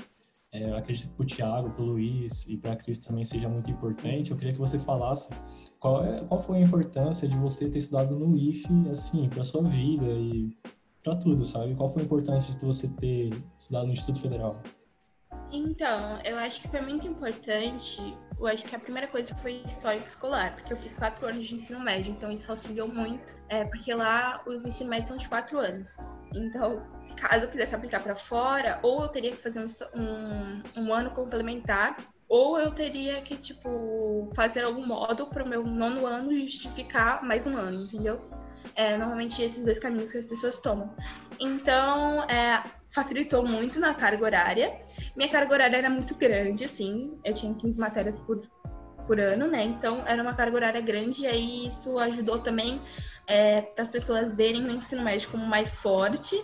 É, 0.53 0.73
acredito 0.73 1.09
que 1.09 1.17
para 1.17 1.25
o 1.25 1.27
Thiago, 1.27 1.71
para 1.71 1.83
o 1.83 1.87
Luiz 1.87 2.47
e 2.47 2.57
para 2.57 2.75
a 2.75 2.77
Cris 2.77 2.99
também 2.99 3.25
seja 3.25 3.49
muito 3.49 3.71
importante. 3.71 4.31
Eu 4.31 4.37
queria 4.37 4.53
que 4.53 4.59
você 4.59 4.79
falasse 4.79 5.35
qual, 5.81 6.05
é, 6.05 6.23
qual 6.25 6.39
foi 6.39 6.59
a 6.59 6.61
importância 6.61 7.27
de 7.27 7.37
você 7.37 7.69
ter 7.69 7.79
estudado 7.79 8.17
no 8.17 8.37
IFE, 8.37 8.89
assim, 8.91 9.29
para 9.29 9.43
sua 9.43 9.63
vida 9.63 10.07
e 10.07 10.57
para 11.03 11.17
tudo, 11.17 11.45
sabe? 11.45 11.75
Qual 11.75 11.89
foi 11.89 12.03
a 12.03 12.05
importância 12.05 12.57
de 12.57 12.65
você 12.65 12.89
ter 12.89 13.31
estudado 13.59 13.87
no 13.87 13.93
Instituto 13.93 14.21
Federal? 14.21 14.63
Então, 15.51 16.21
eu 16.25 16.37
acho 16.37 16.63
que 16.63 16.69
foi 16.69 16.81
muito 16.81 17.07
importante. 17.07 18.17
Eu 18.39 18.47
acho 18.47 18.65
que 18.65 18.75
a 18.75 18.79
primeira 18.79 19.07
coisa 19.07 19.35
foi 19.37 19.63
histórico 19.67 20.07
escolar, 20.07 20.55
porque 20.55 20.73
eu 20.73 20.77
fiz 20.77 20.93
quatro 20.93 21.27
anos 21.27 21.47
de 21.47 21.55
ensino 21.55 21.81
médio, 21.81 22.13
então 22.13 22.31
isso 22.31 22.51
auxiliou 22.51 22.89
muito, 22.89 23.35
é, 23.49 23.65
porque 23.65 23.95
lá 23.95 24.43
os 24.47 24.65
ensino 24.67 24.91
médios 24.91 25.09
são 25.09 25.17
de 25.17 25.29
quatro 25.29 25.59
anos. 25.59 25.97
Então, 26.35 26.85
se 26.97 27.15
caso 27.15 27.45
eu 27.45 27.51
quisesse 27.51 27.75
aplicar 27.75 28.03
para 28.03 28.17
fora, 28.17 28.81
ou 28.83 29.03
eu 29.03 29.09
teria 29.09 29.31
que 29.31 29.43
fazer 29.43 29.61
um, 29.61 30.01
um, 30.01 30.63
um 30.77 30.93
ano 30.93 31.11
complementar, 31.11 31.97
ou 32.29 32.59
eu 32.59 32.71
teria 32.71 33.21
que, 33.23 33.37
tipo, 33.37 34.31
fazer 34.35 34.65
algum 34.65 34.85
modo 34.85 35.27
para 35.27 35.45
o 35.45 35.49
meu 35.49 35.65
nono 35.65 36.07
ano 36.07 36.35
justificar 36.35 37.23
mais 37.23 37.47
um 37.47 37.57
ano, 37.57 37.85
entendeu? 37.85 38.21
É, 38.75 38.97
normalmente 38.97 39.41
esses 39.43 39.65
dois 39.65 39.79
caminhos 39.79 40.11
que 40.11 40.19
as 40.19 40.25
pessoas 40.25 40.59
tomam. 40.59 40.93
Então, 41.39 42.25
é, 42.25 42.63
facilitou 42.95 43.45
muito 43.45 43.81
na 43.81 43.93
carga 43.93 44.25
horária. 44.25 44.81
Minha 45.17 45.29
carga 45.29 45.53
horária 45.53 45.77
era 45.77 45.91
muito 45.91 46.15
grande, 46.15 46.65
assim, 46.65 47.19
eu 47.25 47.35
tinha 47.35 47.53
15 47.53 47.79
matérias 47.79 48.17
por, 48.17 48.41
por 49.07 49.19
ano, 49.19 49.49
né? 49.49 49.65
Então 49.65 50.05
era 50.07 50.23
uma 50.23 50.35
carga 50.35 50.57
horária 50.57 50.81
grande, 50.81 51.23
e 51.23 51.27
aí 51.27 51.67
isso 51.67 51.99
ajudou 51.99 52.39
também 52.39 52.81
é, 53.27 53.63
para 53.63 53.83
as 53.83 53.91
pessoas 53.91 54.37
verem 54.37 54.65
o 54.65 54.71
ensino 54.71 55.03
médio 55.03 55.29
como 55.31 55.45
mais 55.45 55.77
forte. 55.77 56.41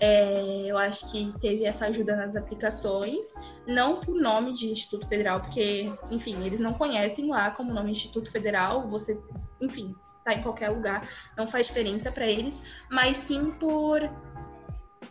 É, 0.00 0.66
eu 0.66 0.78
acho 0.78 1.10
que 1.10 1.34
teve 1.40 1.64
essa 1.64 1.86
ajuda 1.86 2.14
nas 2.14 2.36
aplicações, 2.36 3.34
não 3.66 3.96
por 3.96 4.14
nome 4.14 4.52
de 4.52 4.70
Instituto 4.70 5.08
Federal, 5.08 5.40
porque, 5.40 5.92
enfim, 6.12 6.46
eles 6.46 6.60
não 6.60 6.72
conhecem 6.72 7.28
lá 7.28 7.50
como 7.50 7.74
nome 7.74 7.90
Instituto 7.90 8.30
Federal, 8.30 8.88
você, 8.88 9.20
enfim, 9.60 9.96
tá 10.24 10.34
em 10.34 10.42
qualquer 10.42 10.68
lugar, 10.68 11.08
não 11.36 11.48
faz 11.48 11.66
diferença 11.66 12.12
para 12.12 12.26
eles, 12.26 12.62
mas 12.88 13.16
sim 13.16 13.50
por 13.58 14.08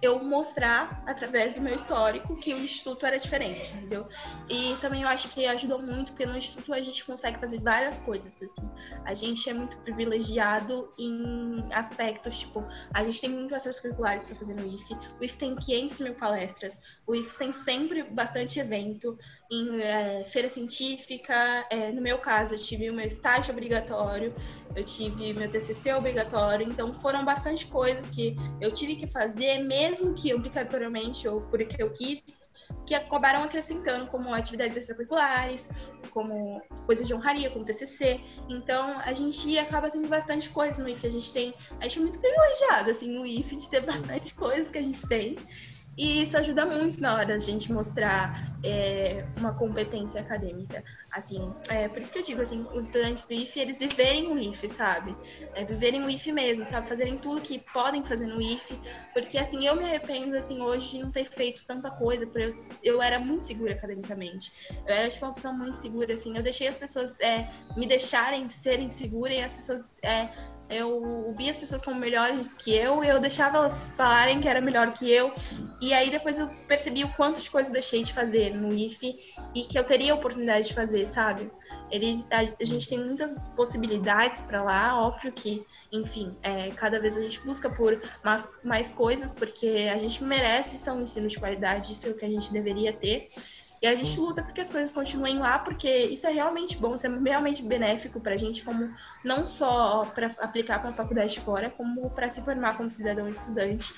eu 0.02 0.24
mostrar, 0.24 1.04
através 1.06 1.54
do 1.54 1.62
meu 1.62 1.76
histórico, 1.76 2.36
que 2.38 2.54
o 2.54 2.60
Instituto 2.60 3.06
era 3.06 3.18
diferente, 3.18 3.74
entendeu? 3.76 4.08
E 4.50 4.76
também 4.82 5.02
eu 5.02 5.08
acho 5.08 5.30
que 5.30 5.46
ajudou 5.46 5.82
muito, 5.82 6.12
porque 6.12 6.26
no 6.26 6.38
Instituto 6.38 6.74
a 6.74 6.82
gente 6.82 7.04
consegue 7.04 7.40
fazer 7.40 7.60
várias 7.60 8.00
coisas, 8.02 8.42
assim. 8.42 8.70
A 9.06 9.14
gente 9.14 9.50
é 9.50 9.54
muito 9.54 9.78
privilegiado 9.78 10.94
em 10.98 11.66
aspectos, 11.72 12.40
tipo, 12.40 12.64
a 12.94 13.04
gente 13.04 13.22
tem 13.22 13.30
muito 13.30 13.56
acesso 13.56 13.82
curriculares 13.82 14.26
para 14.26 14.36
fazer 14.36 14.54
no 14.54 14.66
IFE, 14.66 14.98
o 15.20 15.24
IFE 15.24 15.38
tem 15.38 15.56
500 15.56 16.02
mil 16.02 16.14
palestras, 16.16 16.78
o 17.06 17.16
IFE 17.16 17.38
tem 17.38 17.54
sempre 17.54 18.04
bastante 18.04 18.60
evento, 18.60 19.18
em 19.50 19.82
é, 19.82 20.26
feira 20.26 20.50
científica, 20.50 21.66
é, 21.70 21.92
no 21.92 22.02
meu 22.02 22.18
caso, 22.18 22.54
eu 22.54 22.60
tive 22.60 22.90
o 22.90 22.94
meu 22.94 23.06
estágio 23.06 23.52
obrigatório, 23.52 24.34
eu 24.78 24.84
tive 24.84 25.34
meu 25.34 25.50
TCC 25.50 25.92
obrigatório, 25.92 26.70
então 26.70 26.94
foram 26.94 27.26
bastante 27.26 27.66
coisas 27.66 28.08
que 28.12 28.38
eu 28.62 28.72
tive 28.72 28.96
que 28.96 29.08
fazer, 29.08 29.64
mesmo 29.64 30.14
que 30.14 30.32
obrigatoriamente 30.36 31.28
ou 31.28 31.42
porque 31.42 31.82
eu 31.82 31.92
quis, 31.92 32.40
que 32.86 32.94
acabaram 32.94 33.44
acrescentando 33.44 34.06
como 34.06 34.32
atividades 34.32 34.78
extracurriculares, 34.78 35.68
como 36.12 36.62
coisas 36.86 37.08
de 37.08 37.14
honraria, 37.14 37.50
como 37.50 37.66
TCC. 37.66 38.22
Então, 38.48 39.00
a 39.00 39.14
gente 39.14 39.58
acaba 39.58 39.90
tendo 39.90 40.08
bastante 40.08 40.50
coisa 40.50 40.84
no 40.84 40.90
IF. 40.90 41.08
A 41.08 41.10
gente 41.10 41.34
tem, 41.34 41.56
a 41.80 41.84
gente 41.84 41.98
é 41.98 42.02
muito 42.02 42.20
privilegiado 42.20 42.92
assim 42.92 43.10
no 43.10 43.26
IF 43.26 43.56
de 43.56 43.70
ter 43.70 43.82
bastante 43.86 44.36
coisas 44.36 44.70
que 44.70 44.78
a 44.78 44.84
gente 44.84 45.08
tem. 45.08 45.38
E 45.98 46.22
isso 46.22 46.38
ajuda 46.38 46.64
muito 46.64 47.02
na 47.02 47.16
hora 47.16 47.26
da 47.26 47.40
gente 47.40 47.72
mostrar 47.72 48.56
é, 48.64 49.26
uma 49.36 49.54
competência 49.54 50.22
acadêmica. 50.22 50.84
Assim, 51.12 51.52
é, 51.70 51.88
por 51.88 52.00
isso 52.00 52.14
que 52.14 52.20
eu 52.20 52.24
digo, 52.24 52.42
assim, 52.42 52.68
os 52.72 52.86
estudantes 52.86 53.26
do 53.26 53.34
IF, 53.34 53.60
eles 53.60 53.80
viverem 53.80 54.32
o 54.32 54.38
IF, 54.38 54.70
sabe? 54.70 55.18
É, 55.56 55.66
viverem 55.66 56.04
o 56.06 56.10
IF 56.10 56.32
mesmo, 56.32 56.64
sabe? 56.64 56.88
Fazerem 56.88 57.18
tudo 57.18 57.42
que 57.42 57.60
podem 57.74 58.04
fazer 58.04 58.28
no 58.28 58.40
IF. 58.40 58.80
Porque, 59.12 59.40
assim, 59.40 59.66
eu 59.66 59.76
me 59.76 59.86
arrependo, 59.86 60.38
assim, 60.38 60.62
hoje 60.62 60.92
de 60.92 61.00
não 61.00 61.12
ter 61.12 61.26
feito 61.26 61.66
tanta 61.66 61.90
coisa, 61.90 62.28
porque 62.28 62.56
eu, 62.84 62.96
eu 62.96 63.02
era 63.02 63.20
muito 63.20 63.46
segura 63.46 63.74
academicamente. 63.74 64.52
Eu 64.86 64.94
era, 64.94 65.10
tipo, 65.10 65.26
uma 65.26 65.34
pessoa 65.34 65.54
muito 65.54 65.78
segura, 65.78 66.14
assim. 66.14 66.38
Eu 66.38 66.44
deixei 66.44 66.68
as 66.68 66.78
pessoas 66.78 67.20
é, 67.22 67.50
me 67.76 67.88
deixarem 67.88 68.48
serem 68.50 68.88
seguras 68.88 69.36
e 69.36 69.42
as 69.42 69.54
pessoas 69.54 69.96
é, 70.04 70.30
eu 70.70 71.32
via 71.36 71.52
as 71.52 71.58
pessoas 71.58 71.82
como 71.82 72.00
melhores 72.00 72.54
que 72.54 72.74
eu 72.74 73.04
e 73.04 73.08
eu 73.08 73.20
deixava 73.20 73.58
elas 73.58 73.90
falarem 73.96 74.42
que 74.42 74.48
era 74.48 74.60
melhor 74.60 74.92
que 74.94 75.10
eu. 75.10 75.34
E 75.80 75.94
aí 75.94 76.10
depois 76.10 76.40
eu 76.40 76.48
percebi 76.68 77.04
o 77.04 77.14
quanto 77.14 77.42
de 77.42 77.50
coisa 77.50 77.70
eu 77.70 77.74
deixei 77.74 78.04
de 78.04 78.14
fazer 78.14 78.54
no 78.54 78.74
IFE 78.74 79.16
e 79.56 79.64
que 79.64 79.78
eu 79.78 79.84
teria 79.84 80.14
oportunidade 80.14 80.68
de 80.68 80.74
fazer, 80.74 81.06
sabe? 81.06 81.52
Ele, 81.90 82.26
a, 82.32 82.40
a 82.40 82.66
gente 82.66 82.90
tem 82.90 83.00
muitas 83.00 83.46
possibilidades 83.56 84.42
para 84.42 84.62
lá, 84.62 85.00
óbvio 85.02 85.32
que, 85.32 85.66
enfim, 85.92 86.36
é, 86.44 86.72
cada 86.72 87.00
vez 87.00 87.16
a 87.16 87.22
gente 87.22 87.40
busca 87.42 87.70
por 87.70 88.02
mais, 88.24 88.48
mais 88.64 88.92
coisas, 88.92 89.34
porque 89.34 89.90
a 89.94 89.98
gente 89.98 90.24
merece 90.24 90.76
isso 90.76 90.90
é 90.90 90.94
um 90.94 91.02
ensino 91.02 91.28
de 91.28 91.40
qualidade, 91.40 91.94
isso 91.94 92.08
é 92.08 92.10
o 92.10 92.16
que 92.16 92.26
a 92.26 92.30
gente 92.30 92.52
deveria 92.52 92.92
ter. 92.92 93.30
E 93.82 93.88
a 93.88 93.96
gente 93.96 94.20
luta 94.20 94.42
para 94.42 94.52
que 94.52 94.62
as 94.62 94.72
coisas 94.72 94.92
continuem 94.92 95.38
lá, 95.38 95.60
porque 95.60 95.90
isso 96.06 96.26
é 96.26 96.32
realmente 96.32 96.78
bom, 96.78 96.96
isso 96.96 97.06
é 97.06 97.10
realmente 97.10 97.62
benéfico 97.62 98.20
para 98.20 98.34
a 98.34 98.38
gente, 98.38 98.64
como 98.64 98.92
não 99.24 99.46
só 99.46 100.06
para 100.06 100.32
aplicar 100.40 100.80
para 100.80 100.90
a 100.90 100.94
faculdade 100.94 101.40
fora, 101.40 101.70
como 101.70 102.10
para 102.10 102.30
se 102.30 102.42
formar 102.42 102.78
como 102.78 102.90
cidadão 102.90 103.28
estudante. 103.28 103.94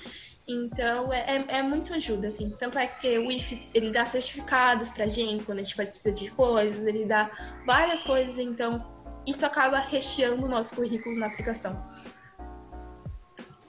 Então, 0.47 1.13
é, 1.13 1.19
é, 1.19 1.57
é 1.59 1.61
muito 1.61 1.93
ajuda, 1.93 2.27
assim. 2.27 2.49
Tanto 2.57 2.77
é 2.79 2.87
que 2.87 3.19
o 3.19 3.31
IF, 3.31 3.69
ele 3.73 3.91
dá 3.91 4.03
certificados 4.03 4.89
pra 4.89 5.07
gente 5.07 5.43
quando 5.43 5.59
a 5.59 5.63
gente 5.63 5.75
participa 5.75 6.11
de 6.11 6.31
coisas, 6.31 6.85
ele 6.85 7.05
dá 7.05 7.29
várias 7.65 8.03
coisas, 8.03 8.39
então 8.39 8.83
isso 9.27 9.45
acaba 9.45 9.77
recheando 9.77 10.45
o 10.45 10.49
nosso 10.49 10.75
currículo 10.75 11.17
na 11.19 11.27
aplicação. 11.27 11.85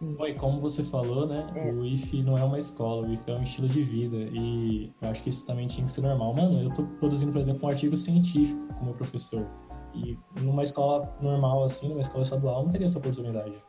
Sim. 0.00 0.16
e 0.18 0.34
como 0.34 0.58
você 0.62 0.82
falou, 0.82 1.26
né? 1.26 1.46
É. 1.54 1.70
O 1.70 1.84
IF 1.84 2.22
não 2.22 2.38
é 2.38 2.42
uma 2.42 2.58
escola, 2.58 3.06
o 3.06 3.12
IF 3.12 3.30
é 3.30 3.34
um 3.34 3.42
estilo 3.42 3.68
de 3.68 3.82
vida. 3.82 4.16
E 4.16 4.90
eu 4.98 5.10
acho 5.10 5.22
que 5.22 5.28
isso 5.28 5.46
também 5.46 5.66
tinha 5.66 5.84
que 5.84 5.92
ser 5.92 6.00
normal. 6.00 6.32
Mano, 6.32 6.62
eu 6.62 6.72
tô 6.72 6.84
produzindo, 6.98 7.30
por 7.30 7.38
exemplo, 7.38 7.66
um 7.66 7.70
artigo 7.70 7.94
científico 7.98 8.66
como 8.78 8.94
professor. 8.94 9.46
E 9.92 10.18
numa 10.40 10.62
escola 10.62 11.14
normal, 11.22 11.64
assim, 11.64 11.90
numa 11.90 12.00
escola 12.00 12.22
estadual, 12.22 12.62
não 12.62 12.70
teria 12.70 12.86
essa 12.86 12.98
oportunidade. 12.98 13.62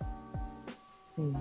Sim. 1.18 1.34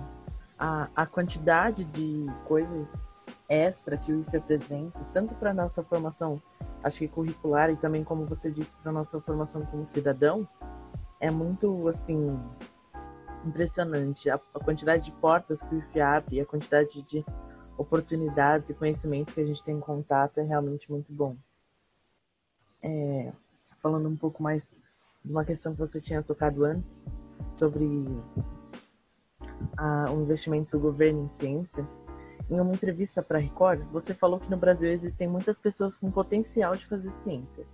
A, 0.59 0.89
a 0.93 1.05
quantidade 1.05 1.85
de 1.85 2.25
coisas 2.45 3.07
extra 3.47 3.95
que 3.95 4.11
o 4.11 4.19
IF 4.19 4.35
apresenta, 4.35 4.99
tanto 5.13 5.33
para 5.35 5.53
nossa 5.53 5.81
formação, 5.83 6.41
acho 6.83 6.99
que 6.99 7.07
curricular, 7.07 7.69
e 7.69 7.77
também, 7.77 8.03
como 8.03 8.25
você 8.25 8.51
disse, 8.51 8.75
para 8.75 8.91
nossa 8.91 9.21
formação 9.21 9.65
como 9.67 9.85
cidadão, 9.85 10.45
é 11.21 11.31
muito, 11.31 11.87
assim, 11.87 12.37
impressionante. 13.45 14.29
A, 14.29 14.35
a 14.35 14.59
quantidade 14.59 15.05
de 15.05 15.11
portas 15.13 15.61
que 15.61 15.75
o 15.75 15.77
IF 15.79 15.99
abre, 15.99 16.39
a 16.39 16.45
quantidade 16.45 17.01
de 17.03 17.25
oportunidades 17.77 18.69
e 18.69 18.73
conhecimentos 18.73 19.33
que 19.33 19.41
a 19.41 19.45
gente 19.45 19.63
tem 19.63 19.75
em 19.75 19.79
contato 19.79 20.39
é 20.39 20.43
realmente 20.43 20.91
muito 20.91 21.11
bom. 21.11 21.35
É, 22.83 23.31
falando 23.81 24.07
um 24.07 24.15
pouco 24.15 24.41
mais 24.41 24.67
de 25.23 25.31
uma 25.31 25.45
questão 25.45 25.73
que 25.73 25.79
você 25.79 25.99
tinha 25.99 26.21
tocado 26.23 26.63
antes, 26.63 27.07
sobre 27.57 27.83
o 27.83 28.23
investimento 30.21 30.71
do 30.71 30.79
governo 30.79 31.25
em 31.25 31.27
ciência, 31.27 31.87
em 32.49 32.59
uma 32.59 32.73
entrevista 32.73 33.21
para 33.21 33.37
a 33.37 33.41
Record, 33.41 33.81
você 33.91 34.13
falou 34.13 34.39
que 34.39 34.49
no 34.49 34.57
Brasil 34.57 34.91
existem 34.91 35.27
muitas 35.27 35.59
pessoas 35.59 35.95
com 35.95 36.11
potencial 36.11 36.75
de 36.75 36.85
fazer 36.87 37.09
ciência, 37.23 37.65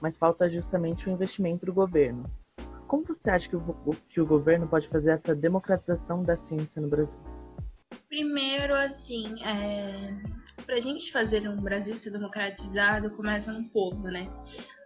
mas 0.00 0.18
falta 0.18 0.48
justamente 0.48 1.08
o 1.08 1.12
investimento 1.12 1.64
do 1.64 1.72
governo. 1.72 2.28
Como 2.86 3.04
você 3.04 3.30
acha 3.30 3.48
que 3.48 3.56
o, 3.56 3.96
que 4.08 4.20
o 4.20 4.26
governo 4.26 4.68
pode 4.68 4.88
fazer 4.88 5.10
essa 5.10 5.34
democratização 5.34 6.22
da 6.22 6.36
ciência 6.36 6.80
no 6.80 6.88
Brasil? 6.88 7.18
Primeiro, 8.08 8.74
assim, 8.74 9.42
é... 9.42 9.94
para 10.64 10.76
a 10.76 10.80
gente 10.80 11.10
fazer 11.10 11.48
um 11.48 11.60
Brasil 11.60 11.98
ser 11.98 12.10
democratizado, 12.10 13.10
começa 13.10 13.52
no 13.52 13.68
povo, 13.70 14.04
né? 14.04 14.30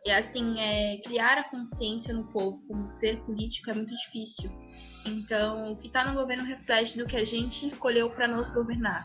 E 0.05 0.11
assim, 0.11 0.59
é... 0.59 0.98
criar 1.05 1.38
a 1.38 1.51
consciência 1.51 2.14
no 2.14 2.24
povo 2.28 2.62
como 2.66 2.88
ser 2.88 3.20
político 3.24 3.70
é 3.70 3.74
muito 3.74 3.94
difícil. 3.94 4.51
Então, 5.05 5.72
o 5.72 5.76
que 5.76 5.86
está 5.86 6.05
no 6.05 6.18
governo 6.18 6.44
reflete 6.44 6.98
do 6.98 7.07
que 7.07 7.16
a 7.16 7.24
gente 7.24 7.66
escolheu 7.66 8.11
para 8.11 8.26
nos 8.26 8.51
governar. 8.51 9.05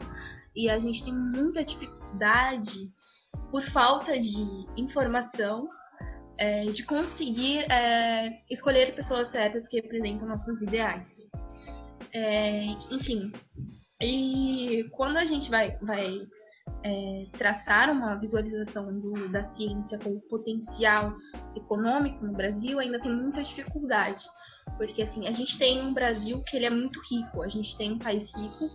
E 0.56 0.70
a 0.70 0.80
gente 0.80 1.04
tem 1.04 1.14
muita 1.14 1.64
dificuldade 1.64 2.92
por 3.52 3.62
falta 3.64 4.18
de 4.18 4.66
informação 4.78 5.68
é, 6.38 6.66
de 6.66 6.84
conseguir 6.84 7.66
é, 7.72 8.42
escolher 8.50 8.96
pessoas 8.96 9.30
certas 9.30 9.68
que 9.68 9.78
representam 9.78 10.28
nossos 10.28 10.62
ideais. 10.62 11.28
É, 12.14 12.66
enfim, 12.92 13.32
e 14.02 14.88
quando 14.92 15.18
a 15.18 15.26
gente 15.26 15.50
vai, 15.50 15.78
vai 15.82 16.20
é, 16.84 17.26
traçar 17.38 17.90
uma 17.90 18.16
visualização 18.16 19.00
do, 19.00 19.30
da 19.30 19.42
ciência 19.42 19.98
com 19.98 20.20
potencial 20.30 21.14
econômico 21.56 22.26
no 22.26 22.34
Brasil, 22.34 22.80
ainda 22.80 23.00
tem 23.00 23.14
muita 23.14 23.44
dificuldade. 23.44 24.24
Porque 24.78 25.02
assim, 25.02 25.28
a 25.28 25.32
gente 25.32 25.58
tem 25.58 25.82
um 25.82 25.94
Brasil 25.94 26.44
que 26.44 26.58
ele 26.58 26.66
é 26.66 26.70
muito 26.70 27.00
rico, 27.10 27.42
a 27.42 27.48
gente 27.48 27.78
tem 27.78 27.94
um 27.94 28.00
país 28.00 28.34
rico, 28.36 28.70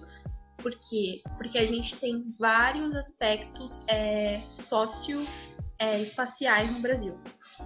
por 0.58 0.72
quê? 0.78 1.22
Porque 1.36 1.58
a 1.58 1.66
gente 1.66 1.96
tem 1.96 2.32
vários 2.38 2.94
aspectos 2.94 3.80
é, 3.88 4.40
sócio 4.42 5.26
é, 5.78 6.00
espaciais 6.00 6.70
no 6.70 6.80
Brasil. 6.80 7.18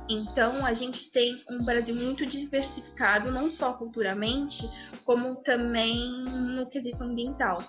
Então, 0.09 0.65
a 0.67 0.73
gente 0.73 1.11
tem 1.11 1.43
um 1.51 1.65
Brasil 1.65 1.95
muito 1.95 2.27
diversificado, 2.27 3.31
não 3.31 3.51
só 3.51 3.73
culturalmente, 3.73 4.69
como 5.05 5.37
também 5.37 6.23
no 6.57 6.67
quesito 6.67 7.03
ambiental. 7.03 7.63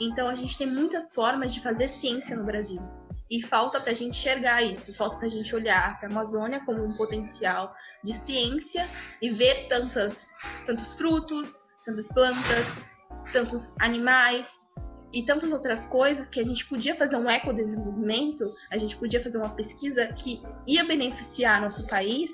Então, 0.00 0.28
a 0.28 0.34
gente 0.34 0.56
tem 0.56 0.66
muitas 0.66 1.14
formas 1.14 1.52
de 1.52 1.60
fazer 1.60 1.88
ciência 1.88 2.36
no 2.36 2.44
Brasil. 2.44 2.80
E 3.30 3.42
falta 3.42 3.78
para 3.78 3.90
a 3.90 3.94
gente 3.94 4.18
enxergar 4.18 4.62
isso, 4.62 4.96
falta 4.96 5.16
para 5.16 5.26
a 5.26 5.30
gente 5.30 5.54
olhar 5.54 5.98
para 5.98 6.08
a 6.08 6.10
Amazônia 6.10 6.64
como 6.64 6.82
um 6.82 6.96
potencial 6.96 7.74
de 8.02 8.14
ciência 8.14 8.88
e 9.20 9.30
ver 9.30 9.68
tantas, 9.68 10.34
tantos 10.64 10.94
frutos, 10.96 11.60
tantas 11.84 12.08
plantas, 12.08 12.66
tantos 13.32 13.74
animais, 13.80 14.50
e 15.12 15.22
tantas 15.22 15.52
outras 15.52 15.86
coisas 15.86 16.28
que 16.28 16.40
a 16.40 16.44
gente 16.44 16.66
podia 16.66 16.94
fazer 16.94 17.16
um 17.16 17.30
ecodesenvolvimento, 17.30 18.44
a 18.70 18.76
gente 18.76 18.96
podia 18.96 19.22
fazer 19.22 19.38
uma 19.38 19.50
pesquisa 19.50 20.06
que 20.08 20.42
ia 20.66 20.84
beneficiar 20.84 21.60
nosso 21.60 21.86
país, 21.86 22.30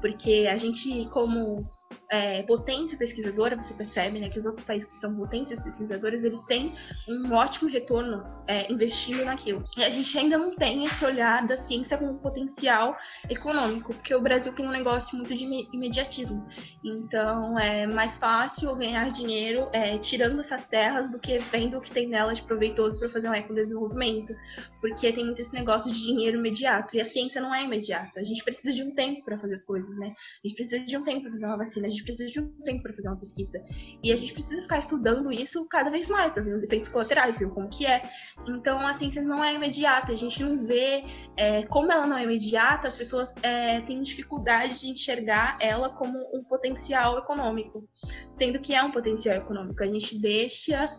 porque 0.00 0.48
a 0.50 0.56
gente, 0.56 1.06
como 1.10 1.68
é, 2.12 2.42
potência 2.42 2.98
pesquisadora, 2.98 3.56
você 3.56 3.72
percebe 3.72 4.20
né, 4.20 4.28
que 4.28 4.38
os 4.38 4.44
outros 4.44 4.64
países 4.64 4.92
que 4.92 4.98
são 4.98 5.16
potências 5.16 5.62
pesquisadoras, 5.62 6.24
eles 6.24 6.42
têm 6.42 6.74
um 7.08 7.32
ótimo 7.32 7.70
retorno 7.70 8.22
é, 8.46 8.70
investindo 8.70 9.24
naquilo. 9.24 9.64
E 9.78 9.82
a 9.82 9.88
gente 9.88 10.16
ainda 10.18 10.36
não 10.36 10.54
tem 10.54 10.84
esse 10.84 11.02
olhar 11.06 11.46
da 11.46 11.56
ciência 11.56 11.96
como 11.96 12.18
potencial 12.18 12.98
econômico, 13.30 13.94
porque 13.94 14.14
o 14.14 14.20
Brasil 14.20 14.52
tem 14.52 14.66
um 14.66 14.70
negócio 14.70 15.16
muito 15.16 15.34
de 15.34 15.44
imediatismo. 15.72 16.46
Então 16.84 17.58
é 17.58 17.86
mais 17.86 18.18
fácil 18.18 18.76
ganhar 18.76 19.10
dinheiro 19.10 19.70
é, 19.72 19.96
tirando 19.96 20.38
essas 20.38 20.66
terras 20.66 21.10
do 21.10 21.18
que 21.18 21.38
vendo 21.38 21.78
o 21.78 21.80
que 21.80 21.90
tem 21.90 22.06
nelas 22.06 22.38
de 22.38 22.44
proveitoso 22.44 22.98
para 22.98 23.08
fazer 23.08 23.30
um 23.30 23.34
ecodesenvolvimento, 23.34 24.34
porque 24.82 25.10
tem 25.12 25.24
muito 25.24 25.40
esse 25.40 25.54
negócio 25.54 25.90
de 25.90 25.98
dinheiro 25.98 26.36
imediato. 26.36 26.94
E 26.94 27.00
a 27.00 27.06
ciência 27.06 27.40
não 27.40 27.54
é 27.54 27.62
imediata. 27.64 28.20
A 28.20 28.24
gente 28.24 28.44
precisa 28.44 28.70
de 28.70 28.82
um 28.82 28.94
tempo 28.94 29.24
para 29.24 29.38
fazer 29.38 29.54
as 29.54 29.64
coisas, 29.64 29.96
né? 29.96 30.12
A 30.44 30.46
gente 30.46 30.56
precisa 30.56 30.84
de 30.84 30.94
um 30.94 31.04
tempo 31.04 31.22
para 31.22 31.30
fazer 31.30 31.46
uma 31.46 31.56
vacina. 31.56 31.86
A 31.86 31.90
gente 31.90 32.01
gente 32.02 32.04
precisa 32.04 32.30
de 32.30 32.40
um 32.40 32.48
tempo 32.64 32.82
para 32.82 32.92
fazer 32.92 33.08
uma 33.08 33.16
pesquisa. 33.16 33.62
E 34.02 34.12
a 34.12 34.16
gente 34.16 34.32
precisa 34.32 34.60
ficar 34.60 34.78
estudando 34.78 35.32
isso 35.32 35.64
cada 35.66 35.90
vez 35.90 36.08
mais, 36.08 36.32
para 36.32 36.42
ver 36.42 36.56
os 36.56 36.62
efeitos 36.62 36.88
colaterais, 36.88 37.38
ver 37.38 37.48
como 37.50 37.68
que 37.68 37.86
é. 37.86 38.10
Então, 38.46 38.78
a 38.80 38.92
ciência 38.94 39.22
não 39.22 39.42
é 39.42 39.54
imediata, 39.54 40.12
a 40.12 40.16
gente 40.16 40.42
não 40.42 40.66
vê 40.66 41.04
é, 41.36 41.64
como 41.66 41.90
ela 41.92 42.06
não 42.06 42.16
é 42.16 42.24
imediata, 42.24 42.88
as 42.88 42.96
pessoas 42.96 43.32
é, 43.42 43.80
têm 43.82 44.00
dificuldade 44.00 44.80
de 44.80 44.90
enxergar 44.90 45.56
ela 45.60 45.90
como 45.90 46.18
um 46.34 46.42
potencial 46.44 47.18
econômico, 47.18 47.88
sendo 48.36 48.58
que 48.60 48.74
é 48.74 48.82
um 48.82 48.90
potencial 48.90 49.36
econômico. 49.36 49.82
A 49.82 49.86
gente 49.86 50.20
deixa. 50.20 50.90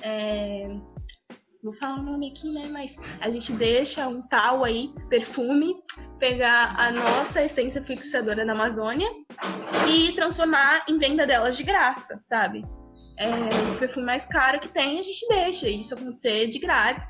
É, 0.00 0.68
vou 1.62 1.72
falar 1.72 2.00
o 2.00 2.02
nome 2.02 2.30
aqui, 2.30 2.52
né? 2.52 2.68
Mas 2.68 2.96
a 3.20 3.30
gente 3.30 3.52
deixa 3.52 4.08
um 4.08 4.20
tal 4.22 4.64
aí, 4.64 4.92
perfume, 5.08 5.76
pegar 6.18 6.74
a 6.76 6.90
nossa 6.90 7.42
essência 7.42 7.82
fixadora 7.82 8.44
da 8.44 8.52
Amazônia 8.52 9.08
e 9.88 10.12
transformar 10.12 10.84
em 10.88 10.98
venda 10.98 11.26
delas 11.26 11.56
de 11.56 11.62
graça, 11.62 12.20
sabe? 12.24 12.64
É, 13.18 13.26
o 13.72 13.78
perfume 13.78 14.06
mais 14.06 14.26
caro 14.26 14.60
que 14.60 14.68
tem, 14.68 14.98
a 14.98 15.02
gente 15.02 15.26
deixa 15.28 15.68
isso 15.68 15.94
acontecer 15.94 16.48
de 16.48 16.58
grátis. 16.58 17.06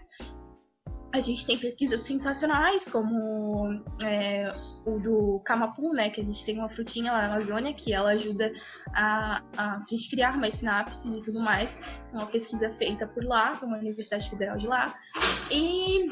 A 1.12 1.20
gente 1.20 1.44
tem 1.44 1.58
pesquisas 1.58 2.00
sensacionais, 2.00 2.88
como 2.88 3.82
é, 4.02 4.50
o 4.86 4.98
do 4.98 5.42
Camapu, 5.44 5.92
né? 5.92 6.08
Que 6.08 6.20
a 6.20 6.24
gente 6.24 6.44
tem 6.44 6.58
uma 6.58 6.70
frutinha 6.70 7.12
lá 7.12 7.22
na 7.22 7.34
Amazônia 7.34 7.74
que 7.74 7.92
ela 7.92 8.10
ajuda 8.10 8.50
a, 8.94 9.42
a 9.56 9.84
gente 9.90 10.08
criar 10.08 10.38
mais 10.38 10.54
sinapses 10.54 11.14
e 11.14 11.22
tudo 11.22 11.38
mais. 11.38 11.78
Uma 12.12 12.26
pesquisa 12.26 12.70
feita 12.78 13.06
por 13.06 13.24
lá, 13.24 13.56
por 13.56 13.66
uma 13.66 13.78
Universidade 13.78 14.28
Federal 14.30 14.56
de 14.56 14.66
lá. 14.66 14.94
E 15.50 16.10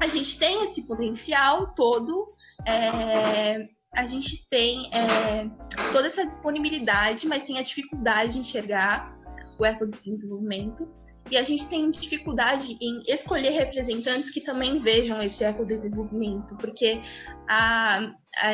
a 0.00 0.08
gente 0.08 0.38
tem 0.38 0.64
esse 0.64 0.82
potencial 0.82 1.74
todo. 1.74 2.34
É, 2.66 3.68
a 3.94 4.04
gente 4.04 4.46
tem 4.48 4.90
é, 4.92 5.48
toda 5.92 6.06
essa 6.06 6.26
disponibilidade, 6.26 7.26
mas 7.26 7.42
tem 7.44 7.58
a 7.58 7.62
dificuldade 7.62 8.34
de 8.34 8.40
enxergar 8.40 9.16
o 9.58 9.64
ecodesenvolvimento. 9.64 10.88
E 11.30 11.36
a 11.36 11.42
gente 11.42 11.66
tem 11.68 11.90
dificuldade 11.90 12.76
em 12.80 13.02
escolher 13.06 13.50
representantes 13.50 14.30
que 14.30 14.40
também 14.40 14.78
vejam 14.78 15.22
esse 15.22 15.44
ecodesenvolvimento, 15.44 16.56
porque 16.56 17.00
a, 17.48 18.12
a, 18.36 18.52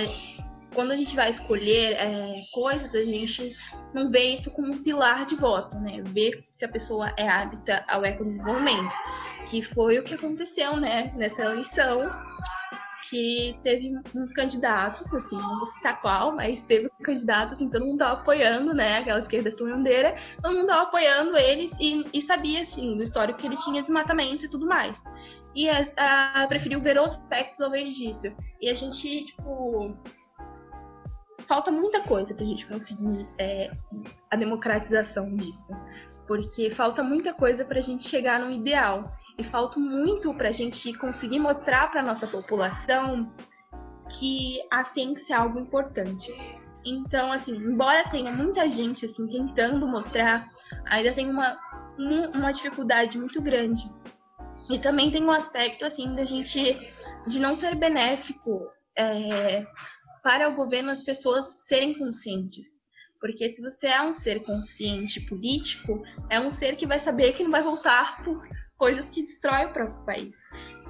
quando 0.75 0.91
a 0.91 0.97
gente 0.97 1.15
vai 1.15 1.31
escolher 1.31 1.93
é, 1.93 2.37
coisas, 2.53 2.95
a 2.95 3.05
gente 3.05 3.57
não 3.95 4.11
vê 4.11 4.35
isso 4.35 4.51
como 4.51 4.73
um 4.73 4.83
pilar 4.83 5.25
de 5.25 5.37
voto, 5.37 5.79
né? 5.79 6.03
Ver 6.03 6.45
se 6.51 6.65
a 6.65 6.69
pessoa 6.69 7.13
é 7.17 7.29
hábita 7.29 7.85
ao 7.89 8.05
ecodesenvolvimento, 8.05 8.95
que 9.49 9.63
foi 9.63 9.99
o 9.99 10.05
que 10.05 10.15
aconteceu, 10.15 10.77
né, 10.77 11.13
nessa 11.17 11.45
eleição 11.45 12.11
que 13.15 13.57
teve 13.63 13.95
uns 14.13 14.33
candidatos, 14.33 15.13
assim, 15.15 15.37
não 15.37 15.57
vou 15.59 15.67
citar 15.67 16.01
qual, 16.01 16.35
mas 16.35 16.67
teve 16.67 16.87
um 16.87 17.05
candidato, 17.05 17.53
assim, 17.53 17.71
todo 17.71 17.87
mundo 17.87 17.99
tava 17.99 18.21
apoiando, 18.21 18.75
né, 18.75 18.99
aquela 18.99 19.21
esquerda 19.21 19.49
estonhandeira, 19.49 20.17
todo 20.43 20.57
mundo 20.57 20.67
tava 20.67 20.83
apoiando 20.83 21.37
eles 21.37 21.77
e, 21.81 22.05
e 22.13 22.21
sabia, 22.21 22.63
assim, 22.63 22.97
do 22.97 23.03
histórico 23.05 23.39
que 23.39 23.47
ele 23.47 23.57
tinha 23.57 23.81
desmatamento 23.81 24.47
e 24.47 24.51
tudo 24.51 24.67
mais. 24.67 25.01
E 25.55 25.69
a, 25.69 25.85
a, 26.43 26.47
preferiu 26.49 26.81
ver 26.81 26.99
outros 26.99 27.21
aspectos 27.21 27.61
ao 27.61 27.69
invés 27.69 27.95
disso. 27.95 28.37
E 28.61 28.69
a 28.69 28.75
gente, 28.75 29.27
tipo, 29.27 29.97
falta 31.47 31.71
muita 31.71 32.01
coisa 32.01 32.35
pra 32.35 32.45
gente 32.45 32.67
conseguir 32.67 33.29
é, 33.39 33.71
a 34.29 34.35
democratização 34.35 35.37
disso. 35.37 35.73
Porque 36.27 36.69
falta 36.69 37.05
muita 37.05 37.33
coisa 37.33 37.65
pra 37.65 37.81
gente 37.81 38.09
chegar 38.09 38.41
no 38.41 38.51
ideal 38.51 39.15
e 39.37 39.45
falta 39.45 39.79
muito 39.79 40.33
para 40.35 40.49
a 40.49 40.53
gente 40.53 40.93
conseguir 40.95 41.39
mostrar 41.39 41.91
para 41.91 42.03
nossa 42.03 42.27
população 42.27 43.33
que 44.19 44.61
a 44.71 44.85
ciência 44.85 45.35
é 45.35 45.37
algo 45.37 45.59
importante. 45.59 46.33
Então, 46.85 47.33
assim, 47.33 47.57
embora 47.57 48.09
tenha 48.11 48.31
muita 48.31 48.69
gente 48.69 49.07
assim 49.07 49.27
tentando 49.27 49.87
mostrar, 49.87 50.51
ainda 50.87 51.13
tem 51.15 51.31
uma, 51.31 51.59
uma 52.35 52.53
dificuldade 52.53 53.19
muito 53.19 53.41
grande. 53.41 53.91
E 54.71 54.79
também 54.79 55.11
tem 55.11 55.23
um 55.25 55.31
aspecto 55.31 55.85
assim 55.85 56.15
da 56.15 56.25
gente 56.25 56.79
de 57.27 57.39
não 57.39 57.55
ser 57.55 57.75
benéfico 57.75 58.67
é, 58.97 59.67
para 60.23 60.49
o 60.49 60.55
governo 60.55 60.91
as 60.91 61.03
pessoas 61.03 61.67
serem 61.67 61.93
conscientes. 61.99 62.81
Porque 63.21 63.49
se 63.49 63.63
você 63.63 63.87
é 63.87 64.03
um 64.03 64.13
ser 64.13 64.43
consciente 64.43 65.21
político, 65.21 66.03
é 66.29 66.39
um 66.39 66.51
ser 66.51 66.77
que 66.77 66.87
vai 66.87 66.99
saber 66.99 67.33
que 67.33 67.43
não 67.43 67.51
vai 67.51 67.63
voltar 67.63 68.23
por 68.23 68.47
coisas 68.77 69.11
que 69.11 69.23
destroem 69.23 69.67
o 69.67 69.73
próprio 69.73 70.05
país. 70.05 70.37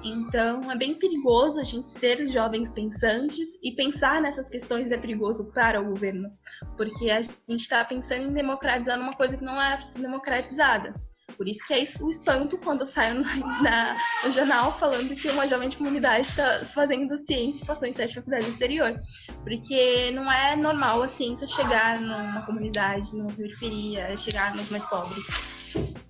Então, 0.03 0.71
é 0.71 0.77
bem 0.77 0.99
perigoso 0.99 1.59
a 1.59 1.63
gente 1.63 1.91
ser 1.91 2.27
jovens 2.27 2.69
pensantes 2.69 3.57
e 3.63 3.71
pensar 3.71 4.21
nessas 4.21 4.49
questões 4.49 4.91
é 4.91 4.97
perigoso 4.97 5.51
para 5.51 5.81
o 5.81 5.85
governo, 5.85 6.29
porque 6.77 7.09
a 7.09 7.21
gente 7.21 7.35
está 7.49 7.83
pensando 7.83 8.29
em 8.29 8.33
democratizar 8.33 8.99
uma 8.99 9.15
coisa 9.15 9.35
que 9.35 9.43
não 9.43 9.59
é 9.59 9.79
democratizada. 9.97 10.93
Por 11.35 11.47
isso 11.47 11.65
que 11.65 11.73
é 11.73 11.79
isso 11.79 12.05
o 12.05 12.09
espanto 12.09 12.57
quando 12.57 12.85
saio 12.85 13.15
no, 13.15 13.23
na, 13.61 13.97
no 14.23 14.31
jornal 14.31 14.77
falando 14.77 15.15
que 15.15 15.27
uma 15.29 15.47
jovem 15.47 15.69
de 15.69 15.77
comunidade 15.77 16.27
está 16.27 16.63
fazendo 16.65 17.17
ciência 17.17 17.63
e 17.63 17.65
passou 17.65 17.87
em 17.87 17.93
sete 17.93 18.15
faculdades 18.15 18.45
do 18.45 18.53
exterior. 18.53 19.01
Porque 19.43 20.11
não 20.11 20.31
é 20.31 20.55
normal 20.55 21.01
a 21.01 21.07
ciência 21.07 21.47
chegar 21.47 21.99
numa 21.99 22.45
comunidade, 22.45 23.15
numa 23.15 23.33
periferia, 23.33 24.15
chegar 24.15 24.55
nos 24.55 24.69
mais 24.69 24.85
pobres. 24.85 25.25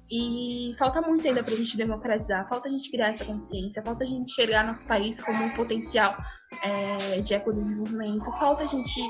E 0.09 0.73
falta 0.77 1.01
muito 1.01 1.27
ainda 1.27 1.43
para 1.43 1.53
a 1.53 1.57
gente 1.57 1.75
democratizar, 1.75 2.47
falta 2.47 2.67
a 2.67 2.71
gente 2.71 2.91
criar 2.91 3.07
essa 3.07 3.25
consciência, 3.25 3.81
falta 3.81 4.03
a 4.03 4.07
gente 4.07 4.29
enxergar 4.31 4.63
nosso 4.63 4.87
país 4.87 5.19
como 5.19 5.43
um 5.43 5.49
potencial 5.55 6.15
é, 6.63 7.21
de 7.21 7.33
ecodesenvolvimento, 7.33 8.31
falta 8.33 8.63
a 8.63 8.67
gente, 8.67 9.01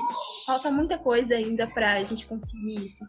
falta 0.46 0.70
muita 0.70 0.96
coisa 0.98 1.34
ainda 1.34 1.66
para 1.66 1.94
a 1.94 2.04
gente 2.04 2.26
conseguir 2.26 2.82
isso. 2.82 3.04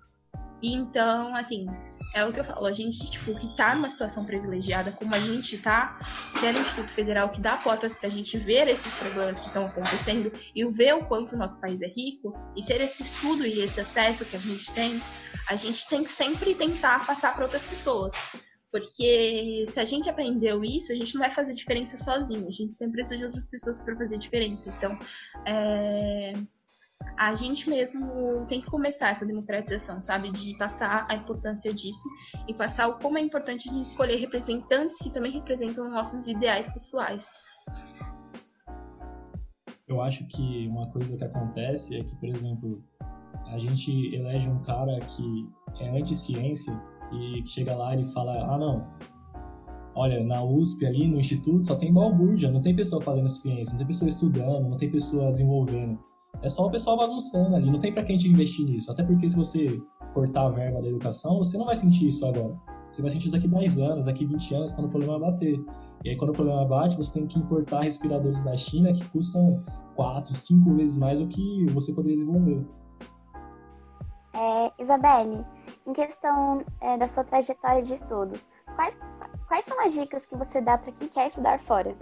E 0.61 0.73
então, 0.73 1.33
assim, 1.35 1.65
é 2.13 2.25
o 2.25 2.33
que 2.33 2.39
eu 2.39 2.45
falo, 2.45 2.65
a 2.65 2.73
gente, 2.73 3.09
tipo, 3.11 3.35
que 3.35 3.55
tá 3.55 3.75
numa 3.75 3.89
situação 3.89 4.25
privilegiada, 4.25 4.91
como 4.91 5.13
a 5.13 5.19
gente 5.19 5.57
tá, 5.57 5.99
que 6.39 6.45
é 6.45 6.51
no 6.51 6.59
Instituto 6.59 6.91
Federal, 6.91 7.29
que 7.29 7.39
dá 7.39 7.57
portas 7.57 7.95
pra 7.95 8.09
gente 8.09 8.37
ver 8.37 8.67
esses 8.67 8.93
problemas 8.95 9.39
que 9.39 9.47
estão 9.47 9.65
acontecendo 9.65 10.31
e 10.55 10.65
ver 10.65 10.95
o 10.95 11.05
quanto 11.05 11.35
o 11.35 11.37
nosso 11.37 11.59
país 11.59 11.81
é 11.81 11.87
rico, 11.87 12.33
e 12.55 12.63
ter 12.63 12.81
esse 12.81 13.03
estudo 13.03 13.45
e 13.45 13.61
esse 13.61 13.79
acesso 13.79 14.25
que 14.25 14.35
a 14.35 14.39
gente 14.39 14.71
tem, 14.71 15.01
a 15.49 15.55
gente 15.55 15.87
tem 15.87 16.03
que 16.03 16.11
sempre 16.11 16.55
tentar 16.55 17.05
passar 17.05 17.33
para 17.35 17.43
outras 17.43 17.63
pessoas. 17.63 18.13
Porque 18.71 19.65
se 19.69 19.79
a 19.79 19.85
gente 19.85 20.09
aprendeu 20.09 20.63
isso, 20.63 20.91
a 20.91 20.95
gente 20.95 21.13
não 21.15 21.21
vai 21.21 21.31
fazer 21.31 21.53
diferença 21.53 21.95
sozinho. 21.95 22.47
A 22.47 22.51
gente 22.51 22.75
sempre 22.75 22.97
precisa 22.97 23.17
de 23.17 23.25
outras 23.25 23.49
pessoas 23.49 23.81
para 23.81 23.95
fazer 23.95 24.17
diferença. 24.17 24.69
Então, 24.69 24.99
é 25.45 26.33
a 27.17 27.33
gente 27.33 27.67
mesmo 27.69 28.45
tem 28.47 28.61
que 28.61 28.67
começar 28.67 29.09
essa 29.09 29.25
democratização, 29.25 29.99
sabe? 29.99 30.31
De 30.31 30.55
passar 30.57 31.07
a 31.09 31.15
importância 31.15 31.73
disso 31.73 32.07
e 32.47 32.53
passar 32.53 32.87
o 32.87 32.99
como 32.99 33.17
é 33.17 33.21
importante 33.21 33.69
gente 33.69 33.81
escolher 33.81 34.17
representantes 34.17 34.99
que 34.99 35.09
também 35.09 35.31
representam 35.31 35.89
nossos 35.89 36.27
ideais 36.27 36.69
pessoais. 36.69 37.27
Eu 39.87 40.01
acho 40.01 40.27
que 40.27 40.67
uma 40.67 40.89
coisa 40.91 41.17
que 41.17 41.23
acontece 41.23 41.97
é 41.97 42.03
que, 42.03 42.15
por 42.17 42.29
exemplo, 42.29 42.83
a 43.47 43.57
gente 43.57 43.91
elege 44.13 44.47
um 44.47 44.61
cara 44.61 44.99
que 44.99 45.49
é 45.79 45.89
anti-ciência 45.89 46.79
e 47.11 47.41
que 47.41 47.49
chega 47.49 47.75
lá 47.75 47.95
e 47.95 48.05
fala: 48.11 48.53
ah, 48.53 48.57
não, 48.57 48.85
olha, 49.95 50.23
na 50.23 50.43
USP 50.43 50.85
ali, 50.85 51.07
no 51.07 51.19
instituto, 51.19 51.65
só 51.65 51.75
tem 51.75 51.91
balbúrdia, 51.91 52.51
não 52.51 52.59
tem 52.59 52.75
pessoa 52.75 53.01
fazendo 53.01 53.29
ciência, 53.29 53.71
não 53.71 53.77
tem 53.79 53.87
pessoa 53.87 54.09
estudando, 54.09 54.69
não 54.69 54.77
tem 54.77 54.91
pessoa 54.91 55.29
desenvolvendo. 55.29 55.97
É 56.41 56.49
só 56.49 56.65
o 56.67 56.71
pessoal 56.71 56.97
bagunçando 56.97 57.55
ali, 57.55 57.69
não 57.69 57.79
tem 57.79 57.93
para 57.93 58.03
quem 58.03 58.17
te 58.17 58.27
investir 58.29 58.65
nisso. 58.65 58.91
Até 58.91 59.03
porque 59.03 59.27
se 59.27 59.35
você 59.35 59.81
cortar 60.13 60.45
a 60.45 60.49
verba 60.49 60.81
da 60.81 60.87
educação, 60.87 61.37
você 61.37 61.57
não 61.57 61.65
vai 61.65 61.75
sentir 61.75 62.07
isso 62.07 62.25
agora. 62.25 62.55
Você 62.91 63.01
vai 63.01 63.11
sentir 63.11 63.27
isso 63.27 63.35
daqui 63.35 63.47
10 63.47 63.79
anos, 63.79 64.05
daqui 64.05 64.25
20 64.25 64.55
anos, 64.55 64.71
quando 64.71 64.87
o 64.87 64.89
problema 64.89 65.19
bater. 65.19 65.59
E 66.03 66.09
aí, 66.09 66.17
quando 66.17 66.29
o 66.29 66.33
problema 66.33 66.65
bate, 66.65 66.95
você 66.95 67.13
tem 67.13 67.27
que 67.27 67.39
importar 67.39 67.81
respiradores 67.81 68.43
da 68.43 68.55
China 68.55 68.93
que 68.93 69.03
custam 69.09 69.61
4, 69.95 70.33
5 70.33 70.73
vezes 70.75 70.97
mais 70.97 71.19
do 71.19 71.27
que 71.27 71.65
você 71.73 71.93
poderia 71.93 72.17
desenvolver. 72.17 72.65
É, 74.33 74.71
Isabelle, 74.81 75.45
em 75.85 75.93
questão 75.93 76.63
é, 76.79 76.97
da 76.97 77.07
sua 77.07 77.23
trajetória 77.23 77.81
de 77.81 77.93
estudos, 77.93 78.45
quais, 78.75 78.97
quais 79.47 79.65
são 79.65 79.79
as 79.85 79.93
dicas 79.93 80.25
que 80.25 80.35
você 80.35 80.61
dá 80.61 80.77
para 80.77 80.91
quem 80.91 81.07
quer 81.07 81.27
estudar 81.27 81.59
fora? 81.59 81.95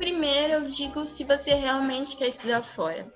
Primeiro, 0.00 0.54
eu 0.54 0.64
digo 0.64 1.06
se 1.06 1.24
você 1.24 1.52
realmente 1.52 2.16
quer 2.16 2.28
estudar 2.28 2.62
fora. 2.62 3.06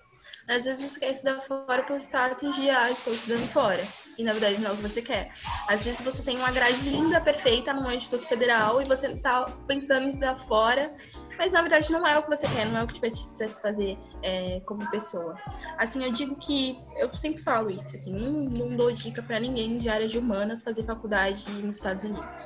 Às 0.47 0.67
vezes 0.67 0.93
você 0.93 1.01
quer 1.01 1.13
estudar 1.13 1.41
fora 1.41 1.83
pelo 1.83 1.99
status 1.99 2.55
de, 2.55 2.69
ah, 2.69 2.91
estou 2.91 3.15
estudando 3.15 3.49
fora. 3.49 3.83
E 4.19 4.23
na 4.23 4.33
verdade 4.33 4.61
não 4.61 4.71
é 4.71 4.75
o 4.75 4.77
que 4.77 4.83
você 4.83 5.01
quer. 5.01 5.33
Às 5.67 5.83
vezes 5.83 6.03
você 6.03 6.23
tem 6.23 6.37
uma 6.37 6.51
grade 6.51 6.79
linda, 6.81 7.23
perfeita, 7.23 7.73
num 7.73 7.91
instituto 7.91 8.27
federal 8.27 8.83
e 8.83 8.85
você 8.85 9.07
está 9.07 9.47
pensando 9.67 10.05
em 10.05 10.11
estudar 10.11 10.37
fora, 10.37 10.95
mas 11.39 11.51
na 11.53 11.63
verdade 11.63 11.91
não 11.91 12.07
é 12.07 12.19
o 12.19 12.23
que 12.23 12.29
você 12.29 12.47
quer, 12.49 12.67
não 12.67 12.81
é 12.81 12.85
o 12.85 12.87
que 12.87 13.01
vai 13.01 13.09
te 13.09 13.25
satisfazer 13.25 13.97
é, 14.23 14.61
como 14.67 14.87
pessoa. 14.91 15.41
Assim, 15.79 16.05
eu 16.05 16.13
digo 16.13 16.37
que, 16.37 16.79
eu 16.99 17.17
sempre 17.17 17.43
falo 17.43 17.71
isso, 17.71 17.95
assim, 17.95 18.13
não, 18.13 18.45
não 18.45 18.77
dou 18.77 18.93
dica 18.93 19.23
para 19.23 19.41
ninguém 19.41 19.79
de 19.79 19.89
área 19.89 20.07
de 20.07 20.19
humanas 20.19 20.63
fazer 20.63 20.85
faculdade 20.85 21.51
nos 21.51 21.77
Estados 21.77 22.05
Unidos. 22.05 22.45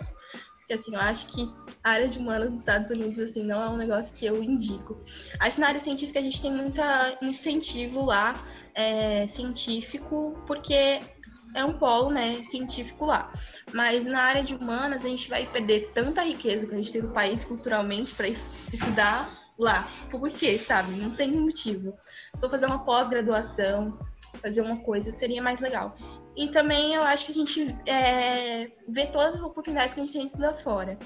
Porque, 0.68 0.82
assim, 0.82 0.94
eu 0.94 1.00
acho 1.00 1.26
que 1.28 1.50
a 1.82 1.92
área 1.92 2.06
de 2.06 2.18
humanas 2.18 2.50
nos 2.50 2.60
Estados 2.60 2.90
Unidos, 2.90 3.18
assim, 3.18 3.42
não 3.42 3.62
é 3.62 3.70
um 3.70 3.76
negócio 3.78 4.14
que 4.14 4.26
eu 4.26 4.42
indico. 4.42 5.02
Acho 5.40 5.56
que 5.56 5.60
na 5.62 5.68
área 5.68 5.80
científica 5.80 6.18
a 6.18 6.22
gente 6.22 6.42
tem 6.42 6.52
muita 6.52 7.16
incentivo 7.22 8.04
lá, 8.04 8.38
é, 8.74 9.26
científico, 9.26 10.38
porque 10.46 11.00
é 11.54 11.64
um 11.64 11.72
polo, 11.72 12.10
né, 12.10 12.42
científico 12.42 13.06
lá. 13.06 13.32
Mas 13.72 14.04
na 14.04 14.20
área 14.20 14.42
de 14.42 14.54
humanas 14.54 15.06
a 15.06 15.08
gente 15.08 15.30
vai 15.30 15.46
perder 15.46 15.90
tanta 15.94 16.22
riqueza 16.22 16.66
que 16.66 16.74
a 16.74 16.76
gente 16.76 16.92
tem 16.92 17.00
no 17.00 17.14
país 17.14 17.46
culturalmente 17.46 18.14
para 18.14 18.28
estudar 18.28 19.26
lá. 19.58 19.88
Por 20.10 20.28
quê, 20.28 20.58
sabe? 20.58 20.92
Não 20.92 21.12
tem 21.12 21.30
motivo. 21.30 21.96
Se 22.36 22.44
eu 22.44 22.50
fazer 22.50 22.66
uma 22.66 22.84
pós-graduação, 22.84 23.98
fazer 24.42 24.60
uma 24.60 24.76
coisa, 24.76 25.10
seria 25.10 25.42
mais 25.42 25.60
legal. 25.60 25.96
E 26.38 26.46
também 26.46 26.94
eu 26.94 27.02
acho 27.02 27.26
que 27.26 27.32
a 27.32 27.34
gente 27.34 27.74
é, 27.84 28.70
vê 28.86 29.06
todas 29.06 29.34
as 29.34 29.42
oportunidades 29.42 29.92
que 29.92 29.98
a 29.98 30.04
gente 30.04 30.12
tem 30.12 30.20
de 30.20 30.28
estudar 30.28 30.54
fora. 30.54 30.96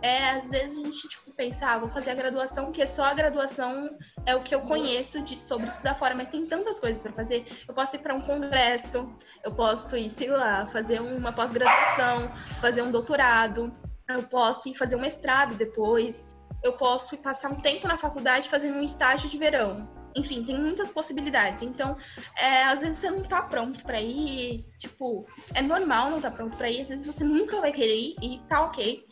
É, 0.00 0.30
às 0.30 0.48
vezes 0.48 0.78
a 0.78 0.82
gente 0.82 1.06
tipo, 1.06 1.30
pensa, 1.32 1.66
ah, 1.66 1.78
vou 1.78 1.90
fazer 1.90 2.12
a 2.12 2.14
graduação, 2.14 2.64
porque 2.64 2.86
só 2.86 3.04
a 3.04 3.12
graduação 3.12 3.98
é 4.24 4.34
o 4.34 4.42
que 4.42 4.54
eu 4.54 4.62
conheço 4.62 5.20
de, 5.20 5.42
sobre 5.42 5.66
estudar 5.66 5.94
fora, 5.94 6.14
mas 6.14 6.30
tem 6.30 6.46
tantas 6.46 6.80
coisas 6.80 7.02
para 7.02 7.12
fazer. 7.12 7.44
Eu 7.68 7.74
posso 7.74 7.96
ir 7.96 7.98
para 7.98 8.14
um 8.14 8.20
congresso, 8.22 9.14
eu 9.44 9.52
posso 9.52 9.94
ir, 9.94 10.08
sei 10.08 10.30
lá, 10.30 10.64
fazer 10.64 11.02
uma 11.02 11.34
pós-graduação, 11.34 12.32
fazer 12.62 12.80
um 12.80 12.90
doutorado, 12.90 13.70
eu 14.08 14.22
posso 14.22 14.70
ir 14.70 14.74
fazer 14.74 14.96
um 14.96 15.00
mestrado 15.00 15.54
depois, 15.54 16.26
eu 16.64 16.78
posso 16.78 17.14
ir 17.14 17.18
passar 17.18 17.50
um 17.50 17.56
tempo 17.56 17.86
na 17.86 17.98
faculdade 17.98 18.48
fazendo 18.48 18.78
um 18.78 18.82
estágio 18.82 19.28
de 19.28 19.36
verão 19.36 19.97
enfim, 20.14 20.42
tem 20.44 20.58
muitas 20.58 20.90
possibilidades. 20.90 21.62
Então, 21.62 21.96
é, 22.36 22.64
às 22.64 22.80
vezes 22.80 22.98
você 22.98 23.10
não 23.10 23.22
tá 23.22 23.42
pronto 23.42 23.82
para 23.84 24.00
ir, 24.00 24.64
tipo, 24.78 25.26
é 25.54 25.62
normal 25.62 26.10
não 26.10 26.20
tá 26.20 26.30
pronto 26.30 26.56
para 26.56 26.70
ir, 26.70 26.80
às 26.80 26.88
vezes 26.88 27.06
você 27.06 27.24
nunca 27.24 27.60
vai 27.60 27.72
querer 27.72 27.96
ir 27.96 28.16
e 28.22 28.40
tá 28.48 28.64
ok. 28.64 29.06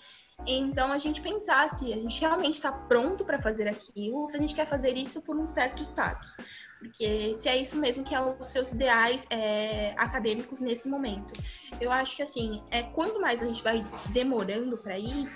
Então, 0.46 0.92
a 0.92 0.98
gente 0.98 1.20
pensar 1.20 1.68
se 1.70 1.92
a 1.92 1.96
gente 1.96 2.20
realmente 2.20 2.54
está 2.54 2.70
pronto 2.70 3.24
para 3.24 3.40
fazer 3.40 3.66
aquilo, 3.68 4.26
se 4.26 4.36
a 4.36 4.40
gente 4.40 4.54
quer 4.54 4.66
fazer 4.66 4.96
isso 4.96 5.22
por 5.22 5.36
um 5.36 5.48
certo 5.48 5.82
status. 5.82 6.36
Porque 6.78 7.34
se 7.34 7.48
é 7.48 7.56
isso 7.56 7.76
mesmo 7.78 8.04
que 8.04 8.14
é 8.14 8.20
os 8.20 8.46
seus 8.48 8.72
ideais 8.72 9.26
é, 9.30 9.94
acadêmicos 9.96 10.60
nesse 10.60 10.88
momento. 10.88 11.32
Eu 11.80 11.90
acho 11.90 12.14
que, 12.14 12.22
assim, 12.22 12.62
é, 12.70 12.82
quanto 12.82 13.20
mais 13.20 13.42
a 13.42 13.46
gente 13.46 13.62
vai 13.62 13.84
demorando 14.10 14.76
para 14.76 14.98
ir, 14.98 15.26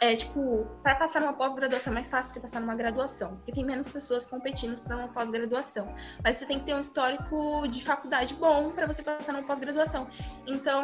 é, 0.00 0.16
tipo, 0.16 0.66
para 0.82 0.94
passar 0.94 1.20
numa 1.20 1.34
pós-graduação 1.34 1.92
é 1.92 1.94
mais 1.94 2.08
fácil 2.08 2.32
que 2.32 2.40
passar 2.40 2.58
numa 2.58 2.74
graduação, 2.74 3.36
porque 3.36 3.52
tem 3.52 3.64
menos 3.64 3.86
pessoas 3.86 4.24
competindo 4.24 4.80
para 4.80 4.96
uma 4.96 5.08
pós-graduação. 5.08 5.94
Mas 6.24 6.38
você 6.38 6.46
tem 6.46 6.58
que 6.58 6.64
ter 6.64 6.74
um 6.74 6.80
histórico 6.80 7.68
de 7.68 7.84
faculdade 7.84 8.34
bom 8.34 8.72
para 8.72 8.86
você 8.86 9.02
passar 9.02 9.32
numa 9.32 9.46
pós-graduação. 9.46 10.08
Então, 10.46 10.82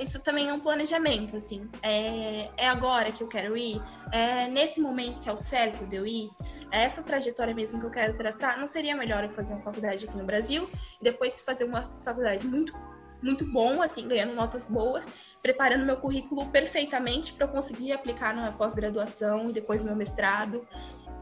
isso 0.00 0.22
também 0.22 0.48
é 0.48 0.52
um 0.52 0.60
planejamento, 0.60 1.36
assim. 1.36 1.68
É, 1.82 2.48
é 2.56 2.68
agora 2.68 3.10
que 3.10 3.24
eu 3.24 3.28
quero 3.28 3.56
ir? 3.56 3.82
É 4.12 4.46
nesse 4.46 4.80
momento 4.80 5.20
que 5.20 5.28
é 5.28 5.32
o 5.32 5.38
certo 5.38 5.84
de 5.86 5.96
eu 5.96 6.06
ir? 6.06 6.30
É 6.70 6.84
essa 6.84 7.02
trajetória 7.02 7.54
mesmo 7.54 7.80
que 7.80 7.86
eu 7.86 7.90
quero 7.90 8.16
traçar? 8.16 8.56
Não 8.58 8.68
seria 8.68 8.94
melhor 8.96 9.24
eu 9.24 9.30
fazer 9.30 9.52
uma 9.54 9.62
faculdade 9.62 10.06
aqui 10.06 10.16
no 10.16 10.24
Brasil 10.24 10.70
e 11.00 11.04
depois 11.04 11.40
fazer 11.40 11.64
uma 11.64 11.82
faculdade 11.82 12.46
muito 12.46 12.72
muito 13.24 13.50
bom, 13.50 13.80
assim, 13.80 14.06
ganhando 14.06 14.34
notas 14.34 14.66
boas, 14.66 15.06
preparando 15.44 15.84
meu 15.84 15.98
currículo 15.98 16.46
perfeitamente 16.46 17.34
para 17.34 17.44
eu 17.44 17.50
conseguir 17.50 17.92
aplicar 17.92 18.34
na 18.34 18.50
pós-graduação 18.50 19.50
e 19.50 19.52
depois 19.52 19.82
no 19.82 19.88
meu 19.88 19.96
mestrado 19.96 20.66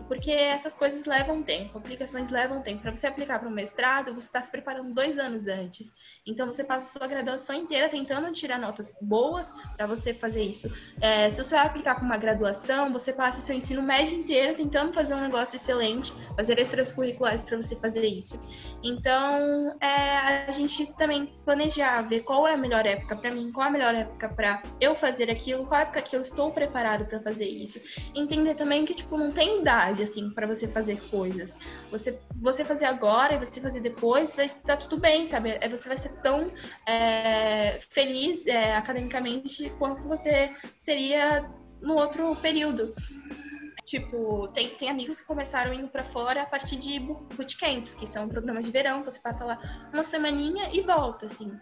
porque 0.07 0.31
essas 0.31 0.75
coisas 0.75 1.07
levam 1.07 1.43
tempo, 1.43 1.79
aplicações 1.79 2.29
levam 2.29 2.61
tempo. 2.61 2.83
Para 2.83 2.95
você 2.95 3.07
aplicar 3.07 3.39
para 3.39 3.49
um 3.49 3.53
mestrado, 3.53 4.13
você 4.13 4.27
está 4.27 4.43
se 4.43 4.51
preparando 4.51 4.93
dois 4.93 5.19
anos 5.19 5.49
antes. 5.49 5.91
Então, 6.25 6.47
você 6.47 6.63
passa 6.63 6.87
a 6.87 7.01
sua 7.01 7.09
graduação 7.09 7.57
inteira 7.57 7.89
tentando 7.89 8.33
tirar 8.33 8.59
notas 8.59 8.95
boas 9.01 9.53
para 9.77 9.87
você 9.89 10.15
fazer 10.15 10.43
isso. 10.43 10.71
É, 11.01 11.29
se 11.31 11.43
você 11.43 11.57
vai 11.57 11.67
aplicar 11.67 11.97
para 11.97 12.05
uma 12.05 12.17
graduação, 12.17 12.93
você 12.93 13.13
passa 13.13 13.41
seu 13.41 13.57
ensino 13.57 13.83
médio 13.83 14.17
inteiro 14.17 14.55
tentando 14.55 14.93
fazer 14.93 15.15
um 15.15 15.21
negócio 15.21 15.57
excelente, 15.57 16.13
fazer 16.37 16.61
extracurriculares 16.61 17.43
para 17.43 17.57
você 17.57 17.75
fazer 17.75 18.07
isso. 18.07 18.39
Então, 18.85 19.77
é, 19.81 20.47
a 20.47 20.51
gente 20.53 20.87
também 20.95 21.27
planejar, 21.45 22.03
ver 22.03 22.21
qual 22.21 22.47
é 22.47 22.55
a 22.55 22.57
melhor 22.57 22.87
época 22.87 23.17
para 23.17 23.31
mim, 23.33 23.51
qual 23.51 23.67
é 23.67 23.69
a 23.69 23.73
melhor 23.73 23.95
época 23.95 24.29
para 24.29 24.63
eu 24.81 24.95
fazer 24.95 25.29
aquilo, 25.29 25.67
qual 25.67 25.81
é 25.81 25.83
a 25.83 25.87
época 25.87 26.03
que 26.03 26.15
eu 26.15 26.23
estou 26.23 26.53
preparado 26.53 27.05
para 27.05 27.21
fazer 27.21 27.49
isso. 27.49 27.81
Entender 28.15 28.55
também 28.55 28.85
que, 28.85 28.95
tipo, 28.95 29.17
não 29.19 29.33
tem 29.33 29.61
idade 29.61 30.05
assim, 30.05 30.31
para 30.31 30.47
você 30.47 30.69
fazer 30.69 31.01
coisas. 31.11 31.59
Você, 31.91 32.17
você 32.37 32.65
fazer 32.65 32.85
agora 32.85 33.35
e 33.35 33.39
você 33.39 33.61
fazer 33.61 33.81
depois, 33.81 34.37
vai 34.37 34.49
tá 34.49 34.77
tudo 34.77 34.99
bem, 34.99 35.27
sabe? 35.27 35.59
É, 35.61 35.69
você 35.69 35.89
vai 35.89 35.99
ser 35.99 36.12
tão 36.23 36.51
é, 36.87 37.81
feliz 37.91 38.47
é, 38.47 38.77
academicamente 38.77 39.71
quanto 39.79 40.09
você 40.09 40.55
seria 40.81 41.49
no 41.81 41.95
outro 41.95 42.35
período. 42.37 42.91
Tipo, 43.85 44.49
tem, 44.49 44.77
tem 44.77 44.89
amigos 44.89 45.21
que 45.21 45.27
começaram 45.27 45.75
indo 45.75 45.89
para 45.89 46.05
fora 46.05 46.43
a 46.43 46.47
partir 46.47 46.77
de 46.77 47.01
bootcamps, 47.01 47.95
que 47.95 48.07
são 48.07 48.29
programas 48.29 48.65
de 48.65 48.71
verão, 48.71 49.03
você 49.03 49.19
passa 49.19 49.45
lá 49.45 49.59
uma 49.93 50.05
semaninha 50.05 50.71
e 50.73 50.81
volta, 50.81 51.27
assim. 51.27 51.53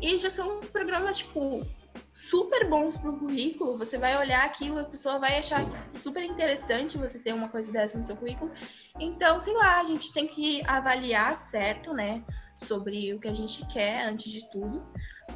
E 0.00 0.18
já 0.18 0.28
são 0.28 0.60
programas, 0.60 1.18
tipo, 1.18 1.66
super 2.12 2.68
bons 2.68 2.98
para 2.98 3.10
o 3.10 3.18
currículo. 3.18 3.78
Você 3.78 3.96
vai 3.96 4.16
olhar 4.18 4.44
aquilo, 4.44 4.78
a 4.78 4.84
pessoa 4.84 5.18
vai 5.18 5.38
achar 5.38 5.64
super 5.98 6.22
interessante 6.22 6.98
você 6.98 7.18
ter 7.18 7.32
uma 7.32 7.48
coisa 7.48 7.72
dessa 7.72 7.96
no 7.96 8.04
seu 8.04 8.16
currículo. 8.16 8.52
Então, 8.98 9.40
sei 9.40 9.54
lá, 9.54 9.80
a 9.80 9.84
gente 9.84 10.12
tem 10.12 10.26
que 10.26 10.62
avaliar 10.66 11.34
certo, 11.36 11.94
né? 11.94 12.22
Sobre 12.64 13.14
o 13.14 13.18
que 13.18 13.28
a 13.28 13.34
gente 13.34 13.66
quer 13.66 14.06
antes 14.06 14.30
de 14.30 14.48
tudo. 14.50 14.82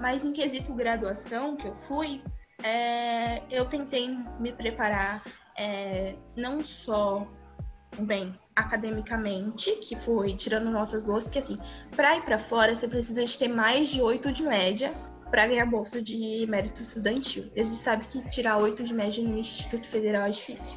Mas 0.01 0.25
em 0.25 0.33
quesito 0.33 0.75
graduação 0.75 1.57
que 1.57 1.66
eu 1.66 1.77
fui, 1.89 2.22
é, 2.62 3.43
eu 3.51 3.64
tentei 3.66 4.09
me 4.39 4.53
preparar 4.53 5.22
é, 5.57 6.16
não 6.37 6.62
só 6.62 7.27
bem 7.99 8.33
academicamente, 8.57 9.72
que 9.77 9.97
foi 9.97 10.35
tirando 10.35 10.70
notas 10.70 11.05
boas, 11.05 11.25
porque 11.25 11.39
assim, 11.39 11.59
para 11.95 12.16
ir 12.16 12.22
para 12.22 12.39
fora 12.39 12.75
você 12.75 12.89
precisa 12.89 13.25
de 13.25 13.39
ter 13.39 13.49
mais 13.49 13.89
de 13.89 14.03
8 14.03 14.33
de 14.33 14.43
média 14.43 14.93
para 15.31 15.47
ganhar 15.47 15.66
bolsa 15.66 16.01
de 16.03 16.47
mérito 16.49 16.83
estudantil. 16.83 17.51
A 17.57 17.62
gente 17.62 17.77
sabe 17.77 18.05
que 18.07 18.29
tirar 18.31 18.59
8 18.59 18.85
de 18.85 18.95
média 18.95 19.22
no 19.22 19.39
Instituto 19.39 19.87
Federal 19.87 20.27
é 20.27 20.31
difícil. 20.31 20.77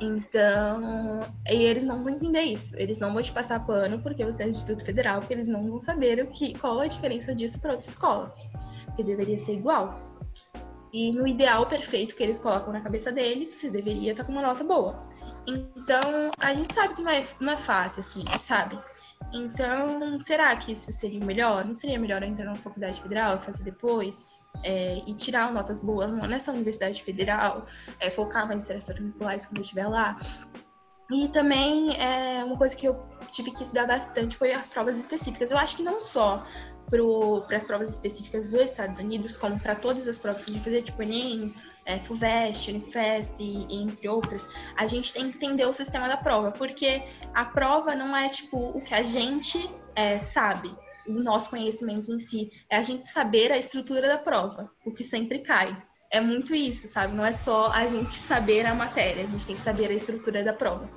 Então, 0.00 1.26
e 1.48 1.64
eles 1.64 1.82
não 1.84 2.02
vão 2.02 2.14
entender 2.14 2.42
isso. 2.42 2.76
Eles 2.78 2.98
não 2.98 3.12
vão 3.12 3.22
te 3.22 3.32
passar 3.32 3.64
pano 3.64 4.00
porque 4.00 4.24
você 4.24 4.42
é 4.42 4.46
do 4.46 4.50
Instituto 4.50 4.84
Federal, 4.84 5.20
porque 5.20 5.34
eles 5.34 5.48
não 5.48 5.66
vão 5.66 5.80
saber 5.80 6.22
o 6.22 6.26
que, 6.26 6.58
qual 6.58 6.80
a 6.80 6.86
diferença 6.86 7.34
disso 7.34 7.60
para 7.60 7.72
outra 7.72 7.88
escola. 7.88 8.34
Porque 8.86 9.02
deveria 9.02 9.38
ser 9.38 9.54
igual. 9.54 9.98
E 10.92 11.12
no 11.12 11.26
ideal 11.26 11.66
perfeito 11.66 12.14
que 12.14 12.22
eles 12.22 12.38
colocam 12.38 12.72
na 12.72 12.80
cabeça 12.80 13.10
deles, 13.10 13.48
você 13.48 13.70
deveria 13.70 14.12
estar 14.12 14.24
com 14.24 14.32
uma 14.32 14.42
nota 14.42 14.64
boa. 14.64 15.06
Então, 15.46 16.32
a 16.38 16.52
gente 16.52 16.74
sabe 16.74 16.94
que 16.94 17.02
não 17.02 17.10
é, 17.10 17.24
não 17.40 17.52
é 17.52 17.56
fácil, 17.56 18.00
assim, 18.00 18.24
sabe? 18.40 18.78
Então, 19.32 20.20
será 20.24 20.54
que 20.56 20.72
isso 20.72 20.92
seria 20.92 21.24
melhor? 21.24 21.64
Não 21.64 21.74
seria 21.74 21.98
melhor 21.98 22.22
entrar 22.22 22.46
na 22.46 22.56
faculdade 22.56 23.00
federal 23.00 23.36
e 23.36 23.40
fazer 23.40 23.62
depois? 23.62 24.35
É, 24.64 25.02
e 25.06 25.14
tirar 25.14 25.52
notas 25.52 25.80
boas 25.80 26.10
nessa 26.10 26.50
universidade 26.50 27.02
federal, 27.02 27.66
é, 28.00 28.10
focar 28.10 28.46
mais 28.46 28.68
em 28.68 28.76
extracurriculares 28.76 29.46
quando 29.46 29.58
eu 29.58 29.62
estiver 29.62 29.86
lá. 29.86 30.16
E 31.10 31.28
também, 31.28 31.96
é, 32.00 32.42
uma 32.44 32.56
coisa 32.56 32.74
que 32.74 32.86
eu 32.86 33.00
tive 33.30 33.52
que 33.52 33.62
estudar 33.62 33.86
bastante 33.86 34.36
foi 34.36 34.52
as 34.52 34.66
provas 34.66 34.98
específicas. 34.98 35.50
Eu 35.50 35.58
acho 35.58 35.76
que 35.76 35.82
não 35.82 36.00
só 36.00 36.44
para 37.46 37.56
as 37.56 37.64
provas 37.64 37.90
específicas 37.90 38.48
dos 38.48 38.60
Estados 38.60 39.00
Unidos, 39.00 39.36
como 39.36 39.58
para 39.58 39.74
todas 39.74 40.06
as 40.06 40.18
provas 40.18 40.44
que 40.44 40.50
a 40.50 40.54
gente 40.54 40.64
fazia, 40.64 40.82
tipo 40.82 41.02
Enem, 41.02 41.54
é, 41.84 41.98
FUVEST, 41.98 42.70
Unifesp, 42.70 43.66
entre 43.70 44.08
outras, 44.08 44.46
a 44.76 44.86
gente 44.86 45.12
tem 45.12 45.30
que 45.30 45.36
entender 45.36 45.66
o 45.66 45.72
sistema 45.72 46.08
da 46.08 46.16
prova, 46.16 46.52
porque 46.52 47.02
a 47.34 47.44
prova 47.44 47.94
não 47.94 48.16
é 48.16 48.28
tipo 48.28 48.56
o 48.56 48.80
que 48.80 48.94
a 48.94 49.02
gente 49.02 49.68
é, 49.94 50.18
sabe, 50.18 50.76
o 51.08 51.12
nosso 51.22 51.50
conhecimento 51.50 52.12
em 52.12 52.18
si, 52.18 52.50
é 52.70 52.76
a 52.76 52.82
gente 52.82 53.08
saber 53.08 53.52
a 53.52 53.58
estrutura 53.58 54.08
da 54.08 54.18
prova, 54.18 54.70
o 54.84 54.92
que 54.92 55.02
sempre 55.02 55.40
cai 55.40 55.76
é 56.10 56.20
muito 56.20 56.54
isso, 56.54 56.86
sabe? 56.88 57.16
Não 57.16 57.24
é 57.24 57.32
só 57.32 57.70
a 57.72 57.86
gente 57.86 58.16
saber 58.16 58.64
a 58.66 58.74
matéria, 58.74 59.24
a 59.24 59.26
gente 59.26 59.46
tem 59.46 59.56
que 59.56 59.62
saber 59.62 59.90
a 59.90 59.94
estrutura 59.94 60.42
da 60.42 60.52
prova. 60.52 60.88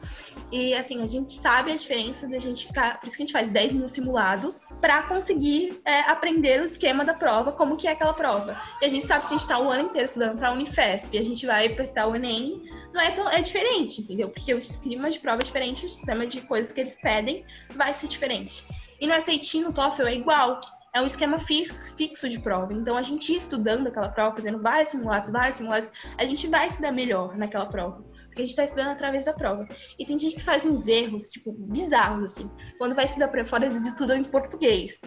E 0.51 0.73
assim, 0.73 1.01
a 1.03 1.05
gente 1.05 1.33
sabe 1.33 1.71
a 1.71 1.75
diferença 1.75 2.27
da 2.27 2.39
gente 2.39 2.67
ficar. 2.67 2.99
Por 2.99 3.07
isso 3.07 3.17
que 3.17 3.23
a 3.23 3.25
gente 3.25 3.33
faz 3.33 3.49
10 3.49 3.73
mil 3.73 3.87
simulados 3.87 4.65
para 4.79 5.03
conseguir 5.03 5.79
é, 5.85 6.01
aprender 6.01 6.61
o 6.61 6.65
esquema 6.65 7.03
da 7.03 7.13
prova, 7.13 7.51
como 7.51 7.77
que 7.77 7.87
é 7.87 7.91
aquela 7.91 8.13
prova. 8.13 8.59
E 8.81 8.85
a 8.85 8.89
gente 8.89 9.05
sabe 9.05 9.23
se 9.23 9.27
a 9.27 9.31
gente 9.31 9.41
está 9.41 9.59
o 9.59 9.69
ano 9.69 9.89
inteiro 9.89 10.05
estudando 10.05 10.37
para 10.37 10.49
a 10.49 10.53
Unifesp, 10.53 11.17
a 11.17 11.23
gente 11.23 11.45
vai 11.45 11.69
prestar 11.69 12.07
o 12.07 12.15
Enem, 12.15 12.63
não 12.93 13.01
é 13.01 13.11
tão. 13.11 13.29
É 13.29 13.41
diferente, 13.41 14.01
entendeu? 14.01 14.29
Porque 14.29 14.53
o 14.53 14.59
clima 14.81 15.09
de 15.09 15.19
prova 15.19 15.41
é 15.41 15.45
diferente, 15.45 15.85
o 15.85 15.89
sistema 15.89 16.25
de 16.25 16.41
coisas 16.41 16.71
que 16.71 16.81
eles 16.81 16.95
pedem 16.95 17.45
vai 17.75 17.93
ser 17.93 18.07
diferente. 18.07 18.63
E 18.99 19.07
no 19.07 19.13
SAT 19.13 19.55
no 19.61 19.73
TOEFL 19.73 20.07
é 20.07 20.15
igual 20.15 20.59
é 20.93 21.01
um 21.01 21.05
esquema 21.05 21.37
fixo, 21.39 22.29
de 22.29 22.39
prova. 22.39 22.73
Então, 22.73 22.97
a 22.97 23.01
gente 23.01 23.33
estudando 23.35 23.87
aquela 23.87 24.09
prova, 24.09 24.35
fazendo 24.35 24.59
vários 24.59 24.89
simulados, 24.89 25.29
vários 25.29 25.57
simulados, 25.57 25.89
a 26.17 26.25
gente 26.25 26.47
vai 26.47 26.69
se 26.69 26.81
dar 26.81 26.91
melhor 26.91 27.37
naquela 27.37 27.65
prova. 27.65 28.01
Porque 28.01 28.41
a 28.41 28.45
gente 28.45 28.49
está 28.49 28.63
estudando 28.63 28.89
através 28.89 29.23
da 29.23 29.33
prova. 29.33 29.67
E 29.97 30.05
tem 30.05 30.17
gente 30.17 30.35
que 30.35 30.43
faz 30.43 30.65
uns 30.65 30.87
erros, 30.87 31.29
tipo, 31.29 31.51
bizarros, 31.71 32.31
assim. 32.31 32.49
Quando 32.77 32.95
vai 32.95 33.05
estudar 33.05 33.27
para 33.27 33.45
fora, 33.45 33.65
eles 33.65 33.85
estudam 33.85 34.17
em 34.17 34.23
português. 34.23 34.99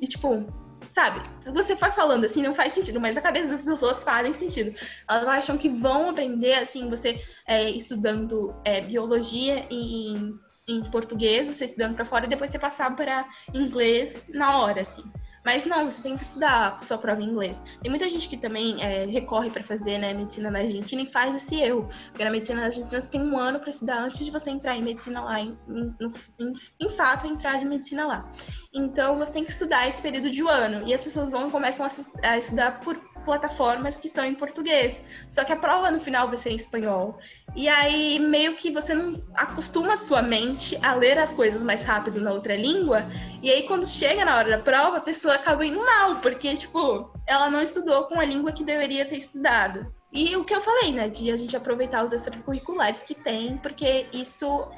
E, 0.00 0.06
tipo, 0.06 0.46
sabe? 0.88 1.20
Se 1.40 1.50
você 1.50 1.74
vai 1.74 1.90
falando 1.90 2.24
assim, 2.24 2.42
não 2.42 2.54
faz 2.54 2.72
sentido, 2.72 3.00
mas 3.00 3.14
na 3.14 3.20
cabeça 3.20 3.48
das 3.48 3.64
pessoas 3.64 4.02
fazem 4.02 4.32
sentido. 4.32 4.76
Elas 5.08 5.26
acham 5.26 5.58
que 5.58 5.68
vão 5.68 6.10
aprender, 6.10 6.54
assim, 6.54 6.88
você 6.88 7.20
é, 7.46 7.68
estudando 7.70 8.54
é, 8.64 8.80
biologia 8.80 9.66
em, 9.70 10.38
em 10.66 10.82
português, 10.82 11.48
você 11.48 11.64
estudando 11.64 11.94
para 11.94 12.04
fora, 12.04 12.26
e 12.26 12.28
depois 12.28 12.50
você 12.50 12.58
passar 12.58 12.94
para 12.94 13.26
inglês 13.52 14.24
na 14.32 14.58
hora, 14.58 14.80
assim. 14.80 15.04
Mas 15.44 15.66
não, 15.66 15.90
você 15.90 16.00
tem 16.00 16.16
que 16.16 16.22
estudar 16.22 16.78
a 16.80 16.84
sua 16.84 16.96
prova 16.96 17.20
em 17.20 17.26
inglês. 17.26 17.62
Tem 17.82 17.90
muita 17.90 18.08
gente 18.08 18.28
que 18.28 18.36
também 18.36 18.82
é, 18.82 19.04
recorre 19.04 19.50
para 19.50 19.62
fazer 19.62 19.98
né, 19.98 20.14
medicina 20.14 20.50
na 20.50 20.60
Argentina 20.60 21.02
e 21.02 21.12
faz 21.12 21.36
esse 21.36 21.60
erro. 21.60 21.86
Porque 22.06 22.24
na 22.24 22.30
medicina 22.30 22.60
na 22.60 22.66
Argentina 22.66 22.98
você 22.98 23.10
tem 23.10 23.20
um 23.20 23.38
ano 23.38 23.60
para 23.60 23.68
estudar 23.68 23.98
antes 23.98 24.24
de 24.24 24.30
você 24.30 24.48
entrar 24.48 24.74
em 24.74 24.82
medicina 24.82 25.20
lá, 25.20 25.38
em, 25.38 25.58
em, 25.68 25.94
em, 26.40 26.52
em 26.80 26.88
fato, 26.88 27.26
entrar 27.26 27.60
em 27.60 27.66
medicina 27.66 28.06
lá. 28.06 28.32
Então 28.72 29.18
você 29.18 29.32
tem 29.32 29.44
que 29.44 29.50
estudar 29.50 29.86
esse 29.86 30.00
período 30.00 30.30
de 30.30 30.42
um 30.42 30.48
ano. 30.48 30.88
E 30.88 30.94
as 30.94 31.04
pessoas 31.04 31.30
vão 31.30 31.50
começam 31.50 31.84
a, 31.84 32.26
a 32.26 32.38
estudar 32.38 32.80
por 32.80 32.98
plataformas 33.24 33.96
que 33.96 34.06
estão 34.06 34.24
em 34.24 34.34
português. 34.34 35.00
Só 35.28 35.44
que 35.44 35.52
a 35.52 35.56
prova 35.56 35.90
no 35.90 35.98
final 35.98 36.28
vai 36.28 36.38
ser 36.38 36.50
em 36.50 36.56
espanhol. 36.56 37.18
E 37.56 37.68
aí 37.68 38.18
meio 38.18 38.56
que 38.56 38.70
você 38.70 38.94
não 38.94 39.22
acostuma 39.34 39.94
a 39.94 39.96
sua 39.96 40.22
mente 40.22 40.78
a 40.82 40.94
ler 40.94 41.18
as 41.18 41.32
coisas 41.32 41.62
mais 41.62 41.82
rápido 41.82 42.20
na 42.20 42.32
outra 42.32 42.56
língua. 42.56 43.04
E 43.42 43.50
aí 43.50 43.62
quando 43.62 43.86
chega 43.86 44.24
na 44.24 44.36
hora 44.36 44.50
da 44.50 44.62
prova, 44.62 44.98
a 44.98 45.00
pessoa 45.00 45.34
acaba 45.34 45.64
indo 45.64 45.84
mal, 45.84 46.16
porque 46.20 46.54
tipo, 46.54 47.10
ela 47.26 47.50
não 47.50 47.62
estudou 47.62 48.04
com 48.04 48.20
a 48.20 48.24
língua 48.24 48.52
que 48.52 48.64
deveria 48.64 49.04
ter 49.04 49.16
estudado. 49.16 49.92
E 50.14 50.36
o 50.36 50.44
que 50.44 50.54
eu 50.54 50.60
falei, 50.60 50.92
né, 50.92 51.08
de 51.08 51.28
a 51.32 51.36
gente 51.36 51.56
aproveitar 51.56 52.04
os 52.04 52.12
extracurriculares 52.12 53.02
que 53.02 53.16
tem, 53.16 53.58
porque 53.58 54.06
isso 54.12 54.68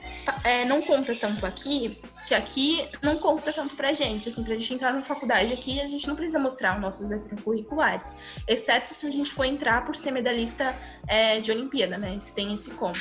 é, 0.42 0.64
não 0.64 0.80
conta 0.80 1.14
tanto 1.14 1.44
aqui, 1.44 1.98
que 2.26 2.34
aqui 2.34 2.88
não 3.02 3.18
conta 3.18 3.52
tanto 3.52 3.76
pra 3.76 3.92
gente. 3.92 4.30
Assim, 4.30 4.42
pra 4.42 4.54
gente 4.54 4.72
entrar 4.72 4.94
na 4.94 5.02
faculdade 5.02 5.52
aqui, 5.52 5.78
a 5.78 5.86
gente 5.86 6.08
não 6.08 6.16
precisa 6.16 6.38
mostrar 6.38 6.76
os 6.76 6.80
nossos 6.80 7.10
extracurriculares, 7.10 8.10
exceto 8.48 8.94
se 8.94 9.06
a 9.06 9.10
gente 9.10 9.30
for 9.30 9.44
entrar 9.44 9.84
por 9.84 9.94
ser 9.94 10.10
medalhista 10.10 10.74
é, 11.06 11.38
de 11.38 11.50
Olimpíada, 11.52 11.98
né, 11.98 12.18
se 12.18 12.32
tem 12.32 12.54
esse 12.54 12.70
conto. 12.70 13.00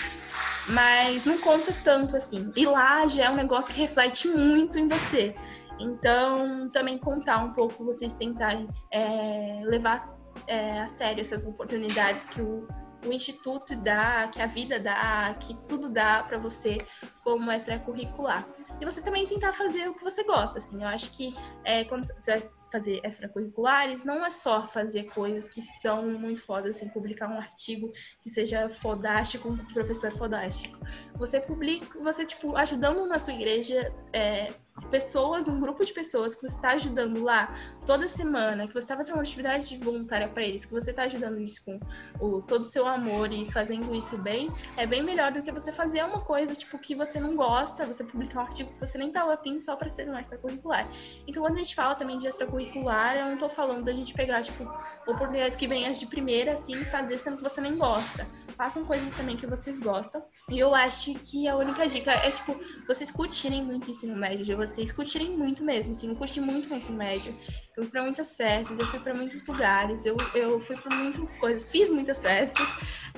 Mas 0.68 1.24
não 1.24 1.38
conta 1.38 1.74
tanto 1.86 2.18
assim. 2.18 2.52
E 2.54 2.66
lá 2.66 3.08
já 3.08 3.26
é 3.26 3.30
um 3.30 3.36
negócio 3.36 3.74
que 3.74 3.80
reflete 3.80 4.28
muito 4.28 4.78
em 4.78 4.90
você. 4.90 5.34
Então, 5.80 6.70
também 6.70 6.98
contar 6.98 7.38
um 7.38 7.52
pouco, 7.52 7.86
vocês 7.86 8.14
tentarem 8.14 8.68
é, 8.92 9.62
levar 9.64 10.00
é, 10.48 10.82
a 10.82 10.88
sério 10.88 11.22
essas 11.22 11.46
oportunidades 11.46 12.28
que 12.28 12.42
o, 12.42 12.68
o 13.06 13.12
Instituto 13.12 13.76
dá, 13.76 14.28
que 14.28 14.42
a 14.42 14.48
vida 14.48 14.80
dá, 14.80 15.36
que 15.40 15.54
tudo 15.68 15.90
dá 15.90 16.24
para 16.24 16.38
você 16.38 16.78
como 17.24 17.52
extracurricular. 17.52 18.48
E 18.82 18.86
você 18.86 19.02
também 19.02 19.26
tentar 19.28 19.54
fazer 19.54 19.88
o 19.88 19.94
que 19.94 20.04
você 20.04 20.24
gosta, 20.24 20.58
assim. 20.58 20.82
Eu 20.82 20.88
acho 20.88 21.12
que 21.12 21.34
é, 21.64 21.84
quando 21.84 22.06
você 22.06 22.40
vai 22.40 22.50
fazer 22.72 23.00
extracurriculares, 23.06 24.04
não 24.04 24.26
é 24.26 24.30
só 24.30 24.68
fazer 24.68 25.04
coisas 25.04 25.48
que 25.48 25.62
são 25.62 26.08
muito 26.08 26.42
fodas, 26.42 26.76
assim, 26.76 26.90
publicar 26.90 27.30
um 27.30 27.38
artigo 27.38 27.92
que 28.22 28.30
seja 28.30 28.70
fodástico, 28.70 29.50
um 29.50 29.58
professor 29.58 30.12
fodástico. 30.12 30.78
Você 31.16 31.40
publica, 31.40 32.00
você, 32.00 32.26
tipo, 32.26 32.56
ajudando 32.58 33.08
na 33.08 33.18
sua 33.18 33.34
igreja, 33.34 33.94
é, 34.12 34.54
pessoas, 34.90 35.48
um 35.48 35.60
grupo 35.60 35.84
de 35.86 35.94
pessoas 35.94 36.36
que 36.36 36.42
você 36.42 36.56
está 36.56 36.72
ajudando 36.72 37.24
lá 37.24 37.54
toda 37.86 38.08
semana, 38.08 38.68
que 38.68 38.74
você 38.74 38.80
está 38.80 38.96
fazendo 38.96 39.16
uma 39.16 39.22
atividade 39.22 39.70
de 39.70 39.78
voluntária 39.78 40.28
para 40.28 40.44
eles, 40.44 40.66
que 40.66 40.72
você 40.72 40.92
está 40.92 41.04
ajudando 41.04 41.40
isso 41.40 41.64
com 41.64 41.80
o, 42.20 42.42
todo 42.42 42.62
o 42.62 42.66
seu 42.66 42.86
amor 42.86 43.32
e 43.32 43.50
fazendo 43.50 43.94
isso 43.96 44.18
bem, 44.18 44.52
é 44.78 44.86
bem 44.86 45.04
melhor 45.04 45.32
do 45.32 45.42
que 45.42 45.52
você 45.52 45.72
fazer 45.72 46.04
uma 46.04 46.20
coisa 46.20 46.54
tipo 46.54 46.78
que 46.78 46.94
você 46.94 47.20
não 47.20 47.36
gosta, 47.36 47.86
você 47.86 48.04
publicar 48.04 48.42
um 48.42 48.44
artigo 48.44 48.72
que 48.74 48.80
você 48.80 48.98
nem 48.98 49.08
estava 49.08 49.34
afim 49.34 49.58
só 49.60 49.76
para 49.76 49.90
ser 49.90 50.10
um 50.10 50.18
extracurricular. 50.18 50.88
Então, 51.28 51.42
quando 51.42 51.56
a 51.56 51.60
gente 51.60 51.76
fala 51.76 51.96
também 51.96 52.18
de 52.18 52.28
extracurricular, 52.28 53.16
eu 53.16 53.26
não 53.26 53.34
estou 53.34 53.50
falando 53.50 53.86
da 53.86 53.94
gente 53.94 54.14
pegar 54.14 54.42
tipo 54.42 54.64
oportunidades 55.08 55.56
que 55.56 55.68
vêm 55.68 55.88
as 55.88 56.00
de 56.00 56.06
primeira 56.06 56.54
assim 56.54 56.82
e 56.82 56.86
fazer 56.86 57.18
sendo 57.18 57.38
que 57.38 57.44
você 57.44 57.62
nem 57.62 57.78
gosta 57.78 58.26
façam 58.56 58.86
coisas 58.86 59.14
também 59.14 59.36
que 59.36 59.48
vocês 59.48 59.80
gostam. 59.80 60.24
E 60.50 60.60
eu 60.60 60.74
acho 60.76 61.14
que 61.16 61.48
a 61.48 61.56
única 61.56 61.88
dica 61.88 62.12
é, 62.12 62.30
tipo, 62.30 62.58
vocês 62.88 63.12
curtirem 63.12 63.64
muito 63.64 63.88
o 63.88 63.90
ensino 63.90 64.16
médio, 64.16 64.56
vocês 64.58 64.92
curtirem 64.92 65.32
muito 65.32 65.64
mesmo, 65.64 65.92
assim, 65.92 66.10
eu 66.10 66.16
curti 66.16 66.40
muito 66.40 66.72
o 66.72 66.76
ensino 66.76 66.98
médio. 66.98 67.36
Eu 67.76 67.84
fui 67.84 67.92
pra 67.92 68.04
muitas 68.04 68.36
festas, 68.36 68.80
eu 68.80 68.86
fui 68.86 69.00
para 69.00 69.14
muitos 69.14 69.46
lugares, 69.48 70.06
eu, 70.06 70.16
eu 70.34 70.60
fui 70.60 70.78
para 70.78 70.96
muitas 70.96 71.36
coisas, 71.38 71.70
fiz 71.70 71.90
muitas 71.90 72.22
festas, 72.22 72.68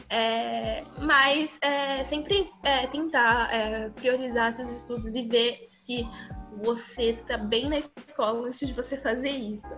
é, 0.10 0.84
mas 1.00 1.60
é, 1.62 2.04
sempre 2.04 2.50
é, 2.64 2.88
tentar 2.88 3.54
é, 3.54 3.90
priorizar 3.90 4.52
seus 4.54 4.70
estudos 4.70 5.16
e 5.16 5.24
ver 5.24 5.68
se 5.72 6.08
você 6.58 7.14
tá 7.28 7.38
bem 7.38 7.70
na 7.70 7.78
escola 7.78 8.48
antes 8.48 8.68
de 8.68 8.74
você 8.74 8.98
fazer 8.98 9.30
isso. 9.30 9.72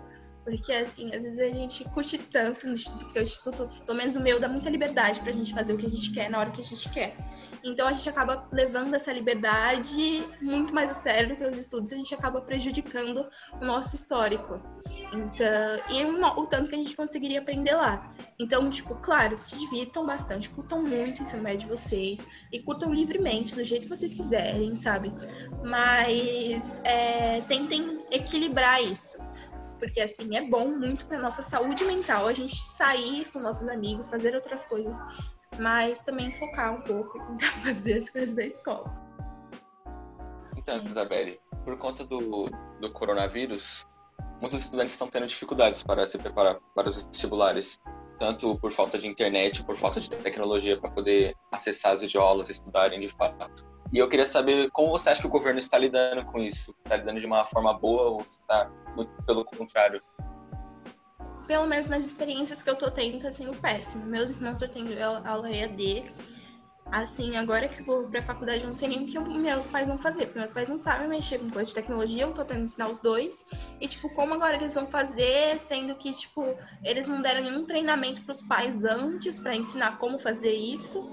Porque, 0.49 0.73
assim, 0.73 1.13
às 1.13 1.23
vezes 1.23 1.39
a 1.39 1.51
gente 1.51 1.83
curte 1.85 2.17
tanto 2.17 2.65
no 2.65 2.73
Instituto, 2.73 3.05
porque 3.05 3.19
o 3.19 3.21
Instituto, 3.21 3.69
pelo 3.85 3.97
menos 3.97 4.15
o 4.15 4.19
meu, 4.19 4.39
dá 4.39 4.49
muita 4.49 4.67
liberdade 4.67 5.19
pra 5.19 5.31
gente 5.31 5.53
fazer 5.53 5.73
o 5.73 5.77
que 5.77 5.85
a 5.85 5.89
gente 5.89 6.11
quer 6.11 6.27
na 6.27 6.39
hora 6.39 6.49
que 6.49 6.59
a 6.59 6.63
gente 6.63 6.89
quer. 6.89 7.15
Então 7.63 7.87
a 7.87 7.93
gente 7.93 8.09
acaba 8.09 8.47
levando 8.51 8.95
essa 8.95 9.13
liberdade 9.13 10.27
muito 10.41 10.73
mais 10.73 10.89
a 10.89 10.93
sério 10.95 11.29
do 11.29 11.35
que 11.35 11.43
os 11.43 11.59
estudos, 11.59 11.93
a 11.93 11.95
gente 11.95 12.15
acaba 12.15 12.41
prejudicando 12.41 13.27
o 13.61 13.65
nosso 13.65 13.95
histórico. 13.95 14.59
Então, 15.13 15.47
e 15.91 16.03
o, 16.03 16.41
o 16.41 16.47
tanto 16.47 16.67
que 16.67 16.75
a 16.75 16.79
gente 16.79 16.95
conseguiria 16.95 17.39
aprender 17.39 17.75
lá. 17.75 18.11
Então, 18.39 18.67
tipo, 18.71 18.95
claro, 18.95 19.37
se 19.37 19.55
divirtam 19.55 20.03
bastante, 20.03 20.49
curtam 20.49 20.81
muito 20.81 21.19
o 21.19 21.21
ensino 21.21 21.43
médio 21.43 21.67
de 21.67 21.67
vocês 21.67 22.25
e 22.51 22.59
curtam 22.59 22.91
livremente, 22.91 23.53
do 23.53 23.63
jeito 23.63 23.83
que 23.83 23.89
vocês 23.89 24.15
quiserem, 24.15 24.75
sabe? 24.75 25.11
Mas 25.63 26.75
é, 26.83 27.41
tentem 27.41 27.99
equilibrar 28.09 28.81
isso 28.81 29.28
porque 29.79 30.01
assim 30.01 30.35
é 30.35 30.41
bom 30.41 30.67
muito 30.67 31.05
para 31.05 31.17
nossa 31.17 31.41
saúde 31.41 31.83
mental 31.85 32.27
a 32.27 32.33
gente 32.33 32.55
sair 32.55 33.25
com 33.31 33.39
nossos 33.39 33.67
amigos, 33.67 34.09
fazer 34.09 34.35
outras 34.35 34.65
coisas, 34.65 34.95
mas 35.57 36.01
também 36.01 36.31
focar 36.33 36.75
um 36.75 36.81
pouco 36.81 37.17
e 37.17 37.21
tentar 37.21 37.51
fazer 37.63 37.99
as 37.99 38.09
coisas 38.09 38.35
da 38.35 38.43
escola. 38.43 38.93
Então, 40.57 40.75
Isabelle, 40.85 41.39
por 41.63 41.77
conta 41.77 42.03
do, 42.05 42.49
do 42.79 42.91
coronavírus, 42.91 43.87
muitos 44.41 44.61
estudantes 44.61 44.93
estão 44.93 45.07
tendo 45.07 45.25
dificuldades 45.25 45.81
para 45.81 46.05
se 46.05 46.17
preparar 46.17 46.59
para 46.75 46.89
os 46.89 47.03
vestibulares, 47.03 47.79
tanto 48.19 48.57
por 48.59 48.71
falta 48.71 48.97
de 48.97 49.07
internet, 49.07 49.63
por 49.63 49.75
falta 49.77 49.99
de 49.99 50.09
tecnologia 50.09 50.79
para 50.79 50.91
poder 50.91 51.33
acessar 51.51 51.93
as 51.93 52.01
videoaulas 52.01 52.49
e 52.49 52.51
estudarem 52.51 52.99
de 52.99 53.07
fato. 53.07 53.65
E 53.91 53.97
eu 53.97 54.07
queria 54.07 54.25
saber 54.25 54.69
como 54.71 54.91
você 54.91 55.09
acha 55.09 55.21
que 55.21 55.27
o 55.27 55.31
governo 55.31 55.59
está 55.59 55.77
lidando 55.77 56.23
com 56.25 56.37
isso? 56.37 56.75
Está 56.83 56.97
lidando 56.97 57.19
de 57.19 57.25
uma 57.25 57.43
forma 57.45 57.73
boa 57.73 58.03
ou 58.03 58.21
está 58.21 58.69
muito 58.95 59.11
pelo 59.23 59.43
contrário? 59.43 60.01
Pelo 61.47 61.65
menos 61.65 61.89
nas 61.89 62.05
experiências 62.05 62.61
que 62.61 62.69
eu 62.69 62.75
tô 62.75 62.91
tendo, 62.91 63.19
tá 63.19 63.31
sendo 63.31 63.55
péssimo. 63.59 64.05
Meus 64.05 64.29
irmãos 64.29 64.61
estão 64.61 64.69
tendo 64.69 64.93
aula 65.27 65.49
EAD. 65.49 66.13
Assim, 66.91 67.35
agora 67.35 67.67
que 67.67 67.83
vou 67.83 68.07
pra 68.07 68.21
faculdade, 68.21 68.61
eu 68.61 68.67
não 68.67 68.73
sei 68.73 68.89
nem 68.89 69.03
o 69.03 69.07
que 69.07 69.19
meus 69.19 69.67
pais 69.67 69.87
vão 69.87 69.97
fazer, 69.97 70.25
porque 70.25 70.39
meus 70.39 70.53
pais 70.53 70.69
não 70.69 70.77
sabem 70.77 71.07
mexer 71.07 71.39
com 71.39 71.49
coisa 71.49 71.69
de 71.69 71.75
tecnologia, 71.75 72.23
eu 72.23 72.33
tô 72.33 72.43
tendo 72.43 72.57
que 72.57 72.63
ensinar 72.63 72.89
os 72.89 72.97
dois. 72.97 73.45
E, 73.79 73.87
tipo, 73.87 74.09
como 74.09 74.33
agora 74.33 74.55
eles 74.55 74.73
vão 74.73 74.87
fazer, 74.87 75.59
sendo 75.59 75.95
que, 75.95 76.11
tipo, 76.11 76.45
eles 76.83 77.07
não 77.07 77.21
deram 77.21 77.41
nenhum 77.41 77.65
treinamento 77.65 78.21
pros 78.23 78.41
pais 78.41 78.83
antes 78.85 79.37
para 79.37 79.55
ensinar 79.55 79.99
como 79.99 80.17
fazer 80.17 80.53
isso 80.53 81.11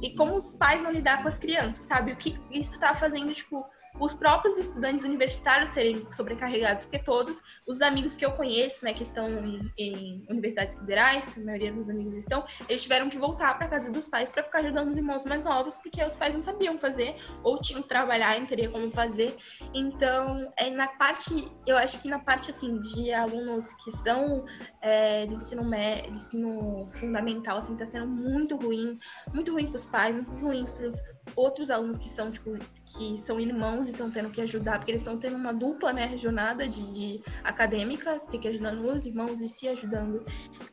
e 0.00 0.14
como 0.14 0.34
os 0.34 0.54
pais 0.54 0.82
vão 0.82 0.92
lidar 0.92 1.22
com 1.22 1.28
as 1.28 1.38
crianças, 1.38 1.86
sabe? 1.86 2.12
O 2.12 2.16
que 2.16 2.38
isso 2.50 2.74
está 2.74 2.94
fazendo, 2.94 3.32
tipo, 3.32 3.64
os 4.00 4.14
próprios 4.14 4.58
estudantes 4.58 5.04
universitários 5.04 5.70
serem 5.70 6.06
sobrecarregados, 6.12 6.86
porque 6.86 6.98
todos 6.98 7.42
os 7.66 7.80
amigos 7.82 8.16
que 8.16 8.24
eu 8.24 8.32
conheço, 8.32 8.84
né, 8.84 8.92
que 8.92 9.02
estão 9.02 9.28
em, 9.44 9.72
em 9.76 10.26
universidades 10.28 10.78
federais, 10.78 11.28
que 11.28 11.40
a 11.40 11.44
maioria 11.44 11.72
dos 11.72 11.90
amigos 11.90 12.16
estão, 12.16 12.44
eles 12.68 12.82
tiveram 12.82 13.08
que 13.08 13.18
voltar 13.18 13.56
para 13.58 13.68
casa 13.68 13.90
dos 13.92 14.06
pais 14.06 14.30
para 14.30 14.42
ficar 14.42 14.60
ajudando 14.60 14.88
os 14.88 14.96
irmãos 14.96 15.24
mais 15.24 15.44
novos, 15.44 15.76
porque 15.76 16.02
os 16.02 16.16
pais 16.16 16.34
não 16.34 16.40
sabiam 16.40 16.78
fazer 16.78 17.16
ou 17.42 17.60
tinham 17.60 17.82
que 17.82 17.88
trabalhar 17.88 18.36
e 18.36 18.40
não 18.40 18.46
teria 18.46 18.68
como 18.68 18.90
fazer. 18.90 19.36
Então, 19.74 20.52
é 20.56 20.70
na 20.70 20.88
parte, 20.88 21.48
eu 21.66 21.76
acho 21.76 22.00
que 22.00 22.08
na 22.08 22.18
parte 22.18 22.50
assim 22.50 22.78
de 22.78 23.12
alunos 23.12 23.66
que 23.84 23.90
são 23.90 24.44
é, 24.80 25.26
do 25.26 25.34
ensino 25.34 25.64
médio, 25.64 26.10
ensino 26.10 26.88
fundamental, 26.92 27.58
assim, 27.58 27.72
está 27.72 27.86
sendo 27.86 28.06
muito 28.06 28.56
ruim, 28.56 28.98
muito 29.32 29.52
ruim 29.52 29.66
para 29.66 29.76
os 29.76 29.84
pais, 29.84 30.14
muito 30.14 30.44
ruim 30.44 30.64
para 30.64 30.86
os 30.86 31.00
outros 31.36 31.70
alunos 31.70 31.96
que 31.96 32.08
são 32.08 32.30
tipo 32.30 32.56
que 32.88 33.18
são 33.18 33.38
irmãos 33.38 33.86
e 33.86 33.90
estão 33.90 34.10
tendo 34.10 34.30
que 34.30 34.40
ajudar, 34.40 34.78
porque 34.78 34.90
eles 34.90 35.02
estão 35.02 35.18
tendo 35.18 35.36
uma 35.36 35.52
dupla 35.52 35.92
né, 35.92 36.16
jornada 36.16 36.66
de, 36.66 36.82
de 36.94 37.22
acadêmica, 37.44 38.18
ter 38.30 38.38
que 38.38 38.48
ajudar 38.48 38.74
os 38.74 39.04
irmãos 39.04 39.42
e 39.42 39.48
se 39.48 39.68
ajudando. 39.68 40.24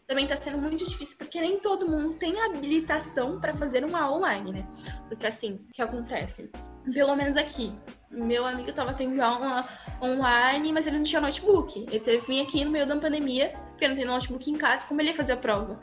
Também 0.08 0.24
está 0.24 0.38
sendo 0.38 0.58
muito 0.58 0.78
difícil, 0.78 1.18
porque 1.18 1.42
nem 1.42 1.60
todo 1.60 1.88
mundo 1.88 2.16
tem 2.16 2.40
habilitação 2.42 3.40
para 3.40 3.54
fazer 3.56 3.84
uma 3.84 4.10
online, 4.12 4.52
né? 4.54 4.68
Porque 5.10 5.28
assim, 5.28 5.66
o 5.70 5.74
que 5.74 5.82
acontece? 5.82 6.50
Pelo 6.94 7.16
menos 7.16 7.36
aqui, 7.36 7.74
meu 8.10 8.46
amigo 8.46 8.70
estava 8.70 8.94
tendo 8.94 9.22
aula 9.22 9.68
online, 10.02 10.72
mas 10.72 10.88
ele 10.88 10.98
não 10.98 11.04
tinha 11.04 11.20
notebook. 11.20 11.80
Ele 11.80 12.00
teve 12.00 12.22
que 12.22 12.28
vir 12.28 12.42
aqui 12.42 12.64
no 12.64 12.72
meio 12.72 12.86
da 12.86 12.96
pandemia, 12.96 13.50
porque 13.70 13.88
não 13.88 13.96
tem 13.96 14.06
notebook 14.06 14.50
em 14.50 14.58
casa, 14.58 14.88
como 14.88 15.02
ele 15.02 15.10
ia 15.10 15.16
fazer 15.16 15.34
a 15.34 15.38
prova? 15.38 15.82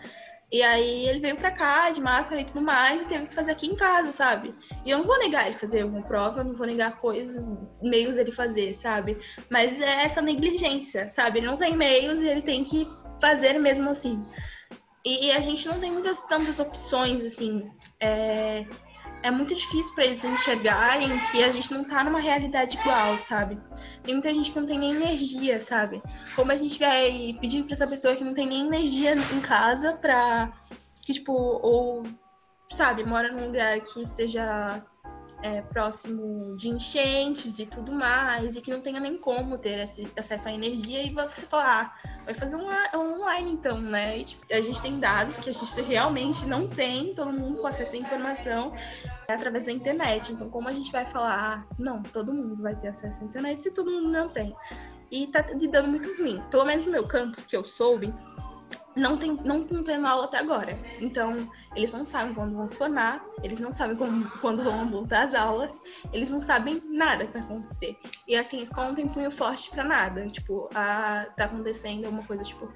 E 0.52 0.62
aí 0.62 1.08
ele 1.08 1.18
veio 1.18 1.36
pra 1.36 1.50
cá 1.50 1.90
de 1.90 1.98
máscara 1.98 2.42
e 2.42 2.44
tudo 2.44 2.60
mais 2.60 3.02
e 3.02 3.08
teve 3.08 3.26
que 3.26 3.34
fazer 3.34 3.52
aqui 3.52 3.66
em 3.66 3.74
casa, 3.74 4.12
sabe? 4.12 4.54
E 4.84 4.90
eu 4.90 4.98
não 4.98 5.06
vou 5.06 5.18
negar 5.18 5.46
ele 5.46 5.56
fazer 5.56 5.80
alguma 5.80 6.02
prova, 6.02 6.40
eu 6.40 6.44
não 6.44 6.54
vou 6.54 6.66
negar 6.66 6.98
coisas, 6.98 7.48
meios 7.82 8.18
ele 8.18 8.32
fazer, 8.32 8.74
sabe? 8.74 9.16
Mas 9.48 9.80
é 9.80 10.04
essa 10.04 10.20
negligência, 10.20 11.08
sabe? 11.08 11.38
Ele 11.38 11.46
não 11.46 11.56
tem 11.56 11.74
meios 11.74 12.20
e 12.20 12.28
ele 12.28 12.42
tem 12.42 12.62
que 12.64 12.86
fazer 13.18 13.58
mesmo 13.58 13.88
assim. 13.88 14.22
E 15.04 15.32
a 15.32 15.40
gente 15.40 15.66
não 15.66 15.80
tem 15.80 15.90
muitas 15.90 16.20
tantas 16.20 16.60
opções, 16.60 17.24
assim. 17.24 17.68
É, 17.98 18.66
é 19.22 19.30
muito 19.30 19.54
difícil 19.54 19.94
para 19.94 20.04
eles 20.04 20.24
enxergarem 20.24 21.18
que 21.30 21.42
a 21.42 21.50
gente 21.50 21.72
não 21.72 21.84
tá 21.84 22.02
numa 22.02 22.18
realidade 22.18 22.76
igual, 22.76 23.18
sabe? 23.18 23.58
Tem 24.02 24.14
muita 24.14 24.32
gente 24.34 24.50
que 24.50 24.58
não 24.58 24.66
tem 24.66 24.78
nem 24.78 24.90
energia, 24.90 25.58
sabe? 25.60 26.02
Como 26.34 26.50
a 26.50 26.56
gente 26.56 26.78
vai 26.78 27.36
pedir 27.40 27.62
para 27.64 27.74
essa 27.74 27.86
pessoa 27.86 28.16
que 28.16 28.24
não 28.24 28.34
tem 28.34 28.46
nem 28.46 28.66
energia 28.66 29.14
em 29.14 29.40
casa 29.40 29.92
pra. 29.94 30.52
que, 31.02 31.12
tipo, 31.12 31.32
ou, 31.32 32.04
sabe, 32.70 33.04
mora 33.04 33.30
num 33.30 33.46
lugar 33.46 33.80
que 33.80 34.04
seja 34.04 34.82
é, 35.42 35.60
próximo 35.60 36.56
de 36.56 36.68
enchentes 36.68 37.58
e 37.58 37.66
tudo 37.66 37.92
mais, 37.92 38.56
e 38.56 38.60
que 38.60 38.70
não 38.70 38.80
tenha 38.80 39.00
nem 39.00 39.18
como 39.18 39.58
ter 39.58 39.78
esse 39.80 40.10
acesso 40.16 40.48
à 40.48 40.52
energia, 40.52 41.02
e 41.02 41.12
você 41.12 41.42
falar, 41.42 41.96
ah, 42.04 42.08
vai 42.24 42.34
fazer 42.34 42.56
um, 42.56 42.66
um 42.66 43.20
online 43.20 43.50
então, 43.50 43.80
né? 43.80 44.18
E, 44.18 44.24
tipo, 44.24 44.46
a 44.52 44.60
gente 44.60 44.80
tem 44.80 44.98
dados 44.98 45.38
que 45.38 45.50
a 45.50 45.52
gente 45.52 45.80
realmente 45.82 46.46
não 46.46 46.68
tem, 46.68 47.14
todo 47.14 47.32
mundo 47.32 47.60
com 47.60 47.66
acesso 47.66 47.94
à 47.94 47.98
informação 47.98 48.72
é 49.28 49.34
através 49.34 49.64
da 49.64 49.72
internet. 49.72 50.32
Então, 50.32 50.48
como 50.48 50.68
a 50.68 50.72
gente 50.72 50.92
vai 50.92 51.04
falar, 51.04 51.58
ah, 51.58 51.74
não, 51.78 52.02
todo 52.02 52.32
mundo 52.32 52.62
vai 52.62 52.74
ter 52.76 52.88
acesso 52.88 53.22
à 53.22 53.26
internet 53.26 53.62
se 53.62 53.70
todo 53.70 53.90
mundo 53.90 54.08
não 54.08 54.28
tem? 54.28 54.54
E 55.10 55.26
tá 55.26 55.44
lidando 55.54 55.88
muito 55.88 56.08
ruim. 56.16 56.42
Pelo 56.50 56.64
menos 56.64 56.86
no 56.86 56.92
meu 56.92 57.06
campus, 57.06 57.44
que 57.44 57.56
eu 57.56 57.64
soube, 57.64 58.14
não 58.94 59.16
tem 59.16 59.32
não 59.44 59.62
estão 59.62 59.82
tendo 59.82 60.06
aula 60.06 60.24
até 60.24 60.38
agora. 60.38 60.78
Então, 61.00 61.50
eles 61.74 61.92
não 61.92 62.04
sabem 62.04 62.34
quando 62.34 62.54
vão 62.54 62.66
se 62.66 62.76
formar, 62.76 63.24
eles 63.42 63.58
não 63.58 63.72
sabem 63.72 63.96
como, 63.96 64.28
quando 64.40 64.62
vão 64.62 64.90
voltar 64.90 65.24
às 65.24 65.34
aulas, 65.34 65.78
eles 66.12 66.30
não 66.30 66.40
sabem 66.40 66.82
nada 66.86 67.26
que 67.26 67.32
vai 67.32 67.42
acontecer. 67.42 67.96
E 68.26 68.36
assim, 68.36 68.60
a 68.60 68.62
escola 68.62 68.88
não 68.88 68.94
tem 68.94 69.08
punho 69.08 69.30
forte 69.30 69.70
para 69.70 69.84
nada. 69.84 70.26
Tipo, 70.28 70.68
a, 70.74 71.26
tá 71.36 71.44
acontecendo 71.44 72.08
uma 72.08 72.24
coisa, 72.24 72.44
tipo, 72.44 72.70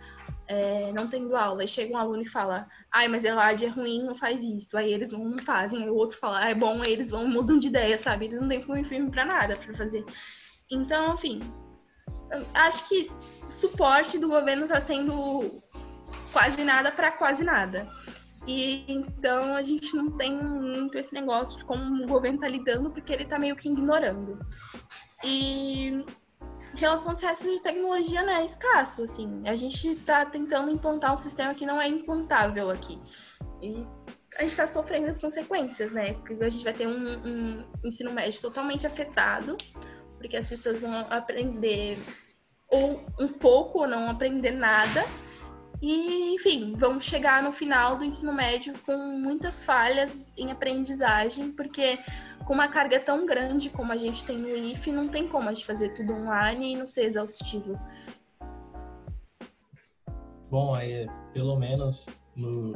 é, 0.49 0.93
não 0.93 1.07
tendo 1.09 1.37
aula, 1.37 1.65
e 1.65 1.69
chega 1.69 1.95
um 1.95 1.99
aluno 1.99 2.23
e 2.23 2.29
fala, 2.29 2.67
ai, 2.93 3.09
mas 3.09 3.25
ELAD 3.25 3.65
é 3.65 3.69
ruim, 3.69 4.05
não 4.05 4.15
faz 4.15 4.43
isso. 4.43 4.77
Aí 4.77 4.93
eles 4.93 5.09
não, 5.09 5.39
fazem, 5.39 5.83
aí 5.83 5.91
o 5.91 5.95
outro 5.95 6.19
fala, 6.19 6.41
ah, 6.45 6.51
é 6.51 6.55
bom, 6.55 6.83
aí 6.85 6.93
eles 6.93 7.11
vão 7.11 7.29
mudam 7.29 7.59
de 7.59 7.69
ideia, 7.69 7.99
sabe? 7.99 8.27
Eles 8.27 8.41
não 8.41 8.49
têm 8.49 8.61
punho 8.61 8.85
firme 8.85 9.11
para 9.11 9.25
nada 9.25 9.57
para 9.57 9.75
fazer. 9.75 10.05
Então, 10.71 11.15
enfim, 11.15 11.41
acho 12.55 12.89
que 12.89 13.11
suporte 13.49 14.19
do 14.19 14.29
governo 14.29 14.65
está 14.65 14.81
sendo 14.81 15.63
quase 16.37 16.63
nada 16.63 16.93
para 16.93 17.11
quase 17.11 17.43
nada. 17.43 17.91
E 18.47 18.85
então 18.93 19.57
a 19.57 19.63
gente 19.63 19.97
não 19.97 20.11
tem 20.11 20.37
muito 20.37 20.99
esse 20.99 21.15
negócio 21.15 21.57
de 21.57 21.65
como 21.65 22.05
o 22.05 22.07
governo 22.07 22.37
está 22.37 22.47
lidando, 22.47 22.91
porque 22.91 23.11
ele 23.11 23.23
está 23.23 23.39
meio 23.39 23.57
que 23.57 23.71
ignorando. 23.71 24.39
E 25.25 25.87
em 25.89 26.77
relação 26.77 27.13
aos 27.13 27.23
restos 27.23 27.51
de 27.51 27.63
tecnologia, 27.63 28.23
né, 28.23 28.43
é 28.43 28.45
escasso, 28.45 29.03
assim. 29.05 29.43
A 29.47 29.57
gente 29.57 29.89
está 29.89 30.27
tentando 30.27 30.71
implantar 30.71 31.15
um 31.15 31.17
sistema 31.17 31.55
que 31.55 31.65
não 31.65 31.81
é 31.81 31.89
implantável 31.89 32.69
aqui. 32.69 33.01
E 33.63 33.87
a 34.37 34.43
gente 34.43 34.51
está 34.51 34.67
sofrendo 34.67 35.07
as 35.07 35.19
consequências, 35.19 35.91
né? 35.91 36.13
Porque 36.13 36.35
a 36.35 36.51
gente 36.51 36.65
vai 36.65 36.75
ter 36.75 36.87
um, 36.87 37.27
um 37.27 37.65
ensino 37.83 38.13
médio 38.13 38.43
totalmente 38.43 38.87
afetado, 38.87 39.57
porque 40.19 40.37
as 40.37 40.47
pessoas 40.47 40.83
vão 40.83 40.95
aprender 41.09 41.97
ou 42.69 43.07
um 43.19 43.29
pouco 43.29 43.79
ou 43.81 43.89
não 43.89 44.11
aprender 44.11 44.51
nada 44.51 45.03
e, 45.81 46.35
enfim, 46.35 46.75
vamos 46.77 47.05
chegar 47.05 47.43
no 47.43 47.53
final 47.53 47.97
do 47.97 48.05
ensino 48.05 48.33
médio 48.33 48.75
com 48.85 48.97
muitas 48.97 49.63
falhas 49.63 50.33
em 50.37 50.51
aprendizagem, 50.51 51.53
porque 51.53 51.99
com 52.45 52.55
uma 52.55 52.69
carga 52.69 52.99
tão 52.99 53.27
grande 53.27 53.69
como 53.69 53.93
a 53.93 53.97
gente 53.97 54.25
tem 54.25 54.39
no 54.39 54.49
IF, 54.49 54.91
não 54.91 55.09
tem 55.09 55.29
como 55.29 55.49
a 55.49 55.53
gente 55.53 55.67
fazer 55.67 55.91
tudo 55.95 56.15
online 56.15 56.73
e 56.73 56.77
não 56.77 56.87
ser 56.87 57.05
exaustivo. 57.05 57.79
Bom, 60.51 60.75
aí, 60.75 61.07
pelo 61.33 61.59
menos 61.59 62.23
no, 62.35 62.73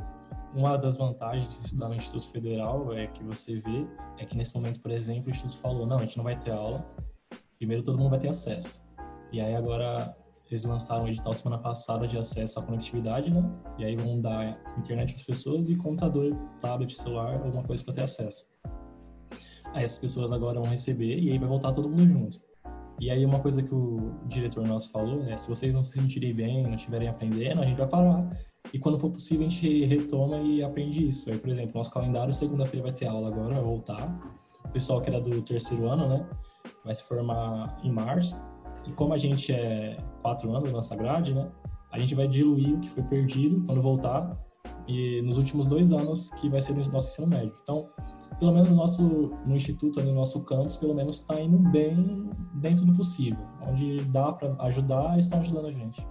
uma 0.55 0.76
das 0.76 0.96
vantagens 0.96 1.59
de 1.59 1.64
estudar 1.66 1.88
no 1.88 1.94
Instituto 1.94 2.30
Federal 2.30 2.92
é 2.92 3.07
que 3.07 3.22
você 3.22 3.59
vê 3.59 3.86
é 4.18 4.24
que 4.24 4.36
nesse 4.36 4.55
momento, 4.55 4.80
por 4.80 4.90
exemplo, 4.90 5.28
o 5.28 5.30
Instituto 5.30 5.57
falou, 5.59 5.86
não, 5.86 5.98
a 5.98 6.01
gente 6.01 6.16
não 6.16 6.24
vai 6.24 6.36
ter 6.36 6.51
aula, 6.51 6.84
primeiro 7.57 7.82
todo 7.82 7.96
mundo 7.96 8.11
vai 8.11 8.18
ter 8.18 8.28
acesso. 8.28 8.84
E 9.32 9.40
aí 9.40 9.55
agora 9.55 10.14
eles 10.51 10.64
lançaram 10.64 11.05
um 11.05 11.09
edital 11.09 11.32
semana 11.32 11.62
passada 11.62 12.07
de 12.07 12.18
acesso 12.18 12.59
à 12.59 12.62
conectividade, 12.62 13.30
né? 13.30 13.48
E 13.78 13.84
aí 13.84 13.94
vão 13.94 14.20
dar 14.20 14.61
internet 14.76 15.14
as 15.14 15.22
pessoas 15.22 15.70
e 15.70 15.76
computador, 15.76 16.34
tablet, 16.61 16.92
celular, 16.96 17.34
alguma 17.34 17.62
coisa 17.62 17.84
para 17.84 17.94
ter 17.94 18.03
acesso. 18.03 18.48
Aí 19.72 19.84
essas 19.84 19.98
pessoas 19.98 20.32
agora 20.32 20.59
vão 20.59 20.68
receber 20.68 21.18
e 21.18 21.30
aí 21.30 21.38
vai 21.38 21.48
voltar 21.48 21.72
todo 21.72 21.88
mundo 21.88 22.07
junto. 22.07 22.40
E 22.98 23.11
aí 23.11 23.24
uma 23.24 23.40
coisa 23.40 23.62
que 23.62 23.74
o 23.74 24.12
diretor 24.26 24.66
nosso 24.66 24.90
falou 24.90 25.24
é, 25.24 25.36
se 25.36 25.48
vocês 25.48 25.74
não 25.74 25.82
se 25.82 25.92
sentirem 25.92 26.34
bem, 26.34 26.64
não 26.64 26.74
estiverem 26.74 27.09
aprendendo, 27.09 27.62
a 27.62 27.64
gente 27.64 27.78
vai 27.78 27.88
parar. 27.88 28.28
E 28.72 28.78
quando 28.78 28.98
for 28.98 29.11
possível, 29.11 29.46
a 29.46 29.48
gente 29.48 29.84
retoma 29.84 30.36
e 30.38 30.62
aprende 30.62 31.09
isso. 31.09 31.30
Aí, 31.30 31.38
por 31.38 31.48
exemplo, 31.48 31.72
nosso 31.76 31.90
calendário, 31.90 32.32
segunda-feira 32.32 32.86
vai 32.86 32.94
ter 32.94 33.07
aula 33.07 33.28
agora, 33.28 33.55
vai 33.55 33.62
voltar. 33.62 34.20
O 34.64 34.68
pessoal 34.68 35.01
que 35.01 35.09
era 35.09 35.20
do 35.20 35.40
terceiro 35.42 35.88
ano, 35.88 36.09
né? 36.09 36.28
Vai 36.84 36.94
se 36.94 37.03
formar 37.05 37.80
em 37.82 37.90
março. 37.90 38.38
E 38.87 38.93
como 38.93 39.12
a 39.12 39.18
gente 39.18 39.53
é 39.53 39.97
quatro 40.22 40.51
anos 40.51 40.68
na 40.68 40.76
nossa 40.76 40.97
grade, 40.97 41.35
né? 41.35 41.51
A 41.91 41.99
gente 41.99 42.14
vai 42.14 42.28
diluir 42.28 42.74
o 42.74 42.81
que 42.81 42.89
foi 42.89 43.03
perdido 43.03 43.62
quando 43.66 43.83
voltar. 43.83 44.37
e 44.89 45.22
nos 45.22 45.37
últimos 45.39 45.66
dois 45.66 45.93
anos 45.93 46.31
que 46.31 46.49
vai 46.49 46.61
ser 46.61 46.72
o 46.72 46.93
nosso 46.93 47.09
ensino 47.09 47.26
médio. 47.26 47.55
Então, 47.62 47.89
pelo 48.39 48.53
menos 48.53 48.70
no 48.70 48.76
nosso 48.76 49.31
no 49.47 49.55
instituto, 49.55 50.03
no 50.03 50.12
nosso 50.12 50.45
campus, 50.45 50.76
pelo 50.76 50.95
menos 50.95 51.20
está 51.20 51.41
indo 51.41 51.59
bem 51.70 52.28
dentro 52.55 52.85
do 52.87 52.93
possível. 52.95 53.47
Onde 53.61 54.03
dá 54.07 54.33
para 54.33 54.55
ajudar, 54.64 55.18
estão 55.18 55.41
ajudando 55.41 55.66
a 55.66 55.70
gente. 55.70 56.07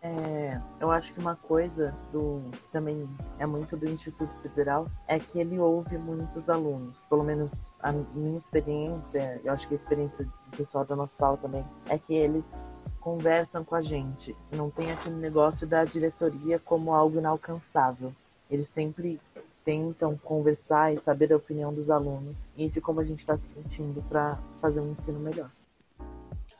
É, 0.00 0.60
eu 0.80 0.90
acho 0.90 1.12
que 1.12 1.20
uma 1.20 1.34
coisa 1.34 1.92
do 2.12 2.40
que 2.52 2.68
também 2.70 3.08
é 3.38 3.46
muito 3.46 3.76
do 3.76 3.90
Instituto 3.90 4.32
Federal 4.40 4.86
é 5.08 5.18
que 5.18 5.40
ele 5.40 5.58
ouve 5.58 5.98
muitos 5.98 6.48
alunos. 6.48 7.04
Pelo 7.06 7.24
menos 7.24 7.72
a 7.80 7.92
minha 7.92 8.38
experiência, 8.38 9.40
eu 9.44 9.52
acho 9.52 9.66
que 9.66 9.74
a 9.74 9.76
experiência 9.76 10.26
pessoal 10.58 10.84
da 10.84 10.96
nossa 10.96 11.16
sala 11.16 11.36
também, 11.36 11.64
é 11.88 11.96
que 11.96 12.12
eles 12.12 12.52
conversam 13.00 13.64
com 13.64 13.76
a 13.76 13.80
gente. 13.80 14.36
Não 14.50 14.70
tem 14.70 14.90
aquele 14.90 15.16
negócio 15.16 15.66
da 15.66 15.84
diretoria 15.84 16.58
como 16.58 16.92
algo 16.92 17.18
inalcançável. 17.18 18.12
Eles 18.50 18.68
sempre 18.68 19.20
tentam 19.64 20.16
conversar 20.16 20.92
e 20.92 20.98
saber 20.98 21.32
a 21.32 21.36
opinião 21.36 21.72
dos 21.72 21.90
alunos 21.90 22.36
e 22.56 22.68
de 22.68 22.80
como 22.80 23.00
a 23.00 23.04
gente 23.04 23.20
está 23.20 23.36
se 23.36 23.46
sentindo 23.54 24.02
para 24.08 24.38
fazer 24.60 24.80
um 24.80 24.90
ensino 24.90 25.20
melhor 25.20 25.50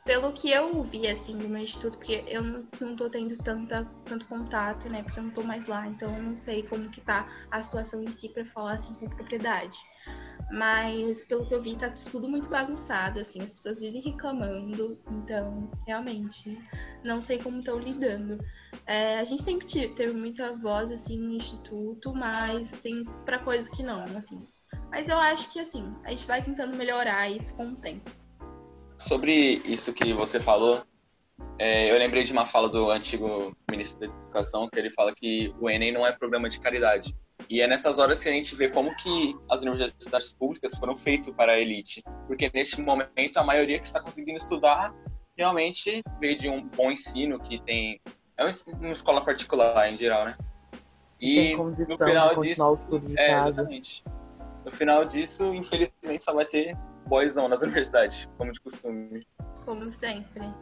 pelo 0.09 0.33
que 0.33 0.49
eu 0.49 0.81
vi, 0.81 1.07
assim, 1.07 1.37
do 1.37 1.47
meu 1.47 1.61
instituto, 1.61 1.97
porque 1.97 2.23
eu 2.27 2.41
não, 2.41 2.95
tô 2.95 3.07
tendo 3.11 3.37
tanta, 3.37 3.87
tanto 4.05 4.25
contato, 4.25 4.89
né? 4.89 5.03
Porque 5.03 5.19
eu 5.19 5.23
não 5.23 5.29
tô 5.29 5.43
mais 5.43 5.67
lá, 5.67 5.85
então 5.85 6.11
eu 6.17 6.23
não 6.23 6.35
sei 6.35 6.63
como 6.63 6.89
que 6.89 6.99
tá 6.99 7.27
a 7.51 7.61
situação 7.61 8.01
em 8.03 8.11
si 8.11 8.27
para 8.29 8.43
falar, 8.43 8.73
assim, 8.73 8.91
com 8.95 9.07
propriedade. 9.07 9.77
Mas, 10.51 11.21
pelo 11.23 11.45
que 11.45 11.53
eu 11.53 11.61
vi, 11.61 11.75
tá 11.75 11.89
tudo 11.89 12.27
muito 12.27 12.49
bagunçado, 12.49 13.19
assim, 13.19 13.41
as 13.41 13.51
pessoas 13.51 13.79
vivem 13.79 14.01
reclamando, 14.01 14.99
então, 15.11 15.69
realmente, 15.85 16.59
não 17.03 17.21
sei 17.21 17.37
como 17.37 17.59
estão 17.59 17.77
lidando. 17.77 18.43
É, 18.87 19.19
a 19.19 19.23
gente 19.23 19.43
sempre 19.43 19.67
teve 19.89 20.13
muita 20.13 20.55
voz, 20.57 20.91
assim, 20.91 21.19
no 21.19 21.33
instituto, 21.33 22.13
mas 22.15 22.71
tem 22.81 23.03
para 23.25 23.39
coisas 23.39 23.69
que 23.69 23.83
não, 23.83 24.03
assim. 24.17 24.43
Mas 24.89 25.07
eu 25.07 25.19
acho 25.19 25.51
que, 25.51 25.59
assim, 25.59 25.93
a 26.03 26.09
gente 26.09 26.25
vai 26.25 26.41
tentando 26.41 26.75
melhorar 26.75 27.29
isso 27.29 27.55
com 27.55 27.67
o 27.67 27.75
tempo. 27.75 28.09
Sobre 28.97 29.61
isso 29.63 29.93
que 29.93 30.13
você 30.13 30.39
falou, 30.39 30.83
é, 31.59 31.91
eu 31.91 31.97
lembrei 31.97 32.23
de 32.23 32.31
uma 32.31 32.45
fala 32.45 32.67
do 32.67 32.89
antigo 32.89 33.55
ministro 33.69 33.99
da 33.99 34.05
Educação, 34.07 34.67
que 34.67 34.79
ele 34.79 34.89
fala 34.89 35.13
que 35.13 35.53
o 35.59 35.69
Enem 35.69 35.91
não 35.91 36.07
é 36.07 36.11
problema 36.11 36.49
de 36.49 36.59
caridade. 36.59 37.15
E 37.49 37.61
é 37.61 37.67
nessas 37.67 37.97
horas 37.97 38.21
que 38.21 38.29
a 38.29 38.31
gente 38.31 38.55
vê 38.55 38.69
como 38.69 38.95
que 38.95 39.35
as 39.49 39.63
universidades 39.63 40.33
públicas 40.33 40.71
foram 40.77 40.95
feitas 40.95 41.33
para 41.33 41.53
a 41.53 41.59
elite. 41.59 42.03
Porque 42.27 42.51
neste 42.53 42.79
momento 42.79 43.37
a 43.37 43.43
maioria 43.43 43.79
que 43.79 43.87
está 43.87 43.99
conseguindo 43.99 44.37
estudar 44.37 44.93
realmente 45.35 46.03
veio 46.19 46.37
de 46.37 46.47
um 46.47 46.67
bom 46.67 46.91
ensino 46.91 47.39
que 47.39 47.59
tem 47.63 47.99
é 48.37 48.43
uma 48.43 48.91
escola 48.91 49.23
particular 49.23 49.89
em 49.89 49.95
geral, 49.95 50.25
né? 50.25 50.37
E 51.19 51.55
no 51.55 51.75
final 51.97 52.35
disso, 52.37 52.79
é, 53.17 53.39
exatamente. 53.39 54.03
No 54.63 54.71
final 54.71 55.05
disso, 55.05 55.53
infelizmente, 55.53 56.23
só 56.23 56.33
vai 56.33 56.45
ter 56.45 56.77
boyzão 57.07 57.49
nas 57.49 57.61
universidades, 57.63 58.29
como 58.37 58.51
de 58.51 58.59
costume. 58.61 59.27
Como 59.65 59.89
sempre. 59.89 60.53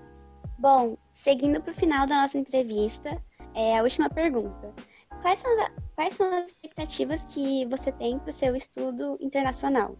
Bom, 0.57 0.97
seguindo 1.13 1.61
para 1.61 1.71
o 1.71 1.75
final 1.75 2.07
da 2.07 2.23
nossa 2.23 2.37
entrevista, 2.37 3.21
é 3.53 3.77
a 3.77 3.83
última 3.83 4.09
pergunta. 4.09 4.73
Quais 5.21 5.39
são, 5.39 5.51
quais 5.95 6.13
são 6.13 6.33
as 6.33 6.47
expectativas 6.47 7.23
que 7.25 7.65
você 7.65 7.91
tem 7.91 8.19
para 8.19 8.29
o 8.29 8.33
seu 8.33 8.55
estudo 8.55 9.17
internacional? 9.19 9.97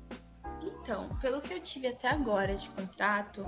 Então, 0.62 1.10
pelo 1.20 1.42
que 1.42 1.54
eu 1.54 1.62
tive 1.62 1.88
até 1.88 2.08
agora 2.08 2.56
de 2.56 2.70
contato, 2.70 3.46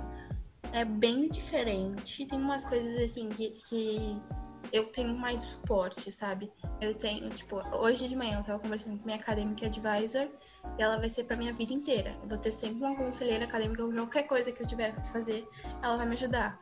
é 0.72 0.84
bem 0.84 1.28
diferente. 1.28 2.26
Tem 2.26 2.38
umas 2.38 2.64
coisas 2.64 2.96
assim 2.98 3.28
que, 3.28 3.50
que 3.68 4.16
eu 4.72 4.90
tenho 4.92 5.16
mais 5.16 5.40
suporte, 5.42 6.10
sabe? 6.12 6.52
Eu 6.80 6.94
tenho, 6.94 7.28
tipo, 7.30 7.56
hoje 7.76 8.08
de 8.08 8.16
manhã 8.16 8.38
eu 8.38 8.42
tava 8.42 8.58
conversando 8.58 8.98
com 8.98 9.04
minha 9.04 9.18
acadêmica 9.18 9.66
advisor 9.66 10.28
e 10.78 10.82
ela 10.82 10.98
vai 10.98 11.08
ser 11.08 11.24
pra 11.24 11.36
minha 11.36 11.52
vida 11.52 11.72
inteira. 11.72 12.16
Eu 12.22 12.28
vou 12.28 12.38
ter 12.38 12.52
sempre 12.52 12.78
uma 12.78 12.96
conselheira 12.96 13.44
acadêmica, 13.44 13.86
qualquer 13.88 14.24
coisa 14.24 14.52
que 14.52 14.62
eu 14.62 14.66
tiver 14.66 14.94
que 14.94 15.12
fazer, 15.12 15.48
ela 15.82 15.96
vai 15.96 16.06
me 16.06 16.14
ajudar. 16.14 16.58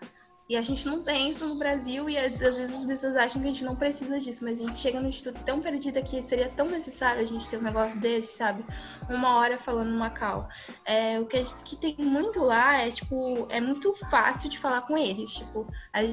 E 0.49 0.57
a 0.57 0.62
gente 0.62 0.86
não 0.86 1.03
tem 1.03 1.28
isso 1.28 1.46
no 1.46 1.57
Brasil 1.57 2.09
e 2.09 2.16
às 2.16 2.38
vezes 2.38 2.78
as 2.78 2.84
pessoas 2.84 3.16
acham 3.16 3.42
que 3.42 3.49
a 3.49 3.53
gente 3.53 3.64
não 3.64 3.76
precisa 3.76 4.18
disso, 4.18 4.42
mas 4.46 4.59
a 4.59 4.66
gente 4.66 4.78
chega 4.78 4.99
no 4.99 5.07
instituto 5.07 5.38
tão 5.44 5.61
perdida 5.61 6.01
que 6.01 6.22
seria 6.22 6.49
tão 6.49 6.70
necessário 6.70 7.20
a 7.20 7.24
gente 7.24 7.46
ter 7.51 7.59
um 7.59 7.62
negócio 7.62 8.01
desse, 8.01 8.38
sabe? 8.38 8.64
Uma 9.11 9.36
hora 9.36 9.59
falando 9.59 9.90
numa 9.90 10.09
cal. 10.09 10.49
É, 10.86 11.20
o 11.20 11.26
que, 11.26 11.42
que 11.64 11.76
tem 11.76 11.94
muito 11.99 12.40
lá 12.40 12.78
é, 12.78 12.90
tipo, 12.90 13.46
é 13.51 13.61
muito 13.61 13.92
fácil 14.11 14.49
de 14.49 14.59
falar 14.59 14.80
com 14.82 14.96
eles. 14.96 15.34
Tipo, 15.34 15.66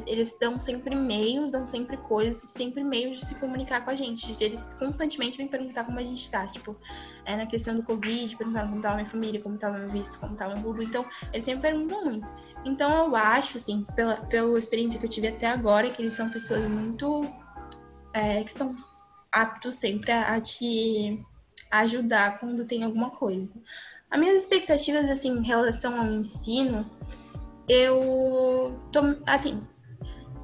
eles 0.05 0.35
dão 0.37 0.59
sempre 0.59 0.95
e-mails, 0.95 1.49
dão 1.49 1.65
sempre 1.65 1.95
coisas, 1.95 2.49
sempre 2.49 2.83
meios 2.83 3.19
de 3.19 3.25
se 3.27 3.35
comunicar 3.35 3.85
com 3.85 3.91
a 3.91 3.95
gente. 3.95 4.35
Eles 4.43 4.73
constantemente 4.73 5.37
vêm 5.37 5.47
perguntar 5.47 5.85
como 5.85 5.97
a 5.97 6.03
gente 6.03 6.29
tá, 6.29 6.45
tipo, 6.45 6.75
é, 7.23 7.37
na 7.37 7.45
questão 7.45 7.73
do 7.73 7.83
Covid, 7.83 8.35
perguntando 8.35 8.69
como 8.69 8.81
tava 8.81 8.95
minha 8.95 9.09
família, 9.09 9.41
como 9.41 9.57
tava 9.57 9.77
meu 9.77 9.87
visto, 9.87 10.19
como 10.19 10.35
tava 10.35 10.61
tudo. 10.61 10.83
Então, 10.83 11.05
eles 11.31 11.45
sempre 11.45 11.61
perguntam 11.69 12.03
muito. 12.03 12.27
Então 12.65 12.91
eu 12.91 13.15
acho, 13.15 13.57
assim, 13.57 13.85
pela, 13.95 14.17
pela 14.17 14.57
experiência 14.57 14.99
que 14.99 15.05
eu 15.05 15.09
tive 15.09 15.27
até 15.27 15.47
agora, 15.47 15.89
que 15.91 16.01
eles 16.01 16.15
são 16.15 16.29
pessoas 16.29 16.67
muito. 16.67 17.31
É, 18.11 18.41
que 18.41 18.49
estão 18.49 18.75
aptos 19.31 19.75
sempre 19.75 20.11
a, 20.11 20.35
a 20.35 20.41
te 20.41 21.23
ajudar 21.69 22.39
quando 22.39 22.65
tem 22.65 22.83
alguma 22.83 23.11
coisa. 23.11 23.55
As 24.09 24.19
minhas 24.19 24.41
expectativas, 24.41 25.09
assim, 25.09 25.29
em 25.37 25.43
relação 25.43 25.99
ao 25.99 26.09
ensino, 26.09 26.89
eu 27.67 28.79
tô, 28.91 29.01
assim, 29.27 29.61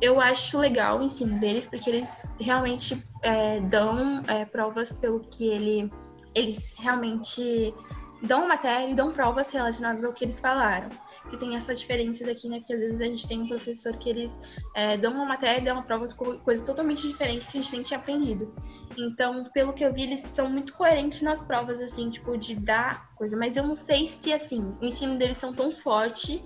eu 0.02 0.20
acho 0.20 0.58
legal 0.58 1.00
o 1.00 1.04
ensino 1.04 1.40
deles, 1.40 1.66
porque 1.66 1.90
eles 1.90 2.26
realmente 2.40 3.02
é, 3.22 3.62
dão 3.62 4.24
é, 4.28 4.44
provas 4.46 4.92
pelo 4.92 5.22
que 5.22 5.48
ele, 5.48 5.92
eles 6.36 6.74
realmente 6.78 7.74
dão 8.22 8.48
matéria 8.48 8.90
e 8.90 8.96
dão 8.96 9.12
provas 9.12 9.50
relacionadas 9.50 10.04
ao 10.04 10.12
que 10.12 10.26
eles 10.26 10.40
falaram 10.40 10.90
que 11.30 11.38
tem 11.38 11.56
essa 11.56 11.74
diferença 11.74 12.26
daqui, 12.26 12.50
né? 12.50 12.60
Porque 12.60 12.74
às 12.74 12.80
vezes 12.80 13.00
a 13.00 13.06
gente 13.06 13.28
tem 13.28 13.42
um 13.42 13.48
professor 13.48 13.94
que 13.98 14.10
eles 14.10 14.40
é, 14.76 14.98
dão 14.98 15.14
uma 15.14 15.26
matéria, 15.26 15.62
dão 15.62 15.76
uma 15.76 15.84
prova 15.84 16.08
coisa 16.44 16.64
totalmente 16.64 17.08
diferente 17.08 17.48
que 17.48 17.58
a 17.58 17.62
gente 17.62 17.74
nem 17.74 17.84
tinha 17.84 18.00
aprendido. 18.00 18.54
Então, 18.98 19.44
pelo 19.54 19.74
que 19.74 19.84
eu 19.84 19.94
vi, 19.94 20.04
eles 20.04 20.24
são 20.34 20.50
muito 20.50 20.74
coerentes 20.74 21.22
nas 21.22 21.42
provas, 21.42 21.80
assim, 21.80 22.10
tipo, 22.10 22.38
de 22.38 22.56
dar 22.56 23.14
coisa. 23.16 23.38
Mas 23.38 23.56
eu 23.56 23.66
não 23.66 23.76
sei 23.76 24.08
se, 24.08 24.34
assim, 24.34 24.76
o 24.82 24.86
ensino 24.86 25.18
deles 25.18 25.38
são 25.38 25.54
tão 25.54 25.72
forte 25.72 26.44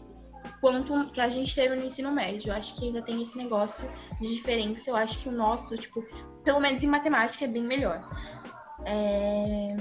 quanto 0.62 1.10
que 1.12 1.22
a 1.22 1.30
gente 1.30 1.54
teve 1.54 1.76
no 1.76 1.86
ensino 1.86 2.12
médio. 2.12 2.50
Eu 2.50 2.56
acho 2.56 2.76
que 2.76 2.86
ainda 2.86 3.02
tem 3.02 3.22
esse 3.22 3.38
negócio 3.38 3.90
de 4.20 4.28
diferença. 4.28 4.90
Eu 4.90 4.96
acho 4.96 5.20
que 5.20 5.30
o 5.30 5.32
nosso, 5.32 5.76
tipo, 5.78 6.04
pelo 6.44 6.60
menos 6.60 6.84
em 6.84 6.88
matemática, 6.88 7.46
é 7.46 7.48
bem 7.48 7.64
melhor. 7.64 8.08
É... 8.86 9.76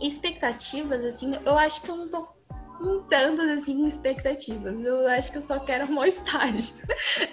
Expectativas, 0.00 1.04
assim, 1.04 1.34
eu 1.44 1.58
acho 1.58 1.82
que 1.82 1.90
eu 1.90 1.96
não 1.96 2.08
tô 2.08 2.33
com 2.84 3.02
tantas 3.04 3.48
assim 3.48 3.86
expectativas. 3.86 4.84
Eu 4.84 5.08
acho 5.08 5.32
que 5.32 5.38
eu 5.38 5.42
só 5.42 5.58
quero 5.58 5.86
um 5.90 6.04
estágio. 6.04 6.74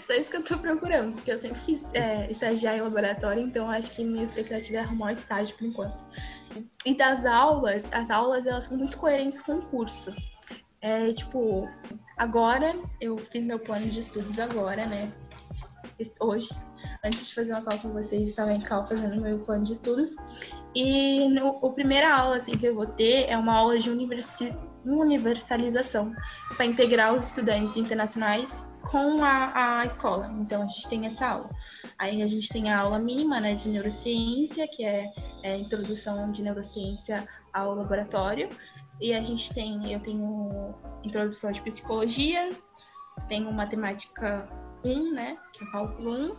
só 0.08 0.14
isso 0.14 0.32
que 0.32 0.38
eu 0.38 0.44
tô 0.44 0.58
procurando, 0.58 1.14
porque 1.14 1.32
eu 1.32 1.38
sempre 1.38 1.60
quis 1.62 1.84
é, 1.94 2.32
estagiar 2.32 2.78
em 2.78 2.82
laboratório, 2.82 3.44
então 3.44 3.70
acho 3.70 3.92
que 3.92 4.04
minha 4.04 4.24
expectativa 4.24 4.78
é 4.78 4.80
arrumar 4.80 5.08
um 5.08 5.10
estágio 5.10 5.56
por 5.58 5.66
enquanto. 5.66 6.06
E 6.86 6.96
das 6.96 7.26
aulas, 7.26 7.90
as 7.92 8.10
aulas 8.10 8.48
elas 8.48 8.64
são 8.64 8.78
muito 8.78 8.98
coerentes 8.98 9.42
com 9.42 9.58
o 9.58 9.62
curso. 9.68 10.16
É, 10.82 11.12
tipo, 11.12 11.70
agora 12.18 12.74
eu 13.00 13.18
fiz 13.18 13.44
meu 13.44 13.60
plano 13.60 13.88
de 13.88 14.00
estudos 14.00 14.40
agora, 14.40 14.86
né? 14.86 15.12
Hoje, 16.20 16.50
antes 17.06 17.28
de 17.28 17.36
fazer 17.36 17.52
uma 17.52 17.62
call 17.62 17.78
com 17.78 17.90
vocês, 17.90 18.28
estava 18.28 18.52
em 18.52 18.60
cal 18.60 18.88
fazendo 18.88 19.22
meu 19.22 19.38
plano 19.40 19.64
de 19.64 19.74
estudos. 19.74 20.16
E 20.74 21.30
no, 21.30 21.64
a 21.64 21.72
primeira 21.74 22.12
aula 22.12 22.38
assim, 22.38 22.54
que 22.54 22.66
eu 22.66 22.74
vou 22.74 22.88
ter 22.88 23.30
é 23.30 23.38
uma 23.38 23.54
aula 23.54 23.78
de 23.78 23.92
universidade 23.92 24.58
universalização 24.86 26.16
para 26.56 26.66
integrar 26.66 27.14
os 27.14 27.26
estudantes 27.26 27.78
internacionais 27.78 28.66
com 28.90 29.24
a, 29.24 29.80
a 29.80 29.86
escola. 29.86 30.34
Então 30.40 30.64
a 30.64 30.66
gente 30.66 30.88
tem 30.88 31.06
essa 31.06 31.28
aula. 31.28 31.50
Aí 31.98 32.22
a 32.24 32.28
gente 32.28 32.50
tem 32.50 32.72
a 32.72 32.80
aula 32.80 33.00
mínima 33.00 33.40
né, 33.40 33.54
de 33.54 33.70
neurociência, 33.70 34.68
que 34.68 34.84
é, 34.84 35.12
é 35.44 35.58
introdução 35.58 36.32
de 36.32 36.42
neurociência 36.42 37.28
ao 37.54 37.76
laboratório. 37.76 38.50
E 39.00 39.14
a 39.14 39.22
gente 39.22 39.54
tem, 39.54 39.92
eu 39.92 40.00
tenho 40.00 40.76
introdução 41.04 41.52
de 41.52 41.62
psicologia, 41.62 42.56
tenho 43.28 43.52
matemática 43.52 44.48
1, 44.84 45.14
né, 45.14 45.38
que 45.54 45.64
é 45.64 45.72
cálculo 45.72 46.12
1, 46.12 46.36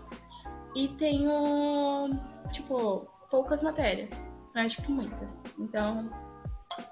e 0.74 0.88
tenho, 0.88 2.11
tipo, 2.53 3.07
poucas 3.30 3.62
matérias, 3.62 4.11
não 4.55 4.62
é 4.62 4.68
tipo 4.68 4.90
muitas. 4.90 5.43
Então, 5.59 6.11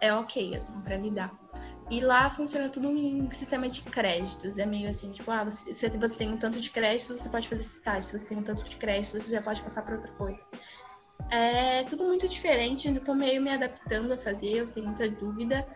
é 0.00 0.12
ok, 0.12 0.56
assim, 0.56 0.80
para 0.82 0.96
lidar. 0.96 1.32
E 1.90 2.00
lá 2.00 2.30
funciona 2.30 2.68
tudo 2.68 2.88
em 2.96 3.30
sistema 3.32 3.68
de 3.68 3.82
créditos. 3.82 4.58
É 4.58 4.64
meio 4.64 4.88
assim, 4.88 5.10
tipo, 5.10 5.30
ah, 5.30 5.44
você, 5.44 5.72
se 5.72 5.88
você 5.88 6.14
tem 6.16 6.32
um 6.32 6.36
tanto 6.36 6.60
de 6.60 6.70
créditos, 6.70 7.20
você 7.20 7.28
pode 7.28 7.48
fazer 7.48 7.62
esse 7.62 7.74
estágio. 7.74 8.04
Se 8.04 8.18
você 8.18 8.24
tem 8.26 8.38
um 8.38 8.42
tanto 8.42 8.62
de 8.64 8.76
créditos, 8.76 9.24
você 9.24 9.34
já 9.34 9.42
pode 9.42 9.60
passar 9.60 9.82
para 9.82 9.96
outra 9.96 10.12
coisa. 10.12 10.44
É 11.30 11.84
tudo 11.84 12.04
muito 12.04 12.28
diferente, 12.28 12.88
ainda 12.88 13.00
tô 13.00 13.14
meio 13.14 13.42
me 13.42 13.50
adaptando 13.50 14.12
a 14.12 14.18
fazer, 14.18 14.50
eu 14.56 14.68
tenho 14.68 14.86
muita 14.86 15.08
dúvida. 15.10 15.66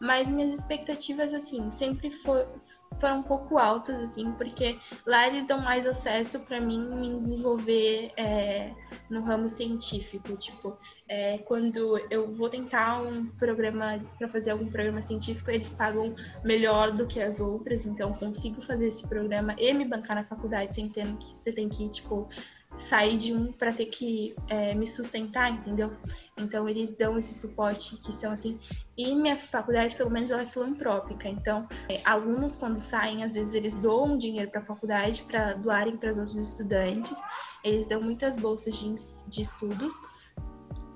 mas 0.00 0.28
minhas 0.28 0.52
expectativas, 0.52 1.32
assim, 1.32 1.70
sempre 1.70 2.10
for, 2.10 2.60
foram 3.00 3.20
um 3.20 3.22
pouco 3.22 3.56
altas, 3.56 4.02
assim, 4.02 4.32
porque 4.32 4.76
lá 5.06 5.28
eles 5.28 5.46
dão 5.46 5.60
mais 5.60 5.86
acesso 5.86 6.40
para 6.40 6.60
mim 6.60 6.80
me 6.80 7.20
desenvolver 7.20 8.12
é, 8.16 8.74
no 9.12 9.20
ramo 9.20 9.48
científico. 9.48 10.36
Tipo, 10.36 10.76
é, 11.06 11.38
quando 11.38 11.98
eu 12.10 12.32
vou 12.32 12.48
tentar 12.48 13.02
um 13.02 13.26
programa, 13.26 14.00
para 14.18 14.28
fazer 14.28 14.50
algum 14.50 14.66
programa 14.66 15.02
científico, 15.02 15.50
eles 15.50 15.72
pagam 15.72 16.14
melhor 16.42 16.90
do 16.90 17.06
que 17.06 17.20
as 17.20 17.38
outras, 17.38 17.84
então 17.84 18.12
consigo 18.12 18.60
fazer 18.60 18.88
esse 18.88 19.06
programa 19.06 19.54
e 19.58 19.72
me 19.74 19.84
bancar 19.84 20.16
na 20.16 20.24
faculdade 20.24 20.74
sem 20.74 20.88
ter 20.88 21.02
que 21.16 21.34
você 21.34 21.52
tem 21.52 21.68
que, 21.68 21.88
tipo, 21.90 22.28
sair 22.76 23.16
de 23.16 23.32
um 23.32 23.52
para 23.52 23.72
ter 23.72 23.86
que 23.86 24.34
é, 24.48 24.74
me 24.74 24.86
sustentar, 24.86 25.50
entendeu? 25.50 25.92
Então 26.36 26.68
eles 26.68 26.96
dão 26.96 27.18
esse 27.18 27.34
suporte 27.34 27.96
que 27.96 28.12
são 28.12 28.32
assim. 28.32 28.58
E 28.96 29.14
minha 29.14 29.36
faculdade, 29.36 29.96
pelo 29.96 30.10
menos, 30.10 30.30
ela 30.30 30.42
é 30.42 30.46
filantrópica. 30.46 31.28
Então, 31.28 31.66
é, 31.88 32.00
alunos 32.04 32.56
quando 32.56 32.78
saem, 32.78 33.24
às 33.24 33.34
vezes 33.34 33.54
eles 33.54 33.76
doam 33.76 34.18
dinheiro 34.18 34.50
para 34.50 34.60
a 34.60 34.64
faculdade 34.64 35.22
para 35.22 35.54
doarem 35.54 35.96
para 35.96 36.10
os 36.10 36.18
outros 36.18 36.36
estudantes. 36.36 37.20
Eles 37.64 37.86
dão 37.86 38.00
muitas 38.00 38.36
bolsas 38.36 38.74
de, 38.78 38.94
de 39.28 39.42
estudos. 39.42 39.94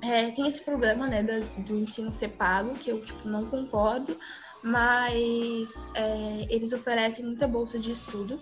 É, 0.02 0.30
tem 0.30 0.46
esse 0.46 0.62
problema, 0.62 1.06
né, 1.08 1.22
das, 1.22 1.56
do 1.56 1.76
ensino 1.76 2.12
ser 2.12 2.28
pago, 2.28 2.74
que 2.74 2.90
eu 2.90 3.02
tipo 3.04 3.28
não 3.28 3.46
concordo, 3.46 4.16
mas 4.62 5.88
é, 5.94 6.46
eles 6.50 6.72
oferecem 6.72 7.24
muita 7.24 7.48
bolsa 7.48 7.78
de 7.78 7.90
estudo. 7.90 8.40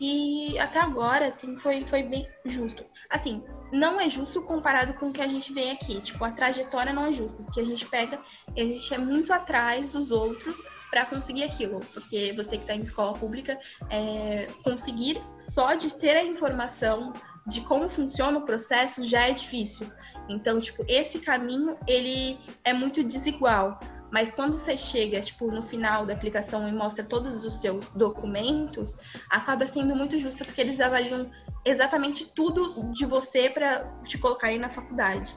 E 0.00 0.58
até 0.58 0.80
agora, 0.80 1.28
assim, 1.28 1.56
foi, 1.56 1.86
foi 1.86 2.02
bem 2.02 2.28
justo. 2.44 2.84
Assim, 3.08 3.42
não 3.72 4.00
é 4.00 4.08
justo 4.08 4.42
comparado 4.42 4.94
com 4.94 5.08
o 5.08 5.12
que 5.12 5.22
a 5.22 5.26
gente 5.26 5.52
vê 5.52 5.70
aqui. 5.70 6.00
Tipo, 6.00 6.24
a 6.24 6.30
trajetória 6.30 6.92
não 6.92 7.06
é 7.06 7.12
justa, 7.12 7.42
porque 7.42 7.60
a 7.60 7.64
gente 7.64 7.86
pega 7.86 8.20
a 8.56 8.60
gente 8.60 8.92
é 8.92 8.98
muito 8.98 9.32
atrás 9.32 9.88
dos 9.88 10.10
outros 10.10 10.66
para 10.90 11.04
conseguir 11.06 11.44
aquilo. 11.44 11.80
Porque 11.92 12.32
você 12.36 12.56
que 12.56 12.62
está 12.62 12.74
em 12.74 12.82
escola 12.82 13.16
pública, 13.18 13.58
é, 13.90 14.48
conseguir 14.62 15.20
só 15.40 15.74
de 15.74 15.94
ter 15.94 16.16
a 16.16 16.24
informação 16.24 17.12
de 17.46 17.60
como 17.60 17.88
funciona 17.88 18.38
o 18.38 18.42
processo 18.42 19.06
já 19.06 19.28
é 19.28 19.32
difícil. 19.32 19.90
Então, 20.28 20.58
tipo, 20.58 20.84
esse 20.88 21.20
caminho, 21.20 21.78
ele 21.86 22.38
é 22.64 22.72
muito 22.72 23.04
desigual. 23.04 23.78
Mas 24.16 24.32
quando 24.32 24.54
você 24.54 24.78
chega, 24.78 25.20
tipo, 25.20 25.50
no 25.50 25.62
final 25.62 26.06
da 26.06 26.14
aplicação 26.14 26.66
e 26.66 26.72
mostra 26.72 27.04
todos 27.04 27.44
os 27.44 27.60
seus 27.60 27.90
documentos, 27.90 28.96
acaba 29.28 29.66
sendo 29.66 29.94
muito 29.94 30.16
justo 30.16 30.42
porque 30.42 30.58
eles 30.58 30.80
avaliam 30.80 31.30
exatamente 31.66 32.24
tudo 32.34 32.90
de 32.92 33.04
você 33.04 33.50
para 33.50 33.84
te 34.04 34.16
colocarem 34.16 34.58
na 34.58 34.70
faculdade. 34.70 35.36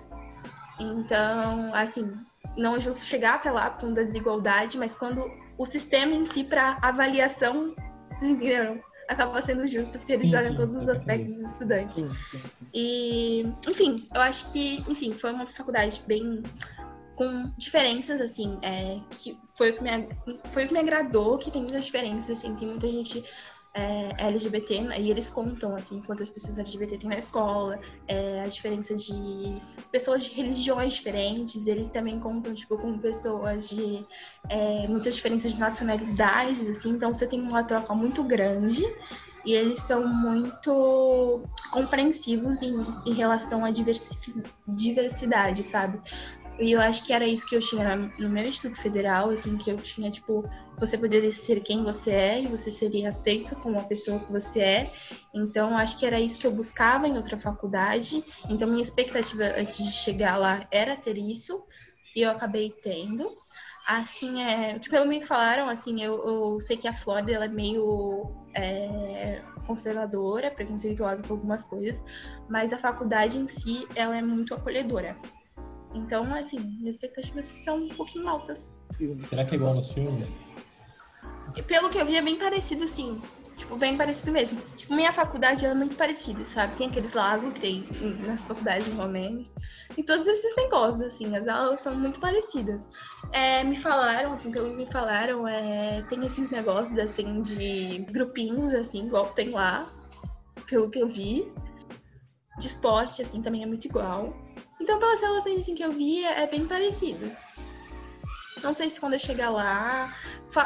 Então, 0.80 1.74
assim, 1.76 2.10
não 2.56 2.78
é 2.78 2.80
justo 2.80 3.04
chegar 3.04 3.36
até 3.36 3.52
lá 3.52 3.70
com 3.70 3.92
desigualdade, 3.92 4.78
mas 4.78 4.96
quando 4.96 5.30
o 5.58 5.66
sistema 5.66 6.14
em 6.14 6.26
si 6.26 6.46
para 6.46 6.80
avaliação, 6.82 7.76
vocês 8.14 8.32
entenderam? 8.32 8.82
Acaba 9.10 9.42
sendo 9.42 9.68
justo, 9.68 9.98
porque 9.98 10.14
eles 10.14 10.30
sim, 10.30 10.36
olham 10.38 10.52
sim, 10.52 10.56
todos 10.56 10.78
os 10.78 10.88
aspectos 10.88 11.36
dos 11.36 11.52
estudantes. 11.52 11.98
Sim, 11.98 12.10
e, 12.74 13.46
enfim, 13.68 13.96
eu 14.16 14.22
acho 14.22 14.54
que, 14.54 14.86
enfim, 14.88 15.18
foi 15.18 15.34
uma 15.34 15.46
faculdade 15.46 16.02
bem 16.08 16.44
com 17.20 17.52
diferenças, 17.58 18.22
assim, 18.22 18.58
é, 18.62 18.98
que 19.12 19.38
foi 19.54 19.72
o 19.72 19.76
que, 19.76 19.84
me, 19.84 20.08
foi 20.46 20.64
o 20.64 20.68
que 20.68 20.74
me 20.74 20.80
agradou, 20.80 21.38
que 21.38 21.52
tem 21.52 21.62
muitas 21.62 21.84
diferenças, 21.84 22.40
assim, 22.40 22.56
tem 22.56 22.66
muita 22.66 22.88
gente 22.88 23.26
é, 23.74 24.16
LGBT, 24.26 24.76
e 24.98 25.12
eles 25.12 25.30
contam, 25.30 25.76
assim, 25.76 26.02
quantas 26.02 26.30
pessoas 26.30 26.58
LGBT 26.58 26.98
tem 26.98 27.10
na 27.10 27.18
escola, 27.18 27.78
é, 28.08 28.42
a 28.42 28.48
diferença 28.48 28.96
de 28.96 29.62
pessoas 29.92 30.24
de 30.24 30.34
religiões 30.34 30.94
diferentes, 30.94 31.68
eles 31.68 31.90
também 31.90 32.18
contam, 32.22 32.54
tipo, 32.54 32.78
com 32.78 32.98
pessoas 32.98 33.68
de 33.68 34.08
é, 34.48 34.88
muitas 34.88 35.16
diferenças 35.16 35.52
de 35.52 35.60
nacionalidades, 35.60 36.70
assim, 36.70 36.92
então 36.92 37.14
você 37.14 37.28
tem 37.28 37.42
uma 37.42 37.66
troca 37.66 37.94
muito 37.94 38.24
grande, 38.24 38.86
e 39.46 39.54
eles 39.54 39.80
são 39.80 40.08
muito 40.08 41.44
compreensivos 41.72 42.62
em, 42.62 42.76
em 43.06 43.14
relação 43.14 43.64
à 43.66 43.72
diversidade, 43.72 45.64
sabe? 45.64 46.00
E 46.60 46.74
eu 46.74 46.82
acho 46.82 47.06
que 47.06 47.14
era 47.14 47.26
isso 47.26 47.48
que 47.48 47.56
eu 47.56 47.62
tinha 47.62 47.96
no 48.20 48.30
meu 48.30 48.46
Instituto 48.46 48.78
Federal, 48.82 49.30
assim, 49.30 49.58
que 49.58 49.70
eu 49.72 49.78
tinha, 49.78 50.12
tipo, 50.12 50.44
você 50.78 50.98
poderia 50.98 51.32
ser 51.32 51.62
quem 51.62 51.84
você 51.84 52.12
é 52.12 52.42
e 52.42 52.48
você 52.48 52.70
seria 52.70 53.08
aceito 53.08 53.56
como 53.56 53.80
a 53.80 53.84
pessoa 53.84 54.20
que 54.20 54.32
você 54.32 54.60
é. 54.60 54.94
Então, 55.34 55.78
acho 55.78 55.98
que 55.98 56.06
era 56.06 56.20
isso 56.20 56.38
que 56.38 56.46
eu 56.46 56.52
buscava 56.52 57.08
em 57.08 57.16
outra 57.16 57.40
faculdade. 57.40 58.24
Então, 58.50 58.68
minha 58.68 58.84
expectativa 58.84 59.46
antes 59.58 59.78
de 59.78 59.92
chegar 59.92 60.36
lá 60.36 60.68
era 60.70 60.98
ter 60.98 61.18
isso, 61.18 61.64
e 62.14 62.22
eu 62.22 62.30
acabei 62.30 62.72
tendo. 62.82 63.32
Assim, 63.88 64.44
é, 64.44 64.78
que 64.78 64.90
pelo 64.90 65.08
menos 65.08 65.28
falaram, 65.28 65.68
assim, 65.70 66.04
eu, 66.04 66.14
eu, 66.28 66.62
sei 66.62 66.78
que 66.78 66.88
a 66.88 66.94
Flórida 66.94 67.32
ela 67.32 67.46
é 67.46 67.48
meio 67.48 68.36
é, 68.54 69.42
conservadora, 69.66 70.52
preconceituosa 70.52 71.24
por 71.24 71.34
algumas 71.34 71.64
coisas, 71.64 72.00
mas 72.48 72.72
a 72.72 72.78
faculdade 72.78 73.40
em 73.40 73.48
si, 73.48 73.88
ela 73.96 74.16
é 74.16 74.22
muito 74.22 74.54
acolhedora. 74.54 75.16
Então, 75.94 76.34
assim, 76.34 76.60
minhas 76.60 76.96
expectativas 76.96 77.46
são 77.64 77.84
um 77.84 77.90
pouquinho 77.90 78.28
altas. 78.28 78.72
Será 79.20 79.44
que 79.44 79.56
é 79.56 79.58
igual 79.58 79.74
nos 79.74 79.92
filmes? 79.92 80.42
E 81.56 81.64
pelo 81.64 81.90
que 81.90 81.98
eu 81.98 82.06
vi, 82.06 82.16
é 82.16 82.22
bem 82.22 82.36
parecido, 82.38 82.88
sim. 82.88 83.22
Tipo, 83.58 83.76
bem 83.76 83.98
parecido 83.98 84.32
mesmo. 84.32 84.62
Tipo, 84.78 84.96
minha 84.96 85.12
faculdade 85.12 85.66
é 85.66 85.74
muito 85.74 85.96
parecida, 85.96 86.46
sabe? 86.46 86.78
Tem 86.78 86.88
aqueles 86.88 87.12
lagos 87.12 87.54
que 87.54 87.60
tem 87.60 87.86
nas 88.26 88.44
faculdades 88.44 88.88
normalmente. 88.88 89.52
E 89.98 90.04
todos 90.04 90.26
esses 90.28 90.56
negócios, 90.56 91.02
assim, 91.02 91.36
as 91.36 91.48
aulas 91.48 91.82
são 91.82 91.94
muito 91.94 92.20
parecidas. 92.20 92.88
É, 93.34 93.64
me 93.64 93.76
falaram, 93.76 94.32
assim, 94.34 94.52
pelo 94.52 94.70
que 94.70 94.78
me 94.78 94.86
falaram, 94.86 95.46
é, 95.48 96.02
tem 96.04 96.26
esses 96.26 96.50
negócios, 96.50 96.98
assim, 96.98 97.42
de 97.42 98.06
grupinhos, 98.10 98.74
assim, 98.74 99.08
igual 99.08 99.34
tem 99.34 99.50
lá, 99.50 99.92
pelo 100.68 100.90
que 100.90 101.00
eu 101.00 101.08
vi. 101.08 101.52
De 102.60 102.68
esporte, 102.68 103.22
assim, 103.22 103.42
também 103.42 103.64
é 103.64 103.66
muito 103.66 103.86
igual. 103.86 104.34
Então, 104.80 104.98
pelas 104.98 105.22
relações 105.22 105.60
assim, 105.60 105.76
que 105.76 105.84
eu 105.84 105.92
vi, 105.92 106.24
é 106.24 106.48
bem 106.48 106.66
parecido. 106.66 107.32
Não 108.64 108.74
sei 108.74 108.90
se 108.90 109.00
quando 109.00 109.14
eu 109.14 109.20
chegar 109.20 109.50
lá. 109.50 110.14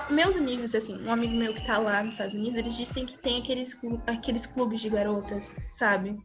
Meus 0.10 0.36
amigos, 0.36 0.74
assim, 0.74 1.00
um 1.04 1.12
amigo 1.12 1.34
meu 1.34 1.54
que 1.54 1.66
tá 1.66 1.78
lá 1.78 2.02
nos 2.04 2.14
Estados 2.14 2.34
Unidos, 2.34 2.56
eles 2.56 2.76
dizem 2.76 3.06
que 3.06 3.18
tem 3.18 3.40
aqueles, 3.40 3.78
aqueles 4.08 4.46
clubes 4.46 4.82
de 4.82 4.90
garotas, 4.90 5.56
sabe? 5.72 6.20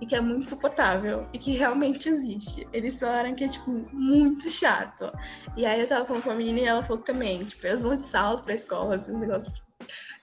E 0.00 0.06
que 0.06 0.14
é 0.14 0.20
muito 0.20 0.42
insuportável. 0.42 1.26
E 1.32 1.38
que 1.38 1.52
realmente 1.52 2.08
existe. 2.08 2.66
Eles 2.72 2.98
falaram 3.00 3.34
que 3.34 3.44
é, 3.44 3.48
tipo, 3.48 3.70
muito 3.92 4.50
chato. 4.50 5.10
E 5.56 5.64
aí 5.64 5.80
eu 5.80 5.86
tava 5.86 6.04
falando 6.04 6.24
com 6.24 6.30
a 6.30 6.34
menina 6.34 6.60
e 6.60 6.64
ela 6.64 6.82
falou 6.82 7.02
também, 7.02 7.44
tipo, 7.44 7.66
elas 7.66 7.82
vão 7.82 7.96
de 7.96 8.06
salto 8.06 8.44
pra 8.44 8.54
escola, 8.54 8.96
esses 8.96 9.14
negócios. 9.18 9.54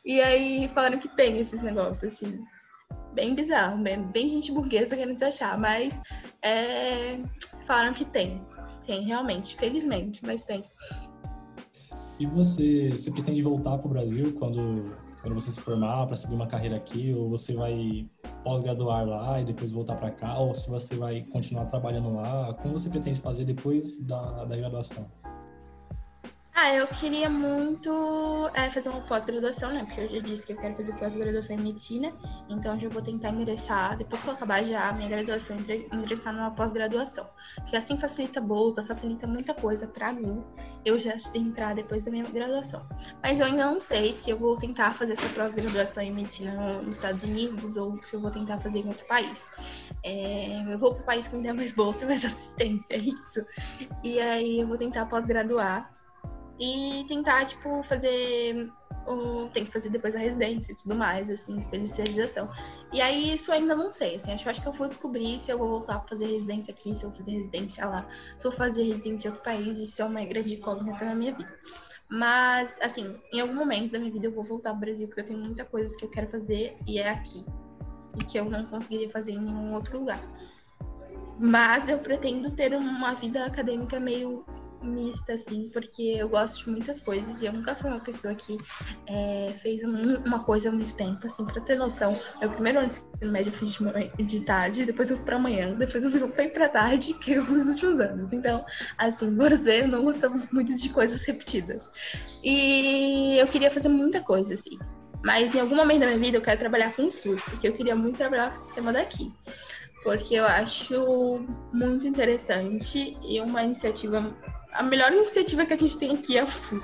E 0.05 0.22
aí 0.22 0.68
falaram 0.70 0.99
que 0.99 1.07
tem 1.07 1.39
esses 1.39 1.64
negócios, 1.64 2.14
assim 2.14 2.43
bem 3.14 3.36
bizarro, 3.36 3.82
bem, 3.82 4.01
bem 4.03 4.28
gente 4.28 4.51
burguesa 4.51 4.95
querendo 4.95 5.18
se 5.18 5.26
achar, 5.26 5.57
mas 5.57 5.99
é, 6.41 7.20
falaram 7.66 7.93
que 7.93 8.05
tem. 8.05 8.41
Tem, 8.86 9.03
realmente, 9.03 9.55
felizmente, 9.55 10.26
mas 10.26 10.43
tem. 10.43 10.64
E 12.20 12.26
você, 12.26 12.91
você 12.91 13.11
pretende 13.11 13.41
voltar 13.41 13.78
para 13.78 13.88
o 13.88 13.89
Brasil 13.89 14.34
quando, 14.34 14.95
quando 15.22 15.34
você 15.34 15.51
se 15.51 15.59
formar 15.59 16.05
para 16.05 16.16
seguir 16.16 16.36
uma 16.36 16.47
carreira 16.47 16.76
aqui? 16.76 17.14
Ou 17.14 17.30
você 17.30 17.53
vai 17.53 18.07
pós-graduar 18.43 19.07
lá 19.07 19.41
e 19.41 19.45
depois 19.45 19.72
voltar 19.72 19.95
para 19.95 20.11
cá? 20.11 20.38
Ou 20.38 20.53
se 20.53 20.70
você 20.70 20.95
vai 20.95 21.22
continuar 21.32 21.66
trabalhando 21.66 22.14
lá? 22.14 22.53
Como 22.61 22.78
você 22.78 22.89
pretende 22.89 23.20
fazer 23.20 23.45
depois 23.45 24.05
da, 24.05 24.45
da 24.45 24.55
graduação? 24.55 25.09
Ah, 26.66 26.74
eu 26.76 26.88
queria 26.88 27.30
muito 27.30 28.49
é, 28.53 28.72
fazer 28.72 28.88
uma 28.88 29.01
pós-graduação, 29.01 29.74
né? 29.74 29.84
Porque 29.84 29.99
eu 29.99 30.09
já 30.09 30.20
disse 30.20 30.47
que 30.47 30.53
eu 30.53 30.57
quero 30.57 30.74
fazer 30.76 30.93
pós-graduação 30.93 31.57
em 31.57 31.59
medicina. 31.59 32.14
Então, 32.49 32.80
já 32.80 32.88
vou 32.88 33.01
tentar 33.01 33.32
ingressar, 33.32 33.97
depois 33.97 34.22
que 34.22 34.30
eu 34.30 34.34
acabar 34.34 34.64
já 34.64 34.88
a 34.88 34.93
minha 34.93 35.09
graduação, 35.09 35.57
ingressar 35.91 36.34
numa 36.34 36.51
pós-graduação. 36.51 37.30
Porque 37.57 37.76
assim 37.76 37.97
facilita 37.97 38.39
bolsa, 38.39 38.82
facilita 38.86 39.28
muita 39.28 39.53
coisa 39.53 39.89
pra 39.89 40.14
mim. 40.14 40.41
Eu 40.86 40.97
já 40.97 41.18
entrar 41.36 41.76
depois 41.76 42.05
da 42.05 42.11
minha 42.11 42.24
graduação. 42.24 42.88
Mas 43.22 43.41
eu 43.41 43.47
ainda 43.47 43.66
não 43.66 43.82
sei 43.82 44.14
se 44.14 44.30
eu 44.30 44.38
vou 44.38 44.55
tentar 44.55 44.93
fazer 44.93 45.14
essa 45.14 45.28
pós-graduação 45.36 46.01
em 46.01 46.14
medicina 46.14 46.82
nos 46.82 46.95
Estados 46.95 47.24
Unidos 47.24 47.76
ou 47.76 48.01
se 48.01 48.14
eu 48.14 48.22
vou 48.22 48.32
tentar 48.32 48.57
fazer 48.59 48.80
em 48.80 48.88
outro 48.88 49.05
país. 49.05 49.51
É, 50.01 50.64
eu 50.74 50.80
vou 50.80 50.95
pro 50.95 51.03
país 51.03 51.28
que 51.28 51.36
me 51.36 51.43
der 51.43 51.53
mais 51.53 51.74
bolsa 51.74 52.05
e 52.05 52.07
mais 52.07 52.24
assistência, 52.24 52.93
é 52.95 52.99
isso. 52.99 53.45
E 54.01 54.18
aí 54.22 54.61
eu 54.61 54.68
vou 54.68 54.78
tentar 54.78 55.07
pós-graduar 55.07 55.91
e 56.60 57.06
tentar, 57.08 57.45
tipo, 57.45 57.82
fazer. 57.84 58.72
Um, 59.06 59.49
tem 59.49 59.66
que 59.66 59.72
fazer 59.72 59.89
depois 59.89 60.16
a 60.16 60.20
residência 60.20 60.72
e 60.72 60.76
tudo 60.76 60.95
mais, 60.95 61.30
assim, 61.30 61.58
especialização. 61.60 62.49
E 62.93 63.01
aí, 63.01 63.34
isso 63.34 63.51
ainda 63.51 63.76
não 63.76 63.91
sei, 63.91 64.16
assim, 64.16 64.32
acho, 64.32 64.49
acho 64.49 64.62
que 64.62 64.68
eu 64.68 64.72
vou 64.72 64.88
descobrir 64.88 65.38
se 65.39 65.51
eu 65.51 65.58
vou 65.58 65.68
voltar 65.68 65.99
pra 65.99 66.08
fazer 66.08 66.28
residência 66.28 66.74
aqui, 66.74 66.95
se 66.95 67.04
eu 67.04 67.10
vou 67.10 67.18
fazer 67.18 67.32
residência 67.32 67.86
lá, 67.86 67.97
se 68.38 68.47
eu 68.47 68.51
vou 68.51 68.58
fazer 68.58 68.84
residência 68.84 69.28
em 69.28 69.32
outro 69.32 69.43
país, 69.43 69.80
isso 69.82 70.01
é 70.01 70.06
uma 70.06 70.24
grande 70.24 70.56
incógnita 70.56 71.04
na 71.04 71.16
minha 71.16 71.34
vida. 71.34 71.54
Mas, 72.10 72.80
assim, 72.80 73.20
em 73.34 73.41
algum 73.41 73.56
momento 73.56 73.91
da 73.91 73.99
minha 73.99 74.12
vida 74.12 74.28
eu 74.28 74.32
vou 74.32 74.43
voltar 74.43 74.70
pro 74.72 74.82
Brasil, 74.82 75.08
porque 75.08 75.22
eu 75.22 75.26
tenho 75.26 75.39
muita 75.39 75.66
coisa 75.66 75.97
que 75.97 76.06
eu 76.06 76.10
quero 76.10 76.28
fazer 76.28 76.78
e 76.88 76.99
é 76.99 77.10
aqui. 77.10 77.43
E 78.20 78.24
que 78.24 78.38
eu 78.38 78.45
não 78.45 78.64
conseguiria 78.66 79.10
fazer 79.10 79.32
em 79.32 79.41
nenhum 79.41 79.74
outro 79.74 79.99
lugar. 79.99 80.22
Mas 81.39 81.89
eu 81.89 81.97
pretendo 81.97 82.51
ter 82.51 82.74
uma 82.76 83.16
vida 83.16 83.43
acadêmica 83.43 83.99
meio 83.99 84.45
mista, 84.84 85.34
assim, 85.34 85.70
porque 85.72 86.02
eu 86.02 86.30
gosto 86.30 86.66
de 86.66 86.72
muitas 86.72 87.00
coisas 87.00 87.42
e 87.42 87.46
eu 87.46 87.54
nunca 87.54 87.76
fui 87.76 87.90
uma 87.90 88.00
pessoa 88.00 88.34
que 88.36 88.58
é, 89.08 89.54
fez 89.62 89.84
um, 89.84 90.18
uma 90.26 90.44
coisa 90.44 90.70
há 90.70 90.72
muito 90.72 90.96
tempo, 90.96 91.26
assim, 91.26 91.46
pra 91.46 91.62
ter 91.62 91.76
noção. 91.76 92.20
Meu 92.40 92.50
primeiro 92.52 92.80
ano 92.80 92.90
de 92.90 92.96
ensino 92.96 93.32
médio 93.32 93.52
eu 93.52 93.54
fiz 93.54 93.78
de, 94.18 94.24
de 94.24 94.42
tarde, 94.42 94.86
depois 94.86 95.10
eu 95.10 95.18
fui 95.18 95.26
pra 95.26 95.40
manhã, 95.40 95.74
depois 95.74 96.04
eu 96.04 96.12
voltei 96.12 96.50
pra 96.50 96.70
tarde, 96.70 97.14
que 97.20 97.34
eu 97.34 97.46
fiz 97.46 97.66
nos 97.66 97.76
últimos 97.76 98.00
anos. 98.00 98.34
Então, 98.34 98.66
assim, 98.98 99.34
bora 99.34 99.56
ver, 99.56 99.84
eu 99.84 99.88
não 99.88 100.04
gosto 100.04 100.30
muito 100.52 100.76
de 100.76 100.90
coisas 100.90 101.24
repetidas. 101.26 101.90
E 102.44 103.38
eu 103.40 103.48
queria 103.48 103.72
fazer 103.72 103.90
muita 103.90 104.22
coisa, 104.22 104.54
assim. 104.54 104.78
Mas 105.24 105.56
em 105.56 105.60
algum 105.62 105.76
momento 105.76 106.02
da 106.02 106.08
minha 106.08 106.20
vida 106.20 106.38
eu 106.38 106.42
quero 106.42 106.60
trabalhar 106.60 106.94
com 106.94 107.04
o 107.04 107.12
SUS, 107.12 107.42
porque 107.44 107.68
eu 107.68 107.74
queria 107.74 107.96
muito 107.96 108.18
trabalhar 108.18 108.50
com 108.50 108.58
o 108.58 108.60
sistema 108.60 108.92
daqui 108.92 109.32
porque 110.04 110.36
eu 110.36 110.46
acho 110.46 111.46
muito 111.72 112.06
interessante 112.06 113.18
e 113.24 113.42
uma 113.42 113.64
iniciativa. 113.64 114.36
A 114.74 114.84
melhor 114.84 115.12
iniciativa 115.12 115.66
que 115.66 115.74
a 115.74 115.78
gente 115.78 115.98
tem 115.98 116.12
aqui 116.12 116.38
é 116.38 116.44
o 116.44 116.48
SUS. 116.48 116.84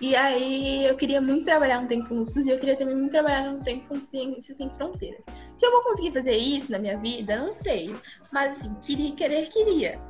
E 0.00 0.16
aí 0.16 0.86
eu 0.86 0.96
queria 0.96 1.20
muito 1.20 1.44
trabalhar 1.44 1.78
um 1.78 1.86
tempo 1.86 2.14
no 2.14 2.26
SUS 2.26 2.46
e 2.46 2.50
eu 2.50 2.58
queria 2.58 2.76
também 2.76 2.96
muito 2.96 3.10
trabalhar 3.10 3.50
um 3.50 3.60
tempo 3.60 3.88
com 3.88 4.00
Ciências 4.00 4.56
Sem 4.56 4.70
Fronteiras. 4.70 5.24
Se 5.56 5.66
eu 5.66 5.70
vou 5.70 5.82
conseguir 5.82 6.12
fazer 6.12 6.36
isso 6.36 6.72
na 6.72 6.78
minha 6.78 6.98
vida, 6.98 7.36
não 7.36 7.52
sei. 7.52 7.94
Mas 8.32 8.58
assim, 8.58 8.74
queria, 8.82 9.12
querer, 9.12 9.48
queria. 9.48 10.00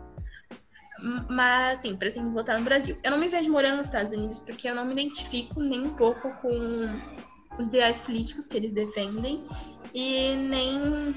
Mas 1.29 1.79
assim, 1.79 1.97
pretendo 1.97 2.31
voltar 2.31 2.59
no 2.59 2.65
Brasil. 2.65 2.97
Eu 3.03 3.11
não 3.11 3.19
me 3.19 3.29
vejo 3.29 3.51
morando 3.51 3.79
nos 3.79 3.89
Estados 3.89 4.13
Unidos 4.13 4.39
porque 4.39 4.69
eu 4.69 4.75
não 4.75 4.85
me 4.85 4.93
identifico 4.93 5.61
nem 5.61 5.87
um 5.87 5.95
pouco 5.95 6.31
com 6.41 6.89
os 7.59 7.67
ideais 7.67 7.99
políticos 7.99 8.47
que 8.47 8.57
eles 8.57 8.73
defendem 8.73 9.45
e 9.93 10.37
nem 10.37 11.15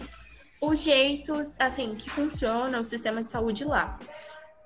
o 0.59 0.73
jeito, 0.73 1.33
assim, 1.59 1.93
que 1.93 2.09
funciona 2.09 2.79
o 2.79 2.85
sistema 2.85 3.23
de 3.23 3.29
saúde 3.29 3.65
lá. 3.65 3.99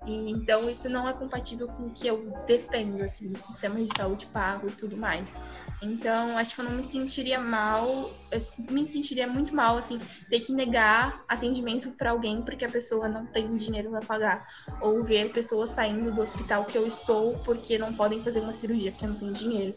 E, 0.08 0.32
então, 0.32 0.70
isso 0.70 0.88
não 0.88 1.08
é 1.08 1.12
compatível 1.12 1.68
com 1.68 1.88
o 1.88 1.94
que 1.94 2.08
eu 2.08 2.34
defendo, 2.48 3.04
assim, 3.04 3.30
do 3.32 3.38
sistema 3.38 3.76
de 3.76 3.90
saúde 3.96 4.26
pago 4.28 4.70
e 4.70 4.72
tudo 4.72 4.96
mais. 4.96 5.38
Então, 5.82 6.38
acho 6.38 6.56
que 6.56 6.62
eu 6.62 6.66
não 6.66 6.72
me 6.72 6.84
sentiria 6.84 7.40
mal, 7.40 8.10
eu 8.32 8.40
me 8.72 8.88
sentiria 8.88 9.28
muito 9.28 9.54
mal, 9.54 9.78
assim, 9.78 10.00
ter 10.30 10.40
que 10.40 10.54
negar 10.54 11.24
atendimento 11.28 11.92
para 11.92 12.12
alguém 12.12 12.42
porque 12.42 12.64
a 12.64 12.70
pessoa 12.70 13.10
não 13.10 13.26
tem 13.26 13.54
dinheiro 13.56 13.92
para 13.92 14.00
pagar. 14.00 14.48
Ou 14.82 15.04
ver 15.04 15.34
pessoas 15.34 15.72
saindo 15.72 16.12
do 16.12 16.22
hospital 16.22 16.64
que 16.64 16.78
eu 16.78 16.88
estou 16.88 17.38
porque 17.40 17.78
não 17.78 17.94
podem 17.94 18.24
fazer 18.24 18.40
uma 18.40 18.54
cirurgia 18.54 18.92
porque 18.92 19.08
não 19.08 19.20
tem 19.20 19.32
dinheiro. 19.34 19.76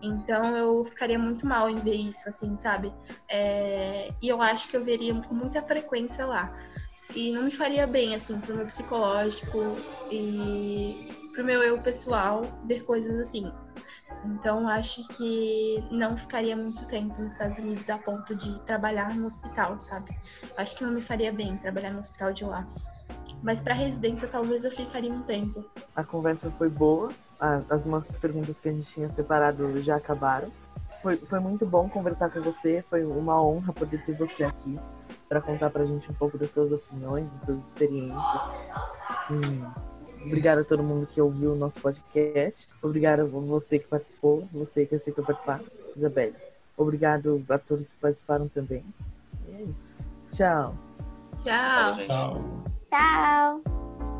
Então 0.00 0.56
eu 0.56 0.84
ficaria 0.84 1.18
muito 1.18 1.44
mal 1.44 1.68
em 1.68 1.80
ver 1.80 1.96
isso, 1.96 2.28
assim, 2.28 2.56
sabe? 2.56 2.92
É... 3.28 4.10
E 4.22 4.28
eu 4.28 4.40
acho 4.40 4.68
que 4.68 4.76
eu 4.76 4.84
veria 4.84 5.12
com 5.14 5.34
muita 5.34 5.60
frequência 5.60 6.24
lá. 6.24 6.48
E 7.14 7.32
não 7.32 7.44
me 7.44 7.50
faria 7.50 7.86
bem, 7.86 8.14
assim, 8.14 8.38
pro 8.40 8.56
meu 8.56 8.66
psicológico 8.66 9.76
e 10.10 11.10
pro 11.32 11.44
meu 11.44 11.62
eu 11.62 11.78
pessoal 11.82 12.42
ver 12.66 12.84
coisas 12.84 13.18
assim. 13.20 13.52
Então 14.24 14.68
acho 14.68 15.06
que 15.08 15.84
não 15.90 16.16
ficaria 16.16 16.56
muito 16.56 16.86
tempo 16.88 17.20
nos 17.20 17.32
Estados 17.32 17.58
Unidos 17.58 17.90
a 17.90 17.98
ponto 17.98 18.34
de 18.34 18.62
trabalhar 18.62 19.14
no 19.14 19.26
hospital, 19.26 19.76
sabe? 19.78 20.16
Acho 20.56 20.76
que 20.76 20.84
não 20.84 20.92
me 20.92 21.00
faria 21.00 21.32
bem 21.32 21.56
trabalhar 21.58 21.90
no 21.90 21.98
hospital 21.98 22.32
de 22.32 22.44
lá. 22.44 22.66
Mas 23.42 23.60
para 23.60 23.74
residência 23.74 24.28
talvez 24.28 24.64
eu 24.64 24.70
ficaria 24.70 25.12
um 25.12 25.22
tempo. 25.22 25.64
A 25.96 26.04
conversa 26.04 26.50
foi 26.52 26.68
boa, 26.68 27.10
as 27.68 27.84
nossas 27.84 28.16
perguntas 28.16 28.58
que 28.60 28.68
a 28.68 28.72
gente 28.72 28.92
tinha 28.92 29.12
separado 29.12 29.82
já 29.82 29.96
acabaram. 29.96 30.50
Foi, 31.02 31.16
foi 31.16 31.40
muito 31.40 31.66
bom 31.66 31.88
conversar 31.88 32.30
com 32.30 32.40
você, 32.40 32.84
foi 32.88 33.04
uma 33.04 33.42
honra 33.42 33.72
poder 33.72 34.04
ter 34.04 34.14
você 34.14 34.44
aqui 34.44 34.78
para 35.32 35.40
contar 35.40 35.70
pra 35.70 35.82
gente 35.82 36.10
um 36.10 36.14
pouco 36.14 36.36
das 36.36 36.50
suas 36.50 36.70
opiniões, 36.70 37.26
das 37.32 37.46
suas 37.46 37.64
experiências. 37.64 38.42
Hum. 39.30 39.64
Obrigada 40.26 40.60
a 40.60 40.64
todo 40.64 40.82
mundo 40.82 41.06
que 41.06 41.22
ouviu 41.22 41.54
o 41.54 41.56
nosso 41.56 41.80
podcast. 41.80 42.68
Obrigada 42.82 43.22
a 43.22 43.26
você 43.26 43.78
que 43.78 43.88
participou, 43.88 44.46
você 44.52 44.84
que 44.84 44.94
aceitou 44.94 45.24
participar, 45.24 45.62
Isabelle. 45.96 46.34
Obrigado 46.76 47.42
a 47.48 47.56
todos 47.56 47.92
que 47.92 47.98
participaram 47.98 48.46
também. 48.46 48.84
E 49.48 49.54
é 49.54 49.62
isso. 49.62 49.96
Tchau. 50.32 50.74
Tchau. 51.42 51.94
Tchau. 51.94 52.64
Tchau. 52.90 54.11